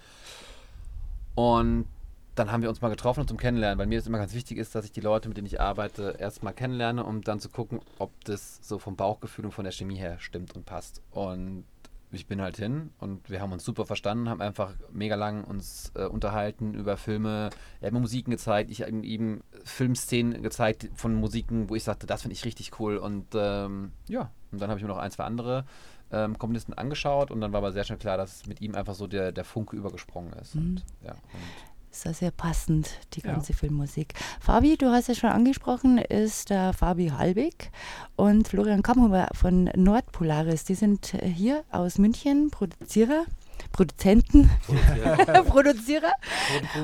Und 1.34 1.86
dann 2.34 2.50
haben 2.50 2.62
wir 2.62 2.70
uns 2.70 2.80
mal 2.80 2.88
getroffen 2.88 3.28
zum 3.28 3.36
Kennenlernen, 3.36 3.78
weil 3.78 3.86
mir 3.86 3.98
das 3.98 4.06
immer 4.06 4.16
ganz 4.16 4.32
wichtig 4.32 4.56
ist, 4.56 4.74
dass 4.74 4.86
ich 4.86 4.92
die 4.92 5.02
Leute, 5.02 5.28
mit 5.28 5.36
denen 5.36 5.46
ich 5.46 5.60
arbeite, 5.60 6.16
erstmal 6.18 6.54
kennenlerne, 6.54 7.04
um 7.04 7.20
dann 7.20 7.40
zu 7.40 7.50
gucken, 7.50 7.80
ob 7.98 8.10
das 8.24 8.60
so 8.62 8.78
vom 8.78 8.96
Bauchgefühl 8.96 9.44
und 9.44 9.52
von 9.52 9.64
der 9.64 9.72
Chemie 9.72 9.96
her 9.96 10.16
stimmt 10.18 10.56
und 10.56 10.64
passt. 10.64 11.02
Und 11.10 11.64
ich 12.12 12.26
bin 12.26 12.40
halt 12.40 12.56
hin 12.56 12.90
und 12.98 13.30
wir 13.30 13.40
haben 13.40 13.52
uns 13.52 13.64
super 13.64 13.86
verstanden, 13.86 14.28
haben 14.28 14.40
einfach 14.40 14.74
mega 14.92 15.14
lang 15.14 15.44
uns 15.44 15.92
äh, 15.94 16.04
unterhalten 16.04 16.74
über 16.74 16.96
Filme. 16.96 17.50
Er 17.80 17.86
hat 17.86 17.92
mir 17.92 18.00
Musiken 18.00 18.30
gezeigt, 18.30 18.70
ich 18.70 18.82
habe 18.82 18.92
ihm, 18.92 19.42
Filmszenen 19.64 20.42
gezeigt 20.42 20.90
von 20.94 21.14
Musiken, 21.14 21.70
wo 21.70 21.74
ich 21.74 21.84
sagte, 21.84 22.06
das 22.06 22.22
finde 22.22 22.34
ich 22.34 22.44
richtig 22.44 22.78
cool. 22.80 22.96
Und 22.96 23.26
ähm, 23.34 23.92
ja, 24.08 24.30
und 24.50 24.60
dann 24.60 24.68
habe 24.68 24.78
ich 24.78 24.82
mir 24.82 24.90
noch 24.90 24.98
ein, 24.98 25.10
zwei 25.10 25.24
andere 25.24 25.64
ähm, 26.10 26.38
Komponisten 26.38 26.74
angeschaut 26.74 27.30
und 27.30 27.40
dann 27.40 27.52
war 27.52 27.58
aber 27.58 27.72
sehr 27.72 27.84
schnell 27.84 27.98
klar, 27.98 28.16
dass 28.16 28.46
mit 28.46 28.60
ihm 28.60 28.74
einfach 28.74 28.94
so 28.94 29.06
der, 29.06 29.32
der 29.32 29.44
Funke 29.44 29.76
übergesprungen 29.76 30.32
ist. 30.34 30.54
Mhm. 30.54 30.62
Und, 30.62 30.84
ja, 31.02 31.12
und 31.12 31.71
Ist 31.92 32.06
ja 32.06 32.12
sehr 32.14 32.30
passend, 32.30 32.88
die 33.12 33.20
Ja. 33.20 33.32
ganze 33.32 33.52
Filmmusik. 33.52 34.14
Fabi, 34.40 34.78
du 34.78 34.90
hast 34.90 35.10
es 35.10 35.18
schon 35.18 35.28
angesprochen, 35.30 35.98
ist 35.98 36.48
der 36.48 36.72
Fabi 36.72 37.08
Halbig 37.08 37.70
und 38.16 38.48
Florian 38.48 38.82
Kammhuber 38.82 39.28
von 39.34 39.64
Nordpolaris. 39.76 40.64
Die 40.64 40.74
sind 40.74 41.12
äh, 41.14 41.28
hier 41.28 41.64
aus 41.70 41.98
München, 41.98 42.50
Produzierer, 42.50 43.24
Produzenten, 43.72 44.50
Produzierer 45.46 46.12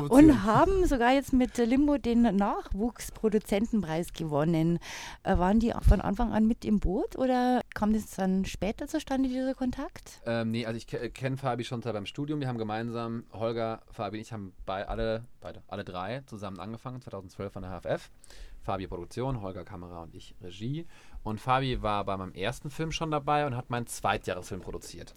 und 0.09 0.44
haben 0.44 0.87
sogar 0.87 1.12
jetzt 1.12 1.33
mit 1.33 1.57
Limbo 1.59 1.98
den 1.98 2.22
Nachwuchsproduzentenpreis 2.22 4.12
gewonnen. 4.12 4.79
Äh, 5.22 5.38
waren 5.38 5.61
die 5.61 5.72
von 5.87 6.01
Anfang 6.01 6.33
an 6.33 6.46
mit 6.46 6.64
im 6.64 6.81
Boot 6.81 7.16
oder 7.16 7.61
kam 7.74 7.92
das 7.92 8.11
dann 8.16 8.44
später 8.44 8.87
zustande, 8.88 9.29
dieser 9.29 9.55
Kontakt? 9.55 10.20
Ähm, 10.27 10.51
nee, 10.51 10.66
also 10.66 10.77
ich 10.77 10.87
ke- 10.87 11.11
kenne 11.11 11.37
Fabi 11.37 11.64
schon 11.64 11.83
seit 11.83 11.92
beim 11.92 12.07
Studium. 12.07 12.40
Wir 12.40 12.48
haben 12.48 12.59
gemeinsam, 12.59 13.24
Holger, 13.33 13.83
Fabi 13.90 14.16
und 14.16 14.22
ich 14.22 14.33
haben 14.33 14.53
bei 14.66 14.87
alle, 14.88 15.24
beide, 15.40 15.62
alle 15.68 15.85
drei 15.85 16.22
zusammen 16.27 16.59
angefangen, 16.59 17.01
2012 17.01 17.57
an 17.57 17.62
der 17.62 17.81
HFF. 17.81 18.11
Fabi 18.68 18.87
Produktion, 18.87 19.40
Holger 19.40 19.64
Kamera 19.64 20.02
und 20.02 20.14
ich 20.14 20.35
Regie. 20.42 20.87
Und 21.22 21.40
Fabi 21.40 21.81
war 21.81 22.04
bei 22.04 22.18
meinem 22.18 22.35
ersten 22.35 22.68
Film 22.68 22.92
schon 22.92 23.11
dabei 23.11 23.46
und 23.46 23.57
hat 23.57 23.70
meinen 23.70 23.87
Zweitjahresfilm 23.87 24.61
produziert. 24.61 25.14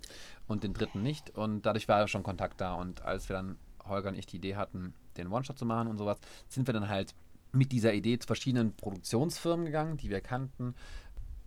Und 0.47 0.63
den 0.63 0.73
dritten 0.73 1.03
nicht. 1.03 1.31
Und 1.31 1.65
dadurch 1.65 1.89
war 1.89 2.07
schon 2.07 2.23
Kontakt 2.23 2.61
da. 2.61 2.75
Und 2.75 3.01
als 3.01 3.27
wir 3.27 3.35
dann, 3.35 3.57
Holger 3.83 4.07
und 4.07 4.17
ich, 4.17 4.25
die 4.25 4.37
Idee 4.37 4.55
hatten, 4.55 4.93
den 5.17 5.27
One-Shot 5.27 5.59
zu 5.59 5.65
machen 5.65 5.89
und 5.89 5.97
sowas, 5.97 6.17
sind 6.47 6.65
wir 6.65 6.73
dann 6.73 6.87
halt 6.87 7.13
mit 7.51 7.73
dieser 7.73 7.93
Idee 7.93 8.17
zu 8.19 8.27
verschiedenen 8.27 8.73
Produktionsfirmen 8.73 9.65
gegangen, 9.65 9.97
die 9.97 10.09
wir 10.09 10.21
kannten, 10.21 10.73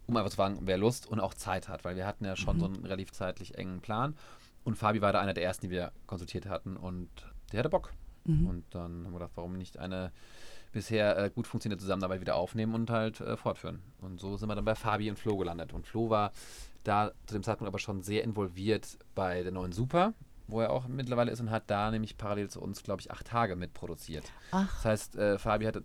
um 0.07 0.15
einfach 0.19 0.29
zu 0.29 0.37
fragen, 0.37 0.59
wer 0.61 0.77
Lust 0.77 1.07
und 1.07 1.21
auch 1.21 1.33
Zeit 1.33 1.71
hat, 1.71 1.87
weil 1.87 1.97
wir 1.97 2.07
hatten 2.07 2.27
ja 2.27 2.37
schon 2.37 2.57
Mhm. 2.57 2.61
so 2.61 2.67
einen 2.67 2.85
relativ 2.85 3.13
zeitlich 3.13 3.57
engen 3.57 3.81
Plan. 3.81 4.15
Und 4.63 4.77
Fabi 4.77 5.01
war 5.01 5.15
da 5.15 5.23
einer 5.23 5.33
der 5.33 5.45
ersten, 5.45 5.69
die 5.69 5.71
wir 5.71 5.91
konsultiert 6.07 6.45
hatten 6.45 6.77
und 6.77 7.09
der 7.51 7.61
hatte 7.61 7.71
Bock. 7.71 7.95
Mhm. 8.27 8.47
Und 8.47 8.65
dann 8.75 9.07
haben 9.07 9.13
wir 9.13 9.21
gedacht, 9.21 9.33
warum 9.37 9.55
nicht 9.55 9.79
eine 9.79 10.13
bisher 10.75 11.17
äh, 11.17 11.31
gut 11.31 11.47
funktionierte 11.47 11.83
Zusammenarbeit 11.83 12.21
wieder 12.21 12.37
aufnehmen 12.37 12.75
und 12.75 12.91
halt 12.91 13.21
äh, 13.21 13.37
fortführen. 13.39 13.81
Und 14.03 14.21
so 14.21 14.37
sind 14.37 14.49
wir 14.49 14.55
dann 14.55 14.65
bei 14.67 14.75
Fabi 14.75 15.09
und 15.09 15.19
Flo 15.19 15.39
gelandet. 15.39 15.73
Und 15.73 15.87
Flo 15.87 16.11
war 16.11 16.33
da 16.83 17.13
zu 17.27 17.35
dem 17.35 17.43
Zeitpunkt 17.43 17.69
aber 17.69 17.79
schon 17.79 18.03
sehr 18.03 18.23
involviert 18.25 18.99
bei 19.15 19.43
der 19.43 19.53
neuen 19.53 19.73
Super, 19.73 20.13
wo 20.49 20.61
er 20.61 20.71
auch 20.71 20.87
mittlerweile 20.87 21.31
ist 21.31 21.41
und 21.41 21.51
hat 21.51 21.65
da 21.69 21.91
nämlich 21.91 22.19
parallel 22.19 22.51
zu 22.51 22.61
uns, 22.61 22.83
glaube 22.83 23.01
ich, 23.01 23.11
acht 23.11 23.27
Tage 23.27 23.57
mitproduziert. 23.57 24.31
Ach. 24.51 24.69
Das 24.75 24.85
heißt, 24.85 25.17
äh, 25.17 25.39
Fabi 25.39 25.65
hatte 25.65 25.83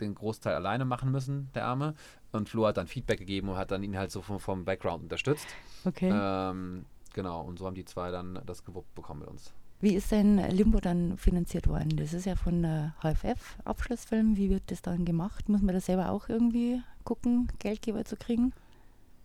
den 0.00 0.14
Großteil 0.14 0.54
alleine 0.54 0.84
machen 0.84 1.12
müssen, 1.12 1.50
der 1.54 1.66
Arme. 1.66 1.94
Und 2.32 2.48
Flo 2.48 2.66
hat 2.66 2.76
dann 2.76 2.86
Feedback 2.86 3.18
gegeben 3.18 3.48
und 3.50 3.56
hat 3.56 3.70
dann 3.70 3.82
ihn 3.82 3.96
halt 3.96 4.10
so 4.10 4.22
vom, 4.22 4.40
vom 4.40 4.64
Background 4.64 5.04
unterstützt. 5.04 5.46
Okay. 5.84 6.10
Ähm, 6.12 6.86
genau, 7.12 7.42
und 7.42 7.58
so 7.58 7.66
haben 7.66 7.74
die 7.74 7.84
zwei 7.84 8.10
dann 8.10 8.40
das 8.46 8.64
gewuppt 8.64 8.94
bekommen 8.94 9.20
mit 9.20 9.28
uns. 9.28 9.52
Wie 9.80 9.94
ist 9.94 10.10
denn 10.12 10.36
Limbo 10.50 10.78
dann 10.80 11.16
finanziert 11.16 11.66
worden? 11.66 11.96
Das 11.96 12.12
ist 12.12 12.26
ja 12.26 12.36
von 12.36 12.62
der 12.62 12.94
HFF 13.02 13.56
Abschlussfilm. 13.64 14.36
Wie 14.36 14.50
wird 14.50 14.64
das 14.70 14.82
dann 14.82 15.04
gemacht? 15.04 15.48
Muss 15.48 15.62
man 15.62 15.74
da 15.74 15.80
selber 15.80 16.10
auch 16.10 16.28
irgendwie 16.28 16.82
gucken, 17.04 17.48
Geldgeber 17.58 18.04
zu 18.04 18.16
kriegen? 18.16 18.52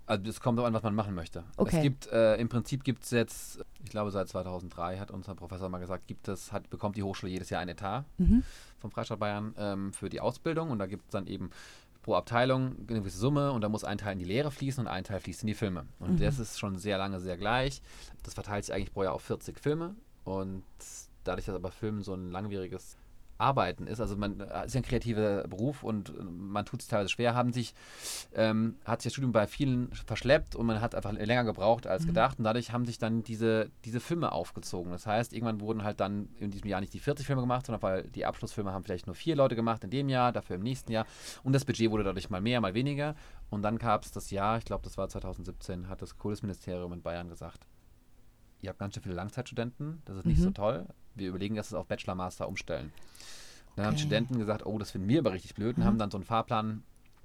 Also 0.07 0.29
es 0.29 0.39
kommt 0.39 0.57
darauf 0.59 0.67
an, 0.67 0.73
was 0.73 0.83
man 0.83 0.93
machen 0.95 1.15
möchte. 1.15 1.43
Okay. 1.57 1.77
Es 1.77 1.81
gibt, 1.81 2.07
äh, 2.07 2.35
im 2.35 2.47
Prinzip 2.47 2.83
gibt 2.83 3.03
es 3.03 3.11
jetzt, 3.11 3.59
ich 3.83 3.89
glaube 3.89 4.11
seit 4.11 4.29
2003 4.29 4.99
hat 4.99 5.09
unser 5.11 5.33
Professor 5.33 5.67
mal 5.67 5.79
gesagt, 5.79 6.05
gibt 6.07 6.27
es, 6.27 6.51
hat, 6.51 6.69
bekommt 6.69 6.95
die 6.95 7.01
Hochschule 7.03 7.31
jedes 7.31 7.49
Jahr 7.49 7.61
ein 7.61 7.69
Etat 7.69 8.05
Mhm. 8.19 8.43
vom 8.77 8.91
Freistaat 8.91 9.19
Bayern 9.19 9.55
ähm, 9.57 9.93
für 9.93 10.09
die 10.09 10.21
Ausbildung 10.21 10.69
und 10.69 10.77
da 10.79 10.85
gibt 10.85 11.05
es 11.05 11.11
dann 11.11 11.25
eben 11.25 11.49
pro 12.03 12.13
Abteilung 12.13 12.75
eine 12.77 12.99
gewisse 12.99 13.17
Summe 13.17 13.51
und 13.51 13.61
da 13.61 13.67
muss 13.67 13.83
ein 13.83 13.97
Teil 13.97 14.13
in 14.13 14.19
die 14.19 14.25
Lehre 14.25 14.51
fließen 14.51 14.79
und 14.85 14.87
ein 14.87 15.03
Teil 15.03 15.19
fließt 15.19 15.41
in 15.41 15.47
die 15.47 15.55
Filme. 15.55 15.87
Und 15.97 16.11
Mhm. 16.11 16.17
das 16.23 16.37
ist 16.37 16.59
schon 16.59 16.77
sehr 16.77 16.99
lange 16.99 17.19
sehr 17.19 17.35
gleich. 17.35 17.81
Das 18.21 18.35
verteilt 18.35 18.63
sich 18.65 18.75
eigentlich 18.75 18.93
pro 18.93 19.01
Jahr 19.03 19.13
auf 19.13 19.23
40 19.23 19.59
Filme 19.59 19.95
und 20.25 20.63
dadurch, 21.23 21.45
dass 21.45 21.55
aber 21.55 21.71
Film 21.71 22.03
so 22.03 22.13
ein 22.13 22.29
langwieriges 22.31 22.97
Arbeiten 23.37 23.85
ist, 23.85 23.99
also 23.99 24.15
man 24.15 24.39
äh, 24.39 24.65
ist 24.65 24.75
ja 24.75 24.79
ein 24.79 24.85
kreativer 24.85 25.45
Beruf 25.49 25.83
und 25.83 26.07
äh, 26.09 26.23
man 26.23 26.65
tut 26.65 26.79
es 26.81 26.87
teilweise 26.87 27.09
schwer, 27.09 27.35
haben 27.35 27.51
sich, 27.51 27.73
ähm, 28.33 28.77
hat 28.85 29.01
sich 29.01 29.09
das 29.09 29.13
Studium 29.15 29.33
bei 29.33 29.45
vielen 29.45 29.91
verschleppt 29.93 30.55
und 30.55 30.65
man 30.65 30.79
hat 30.79 30.95
einfach 30.95 31.11
länger 31.11 31.43
gebraucht 31.43 31.85
als 31.85 32.03
Mhm. 32.03 32.07
gedacht 32.07 32.37
und 32.37 32.45
dadurch 32.45 32.71
haben 32.71 32.85
sich 32.85 32.97
dann 32.97 33.23
diese, 33.23 33.71
diese 33.83 33.99
Filme 33.99 34.31
aufgezogen. 34.31 34.93
Das 34.93 35.05
heißt, 35.05 35.33
irgendwann 35.33 35.59
wurden 35.59 35.83
halt 35.83 35.99
dann 35.99 36.29
in 36.39 36.49
diesem 36.49 36.69
Jahr 36.69 36.79
nicht 36.79 36.93
die 36.93 36.99
40 36.99 37.25
Filme 37.25 37.41
gemacht, 37.41 37.65
sondern 37.65 37.81
weil 37.81 38.03
die 38.03 38.25
Abschlussfilme 38.25 38.71
haben 38.71 38.85
vielleicht 38.85 39.05
nur 39.05 39.15
vier 39.15 39.35
Leute 39.35 39.57
gemacht 39.57 39.83
in 39.83 39.89
dem 39.89 40.07
Jahr, 40.07 40.31
dafür 40.31 40.55
im 40.55 40.63
nächsten 40.63 40.93
Jahr 40.93 41.05
und 41.43 41.51
das 41.51 41.65
Budget 41.65 41.91
wurde 41.91 42.05
dadurch 42.05 42.29
mal 42.29 42.39
mehr, 42.39 42.61
mal 42.61 42.73
weniger 42.73 43.15
und 43.49 43.63
dann 43.63 43.77
gab 43.79 44.05
es 44.05 44.11
das 44.11 44.31
Jahr, 44.31 44.59
ich 44.59 44.65
glaube 44.65 44.85
das 44.85 44.97
war 44.97 45.09
2017, 45.09 45.89
hat 45.89 46.01
das 46.01 46.17
Kultusministerium 46.17 46.93
in 46.93 47.01
Bayern 47.01 47.27
gesagt, 47.27 47.67
ihr 48.65 48.69
habt 48.69 48.79
ganz 48.79 48.93
schön 48.95 49.03
viele 49.03 49.15
Langzeitstudenten, 49.15 50.01
das 50.05 50.17
ist 50.17 50.25
nicht 50.25 50.39
Mhm. 50.39 50.43
so 50.43 50.49
toll. 50.51 50.85
Wir 51.15 51.29
überlegen, 51.29 51.55
dass 51.55 51.67
es 51.67 51.73
auf 51.73 51.87
Bachelor 51.87 52.15
Master 52.15 52.47
umstellen. 52.47 52.91
Dann 53.75 53.85
haben 53.85 53.93
Okay. 53.93 54.01
Studenten 54.03 54.39
gesagt, 54.39 54.65
oh, 54.65 54.77
das 54.77 54.91
finden 54.91 55.07
wir 55.07 55.19
aber 55.19 55.33
richtig 55.33 55.53
blöd 55.55 55.77
und 55.77 55.83
Mhm. 55.83 55.87
haben 55.87 55.97
dann 55.97 56.11
so 56.11 56.17
einen 56.17 56.25
Fahrplan 56.25 56.83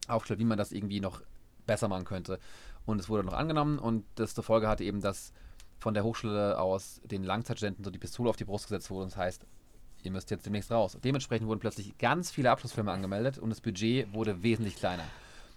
aufgestellt, 0.09 0.41
wie 0.41 0.45
man 0.45 0.59
das 0.59 0.73
irgendwie 0.73 1.01
noch 1.01 1.23
besser 1.67 1.89
machen 1.89 2.05
könnte. 2.05 2.39
Und 2.87 3.01
es 3.01 3.09
wurde 3.09 3.25
noch 3.25 3.33
angenommen 3.35 3.79
und 3.79 4.05
das 4.17 4.35
zur 4.35 4.45
Folge 4.45 4.69
hatte 4.69 4.85
eben, 4.85 5.01
dass 5.01 5.33
von 5.79 5.95
der 5.95 6.05
Hochschule 6.05 6.59
aus 6.59 7.01
den 7.05 7.25
Langzeitstudenten 7.25 7.85
so 7.85 7.91
die 7.91 7.99
Pistole 7.99 8.29
auf 8.29 8.37
die 8.37 8.45
Brust 8.45 8.65
gesetzt 8.67 8.91
wurde. 8.91 9.05
Und 9.05 9.13
das 9.13 9.19
heißt, 9.19 9.47
ihr 10.03 10.11
müsst 10.11 10.31
jetzt 10.31 10.45
demnächst 10.47 10.71
raus. 10.71 10.99
Dementsprechend 11.03 11.47
wurden 11.49 11.61
plötzlich 11.61 11.97
ganz 11.99 12.31
viele 12.31 12.51
Abschlussfilme 12.51 12.91
angemeldet 12.93 13.39
und 13.39 13.51
das 13.51 13.61
Budget 13.61 14.13
wurde 14.13 14.43
wesentlich 14.43 14.77
kleiner. 14.77 15.05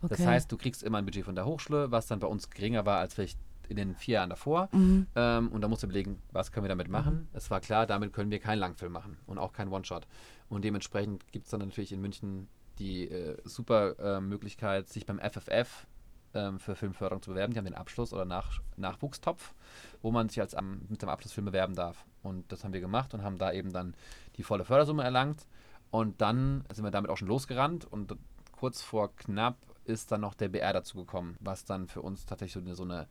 Das 0.10 0.20
Okay. 0.20 0.28
heißt, 0.28 0.52
du 0.52 0.58
kriegst 0.58 0.84
immer 0.84 0.98
ein 1.00 1.06
Budget 1.06 1.26
von 1.26 1.36
der 1.36 1.46
Hochschule, 1.46 1.92
was 1.92 2.08
dann 2.08 2.20
bei 2.20 2.28
uns 2.28 2.50
geringer 2.50 2.86
war 2.86 3.00
als 3.00 3.14
vielleicht 3.16 3.40
in 3.68 3.78
den 3.78 3.96
vier 3.96 4.16
Jahren 4.16 4.30
davor. 4.30 4.70
Mhm. 4.72 5.08
Ähm, 5.16 5.50
und 5.50 5.62
da 5.62 5.68
musste 5.68 5.86
überlegen, 5.86 6.22
was 6.32 6.52
können 6.52 6.66
wir 6.66 6.70
damit 6.70 6.90
machen. 6.90 7.28
Es 7.34 7.50
war 7.52 7.62
klar, 7.62 7.86
damit 7.86 8.14
können 8.14 8.32
wir 8.32 8.40
keinen 8.40 8.60
Langfilm 8.60 8.92
machen 8.92 9.18
und 9.26 9.38
auch 9.38 9.54
keinen 9.54 9.72
One-Shot. 9.72 10.08
Und 10.50 10.64
dementsprechend 10.64 11.32
gibt 11.32 11.46
es 11.46 11.52
dann 11.52 11.62
natürlich 11.62 11.92
in 11.92 12.02
München 12.02 12.48
die 12.80 13.10
äh, 13.10 13.38
super 13.44 14.00
äh, 14.00 14.22
Möglichkeit, 14.22 14.90
sich 14.90 15.06
beim 15.06 15.20
FFF 15.20 15.86
ähm, 16.34 16.60
für 16.60 16.76
Filmförderung 16.76 17.22
zu 17.22 17.32
bewerben. 17.32 17.54
Die 17.54 17.60
haben 17.60 17.66
den 17.66 17.76
Abschluss- 17.76 18.14
oder 18.14 18.26
Nach 18.26 18.60
Nachwuchstopf, 18.78 19.54
wo 20.02 20.12
man 20.12 20.30
sich 20.30 20.42
als 20.42 20.56
am, 20.56 20.82
mit 20.90 21.02
dem 21.02 21.10
Abschlussfilm 21.10 21.46
bewerben 21.46 21.76
darf. 21.76 22.06
Und 22.24 22.52
das 22.52 22.64
haben 22.64 22.74
wir 22.74 22.82
gemacht 22.82 23.14
und 23.14 23.24
haben 23.24 23.38
da 23.38 23.52
eben 23.52 23.72
dann 23.72 23.96
die 24.38 24.44
volle 24.44 24.66
Fördersumme 24.66 25.04
erlangt. 25.04 25.46
Und 25.92 26.22
dann 26.22 26.64
sind 26.74 26.84
wir 26.84 26.92
damit 26.92 27.12
auch 27.12 27.18
schon 27.18 27.28
losgerannt 27.28 27.86
und 27.86 28.16
kurz 28.52 28.82
vor 28.82 29.16
knapp 29.16 29.58
ist 29.86 30.12
dann 30.12 30.22
noch 30.22 30.34
der 30.34 30.50
BR 30.50 30.74
dazu 30.74 30.98
gekommen, 30.98 31.38
was 31.40 31.66
dann 31.66 31.88
für 31.88 32.02
uns 32.02 32.26
tatsächlich 32.26 32.54
so 32.54 32.60
eine, 32.62 32.76
so 32.76 32.84
eine 32.84 33.08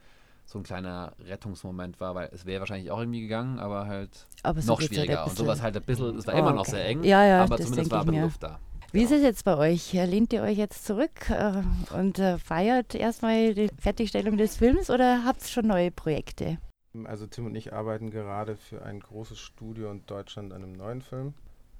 so 0.52 0.58
ein 0.58 0.62
kleiner 0.62 1.12
Rettungsmoment 1.24 1.98
war, 2.00 2.14
weil 2.14 2.28
es 2.32 2.46
wäre 2.46 2.60
wahrscheinlich 2.60 2.90
auch 2.90 2.98
irgendwie 3.00 3.22
gegangen, 3.22 3.58
aber 3.58 3.86
halt 3.86 4.26
Aber 4.42 4.60
so 4.62 4.72
noch 4.72 4.80
halt 4.80 4.88
schwieriger. 4.88 5.22
und 5.24 5.30
bisschen. 5.30 5.44
sowas 5.46 5.62
halt 5.62 5.76
ein 5.76 5.82
bisschen, 5.82 6.16
es 6.16 6.26
war 6.26 6.34
Oh, 6.34 6.38
immer 6.38 6.52
noch 6.52 6.62
okay. 6.62 6.70
sehr 6.72 6.86
eng, 6.86 7.04
Ja, 7.04 7.24
ja, 7.24 7.42
aber 7.42 7.56
das 7.56 7.66
zumindest 7.66 7.90
war 7.90 8.00
ein 8.00 8.06
bisschen. 8.06 8.22
Luft 8.22 8.42
da. 8.42 8.58
Wie 8.92 9.02
ist 9.02 9.10
es 9.10 9.22
jetzt 9.22 9.44
bei 9.46 9.56
euch? 9.56 9.94
Lehnt 9.94 10.34
ihr 10.34 10.42
euch 10.42 10.58
jetzt 10.58 10.84
zurück 10.84 11.30
äh, 11.30 11.62
und 11.96 12.18
äh, 12.18 12.36
feiert 12.38 12.94
erstmal 12.94 13.54
die 13.54 13.70
Fertigstellung 13.78 14.36
des 14.36 14.56
Films 14.58 14.90
oder 14.90 15.24
habt 15.24 15.42
ihr 15.42 15.48
schon 15.48 15.66
neue 15.66 15.90
Projekte? 15.90 16.58
Also 17.04 17.26
Tim 17.26 17.46
und 17.46 17.54
ich 17.54 17.72
arbeiten 17.72 18.10
gerade 18.10 18.54
für 18.56 18.82
ein 18.82 19.00
großes 19.00 19.38
Studio 19.38 19.90
in 19.90 20.04
Deutschland 20.04 20.52
an 20.52 20.62
einem 20.62 20.74
neuen 20.74 21.00
Film, 21.00 21.32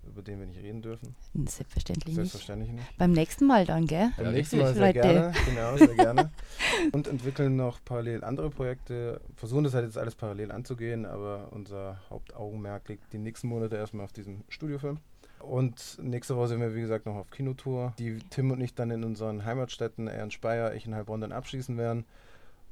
über 0.07 0.23
den 0.23 0.39
wir 0.41 0.47
nicht 0.47 0.61
reden 0.63 0.83
dürfen. 0.83 1.15
Selbstverständlich, 1.35 2.15
Selbstverständlich 2.15 2.71
nicht. 2.71 2.81
nicht. 2.81 2.99
Beim 2.99 3.13
nächsten 3.13 3.47
Mal 3.47 3.65
dann, 3.65 3.87
gell? 3.87 4.11
Beim 4.17 4.33
nächsten 4.33 4.59
Mal 4.59 4.75
sehr 4.75 4.87
Leute. 4.87 5.01
gerne, 5.01 5.33
genau, 5.47 5.77
sehr 5.77 5.95
gerne. 5.95 6.31
Und 6.93 7.07
entwickeln 7.07 7.57
noch 7.57 7.79
parallel 7.85 8.25
andere 8.25 8.51
Projekte, 8.51 9.21
versuchen 9.37 9.65
das 9.65 9.75
halt 9.75 9.85
jetzt 9.85 9.99
alles 9.99 10.15
parallel 10.15 10.53
anzugehen, 10.53 11.07
aber 11.07 11.49
unser 11.53 12.01
Hauptaugenmerk 12.11 12.89
liegt 12.89 13.13
die 13.13 13.19
nächsten 13.19 13.49
Monate 13.49 13.77
erstmal 13.77 14.05
auf 14.05 14.13
diesem 14.13 14.45
Studiofilm. 14.49 14.99
Und 15.41 15.99
nächste 16.01 16.37
Woche 16.37 16.49
sind 16.49 16.61
wir, 16.61 16.75
wie 16.75 16.81
gesagt, 16.81 17.07
noch 17.07 17.17
auf 17.17 17.31
Kinotour, 17.31 17.95
die 17.99 18.19
Tim 18.31 18.53
und 18.53 18.61
ich 18.61 18.75
dann 18.75 18.91
in 18.91 19.03
unseren 19.03 19.45
Heimatstädten, 19.45 20.07
er 20.07 20.23
in 20.23 20.31
Speyer, 20.31 20.75
ich 20.75 20.87
in 20.87 20.95
Heilbronn, 20.95 21.21
dann 21.21 21.33
abschließen 21.33 21.77
werden. 21.77 22.05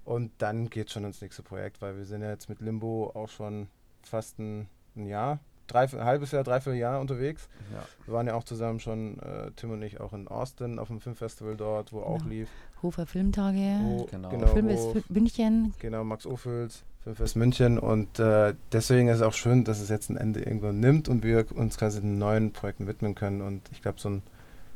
Und 0.04 0.30
dann 0.38 0.70
geht 0.70 0.90
schon 0.90 1.04
ins 1.04 1.20
nächste 1.20 1.42
Projekt, 1.42 1.82
weil 1.82 1.96
wir 1.96 2.04
sind 2.04 2.22
ja 2.22 2.30
jetzt 2.30 2.48
mit 2.48 2.60
Limbo 2.60 3.10
auch 3.14 3.28
schon 3.28 3.68
fast 4.02 4.38
ein, 4.38 4.68
ein 4.96 5.06
Jahr, 5.06 5.40
drei, 5.72 5.84
ein 5.84 6.04
halbes 6.04 6.30
Jahr, 6.32 6.44
dreiviertel 6.44 6.78
Jahr 6.78 7.00
unterwegs. 7.00 7.48
Ja. 7.72 7.82
Wir 8.06 8.14
waren 8.14 8.26
ja 8.26 8.34
auch 8.34 8.44
zusammen 8.44 8.80
schon, 8.80 9.18
äh, 9.20 9.50
Tim 9.56 9.70
und 9.70 9.82
ich, 9.82 10.00
auch 10.00 10.12
in 10.12 10.28
Austin 10.28 10.78
auf 10.78 10.88
dem 10.88 11.00
Filmfestival 11.00 11.56
dort, 11.56 11.92
wo 11.92 12.00
auch 12.00 12.18
Genau. 12.18 12.30
lief. 12.30 12.48
Hofer 12.82 13.06
Filmtage, 13.06 13.78
Wo, 13.82 14.04
Genau. 14.10 14.28
genau, 14.30 14.46
Filmfest 14.48 14.82
wo, 14.94 15.00
München. 15.12 15.74
genau, 15.78 16.02
Max 16.04 16.26
Ophüls, 16.26 16.82
Filmfest 17.04 17.36
München. 17.36 17.78
Und 17.78 18.18
äh, 18.18 18.54
deswegen 18.72 19.08
ist 19.08 19.16
es 19.16 19.22
auch 19.22 19.34
schön, 19.34 19.64
dass 19.64 19.80
es 19.80 19.88
jetzt 19.88 20.10
ein 20.10 20.16
Ende 20.16 20.40
irgendwann 20.40 20.80
nimmt 20.80 21.08
und 21.08 21.22
wir 21.22 21.44
uns 21.54 21.76
quasi 21.78 22.00
den 22.00 22.18
neuen 22.18 22.52
Projekten 22.52 22.86
widmen 22.86 23.14
können. 23.14 23.42
Und 23.42 23.62
ich 23.72 23.82
glaube, 23.82 24.00
so 24.00 24.08
ein, 24.10 24.22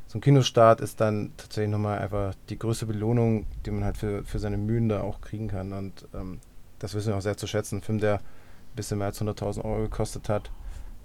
so 0.07 0.19
ein 0.19 0.21
Kinostart 0.21 0.81
ist 0.81 1.01
dann 1.01 1.31
tatsächlich 1.37 1.71
nochmal 1.71 1.97
einfach 1.99 2.35
die 2.49 2.59
größte 2.59 2.85
Belohnung, 2.85 3.47
die 3.65 3.71
man 3.71 3.83
halt 3.83 3.97
für, 3.97 4.23
für 4.23 4.37
seine 4.39 4.57
Mühen 4.57 4.87
da 4.87 5.01
auch 5.01 5.19
kriegen 5.21 5.47
kann. 5.47 5.73
Und 5.73 6.07
ähm, 6.13 6.39
das 6.79 6.93
wissen 6.93 7.09
wir 7.09 7.17
auch 7.17 7.21
sehr 7.21 7.37
zu 7.37 7.47
schätzen. 7.47 7.77
Ein 7.79 7.81
Film, 7.81 7.99
der 7.99 8.15
ein 8.17 8.75
bisschen 8.75 8.99
mehr 8.99 9.07
als 9.07 9.19
100.000 9.19 9.65
Euro 9.65 9.81
gekostet 9.83 10.29
hat. 10.29 10.51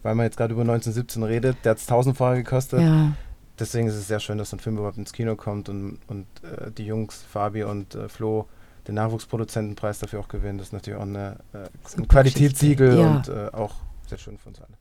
Weil 0.02 0.14
man 0.14 0.24
jetzt 0.24 0.36
gerade 0.36 0.52
über 0.52 0.62
1917 0.62 1.22
redet, 1.22 1.58
der 1.64 1.72
hat 1.72 1.78
es 1.78 1.86
tausendfache 1.86 2.36
gekostet. 2.36 2.80
Ja, 2.80 3.12
Deswegen 3.60 3.88
ist 3.88 3.94
es 3.94 4.08
sehr 4.08 4.20
schön, 4.20 4.38
dass 4.38 4.50
so 4.50 4.56
ein 4.56 4.60
Film 4.60 4.78
überhaupt 4.78 4.96
ins 4.96 5.12
Kino 5.12 5.36
kommt 5.36 5.68
und, 5.68 5.98
und 6.06 6.26
äh, 6.42 6.70
die 6.72 6.86
Jungs, 6.86 7.22
Fabi 7.22 7.62
und 7.62 7.94
äh, 7.94 8.08
Flo, 8.08 8.48
den 8.88 8.94
Nachwuchsproduzentenpreis 8.94 9.98
dafür 9.98 10.20
auch 10.20 10.28
gewinnen. 10.28 10.56
Das 10.56 10.68
ist 10.68 10.72
natürlich 10.72 10.98
auch 10.98 11.04
eine, 11.04 11.36
äh, 11.52 11.68
ein 11.98 12.08
Qualitätssiegel 12.08 12.98
ja. 12.98 13.10
und 13.10 13.28
äh, 13.28 13.50
auch 13.52 13.74
sehr 14.08 14.16
schön 14.16 14.38
für 14.38 14.48
uns 14.48 14.60
alle. 14.60 14.78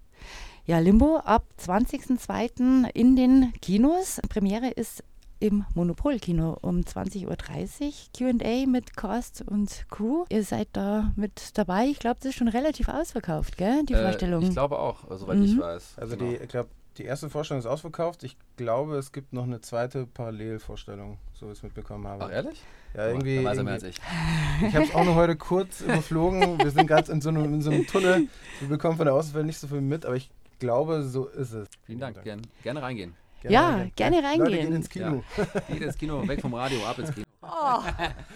Ja, 0.65 0.79
Limbo 0.79 1.17
ab 1.17 1.43
20.02. 1.61 2.89
in 2.93 3.17
den 3.17 3.51
Kinos. 3.61 4.21
Premiere 4.29 4.69
ist 4.69 5.03
im 5.39 5.65
Monopolkino 5.73 6.57
um 6.61 6.81
20.30 6.81 7.25
Uhr. 7.27 8.37
QA 8.37 8.65
mit 8.67 8.95
Cast 8.95 9.41
und 9.47 9.85
Crew. 9.89 10.25
Ihr 10.29 10.43
seid 10.43 10.67
da 10.73 11.11
mit 11.15 11.57
dabei. 11.57 11.85
Ich 11.85 11.99
glaube, 11.99 12.17
das 12.19 12.29
ist 12.31 12.35
schon 12.35 12.47
relativ 12.49 12.89
ausverkauft, 12.89 13.57
gell? 13.57 13.83
Die 13.85 13.93
Äh, 13.93 14.01
Vorstellung. 14.03 14.43
Ich 14.43 14.51
glaube 14.51 14.77
auch, 14.79 15.09
äh, 15.09 15.17
soweit 15.17 15.39
ich 15.39 15.55
Mhm. 15.55 15.59
weiß. 15.61 15.93
Also 15.97 16.17
Genau. 16.17 16.29
die, 16.31 16.37
ich 16.37 16.49
glaube, 16.49 16.69
die 16.97 17.05
erste 17.05 17.29
Vorstellung 17.29 17.59
ist 17.59 17.65
ausverkauft. 17.67 18.23
Ich 18.23 18.35
glaube, 18.57 18.97
es 18.97 19.11
gibt 19.13 19.31
noch 19.31 19.43
eine 19.43 19.61
zweite 19.61 20.05
Parallelvorstellung, 20.05 21.17
so 21.33 21.47
wie 21.47 21.51
ich 21.51 21.57
es 21.59 21.63
mitbekommen 21.63 22.05
habe. 22.07 22.25
Ach, 22.25 22.31
ehrlich? 22.31 22.61
Ja, 22.93 23.07
irgendwie. 23.07 23.37
Da 23.37 23.43
weiß 23.45 23.57
er 23.59 23.63
mehr 23.63 23.73
als 23.73 23.83
ich. 23.83 23.95
Ich 24.67 24.75
habe 24.75 24.85
es 24.85 24.93
auch 24.95 25.05
noch 25.05 25.15
heute 25.15 25.35
kurz 25.37 25.79
überflogen. 25.81 26.57
Wir 26.59 26.71
sind 26.71 26.87
gerade 26.87 27.11
in, 27.11 27.21
so 27.21 27.29
einem- 27.29 27.53
in 27.53 27.61
so 27.61 27.69
einem 27.69 27.85
Tunnel. 27.87 28.27
Wir 28.59 28.67
bekommen 28.67 28.97
von 28.97 29.05
der 29.05 29.13
Außenwelt 29.13 29.45
nicht 29.45 29.59
so 29.59 29.67
viel 29.67 29.79
mit, 29.81 30.05
aber 30.05 30.15
ich 30.15 30.29
glaube, 30.59 31.03
so 31.03 31.27
ist 31.27 31.53
es. 31.53 31.67
Vielen 31.85 31.99
Dank. 31.99 32.21
Gern, 32.23 32.41
gerne 32.63 32.81
reingehen. 32.81 33.13
Gerne 33.41 33.53
Ja, 33.53 33.67
reingehen. 33.69 33.91
gerne 33.95 34.15
Leute, 34.17 34.27
reingehen. 34.27 34.59
gehen 34.65 34.75
ins 34.75 34.89
Kino. 34.89 35.23
Geht 35.67 35.81
ins 35.81 35.97
Kino, 35.97 36.27
weg 36.27 36.41
vom 36.41 36.53
Radio, 36.53 36.85
ab 36.85 36.99
ins 36.99 37.13
Kino. 37.13 37.25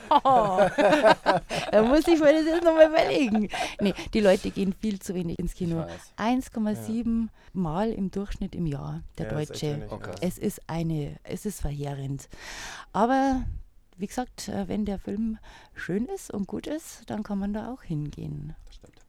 Oh. 0.09 0.59
da 1.71 1.81
muss 1.83 2.07
ich 2.07 2.19
mir 2.19 2.33
das 2.33 2.45
jetzt 2.45 2.63
nochmal 2.63 2.87
überlegen. 2.89 3.49
Nee, 3.79 3.93
die 4.13 4.19
Leute 4.19 4.49
gehen 4.51 4.73
viel 4.79 4.99
zu 4.99 5.13
wenig 5.15 5.39
ins 5.39 5.53
Kino. 5.55 5.77
weiß. 5.79 6.13
1,7 6.17 7.27
Mal 7.53 7.91
im 7.91 8.09
Durchschnitt 8.11 8.55
im 8.55 8.65
Jahr, 8.65 9.01
der 9.17 9.31
Ja, 9.31 9.39
ist 9.39 9.49
Deutsche. 9.51 9.75
wenig, 9.77 9.91
Okay. 9.91 10.09
ja. 10.11 10.15
Es 10.27 10.37
ist 10.37 10.61
eine, 10.67 11.15
es 11.23 11.45
ist 11.45 11.61
verheerend. 11.61 12.27
Aber 12.91 13.43
wie 13.97 14.07
gesagt, 14.07 14.47
äh, 14.49 14.67
wenn 14.67 14.85
der 14.85 14.99
Film 14.99 15.37
schön 15.75 16.05
ist 16.07 16.31
und 16.31 16.47
gut 16.47 16.65
ist, 16.67 17.03
dann 17.07 17.23
kann 17.23 17.37
man 17.39 17.53
da 17.53 17.71
auch 17.71 17.83
hingehen. 17.83 18.55
Stimmt. 18.71 18.99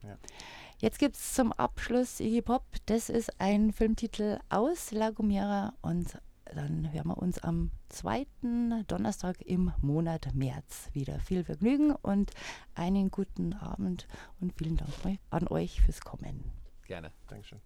Jetzt 0.79 0.99
gibt 0.99 1.15
es 1.15 1.33
zum 1.33 1.53
Abschluss 1.53 2.19
Iggy 2.19 2.41
Pop. 2.41 2.63
Das 2.85 3.09
ist 3.09 3.39
ein 3.39 3.71
Filmtitel 3.71 4.39
aus 4.49 4.91
La 4.91 5.09
Gomera 5.11 5.73
und 5.81 6.17
dann 6.53 6.91
hören 6.91 7.07
wir 7.07 7.17
uns 7.17 7.39
am 7.39 7.71
zweiten 7.89 8.85
Donnerstag 8.87 9.41
im 9.41 9.71
Monat 9.81 10.35
März 10.35 10.89
wieder. 10.93 11.19
Viel 11.19 11.43
Vergnügen 11.43 11.91
und 11.91 12.31
einen 12.75 13.09
guten 13.09 13.53
Abend 13.53 14.07
und 14.41 14.53
vielen 14.57 14.77
Dank 14.77 15.19
an 15.29 15.47
euch 15.47 15.81
fürs 15.81 16.01
Kommen. 16.01 16.51
Gerne. 16.85 17.11
Dankeschön. 17.27 17.61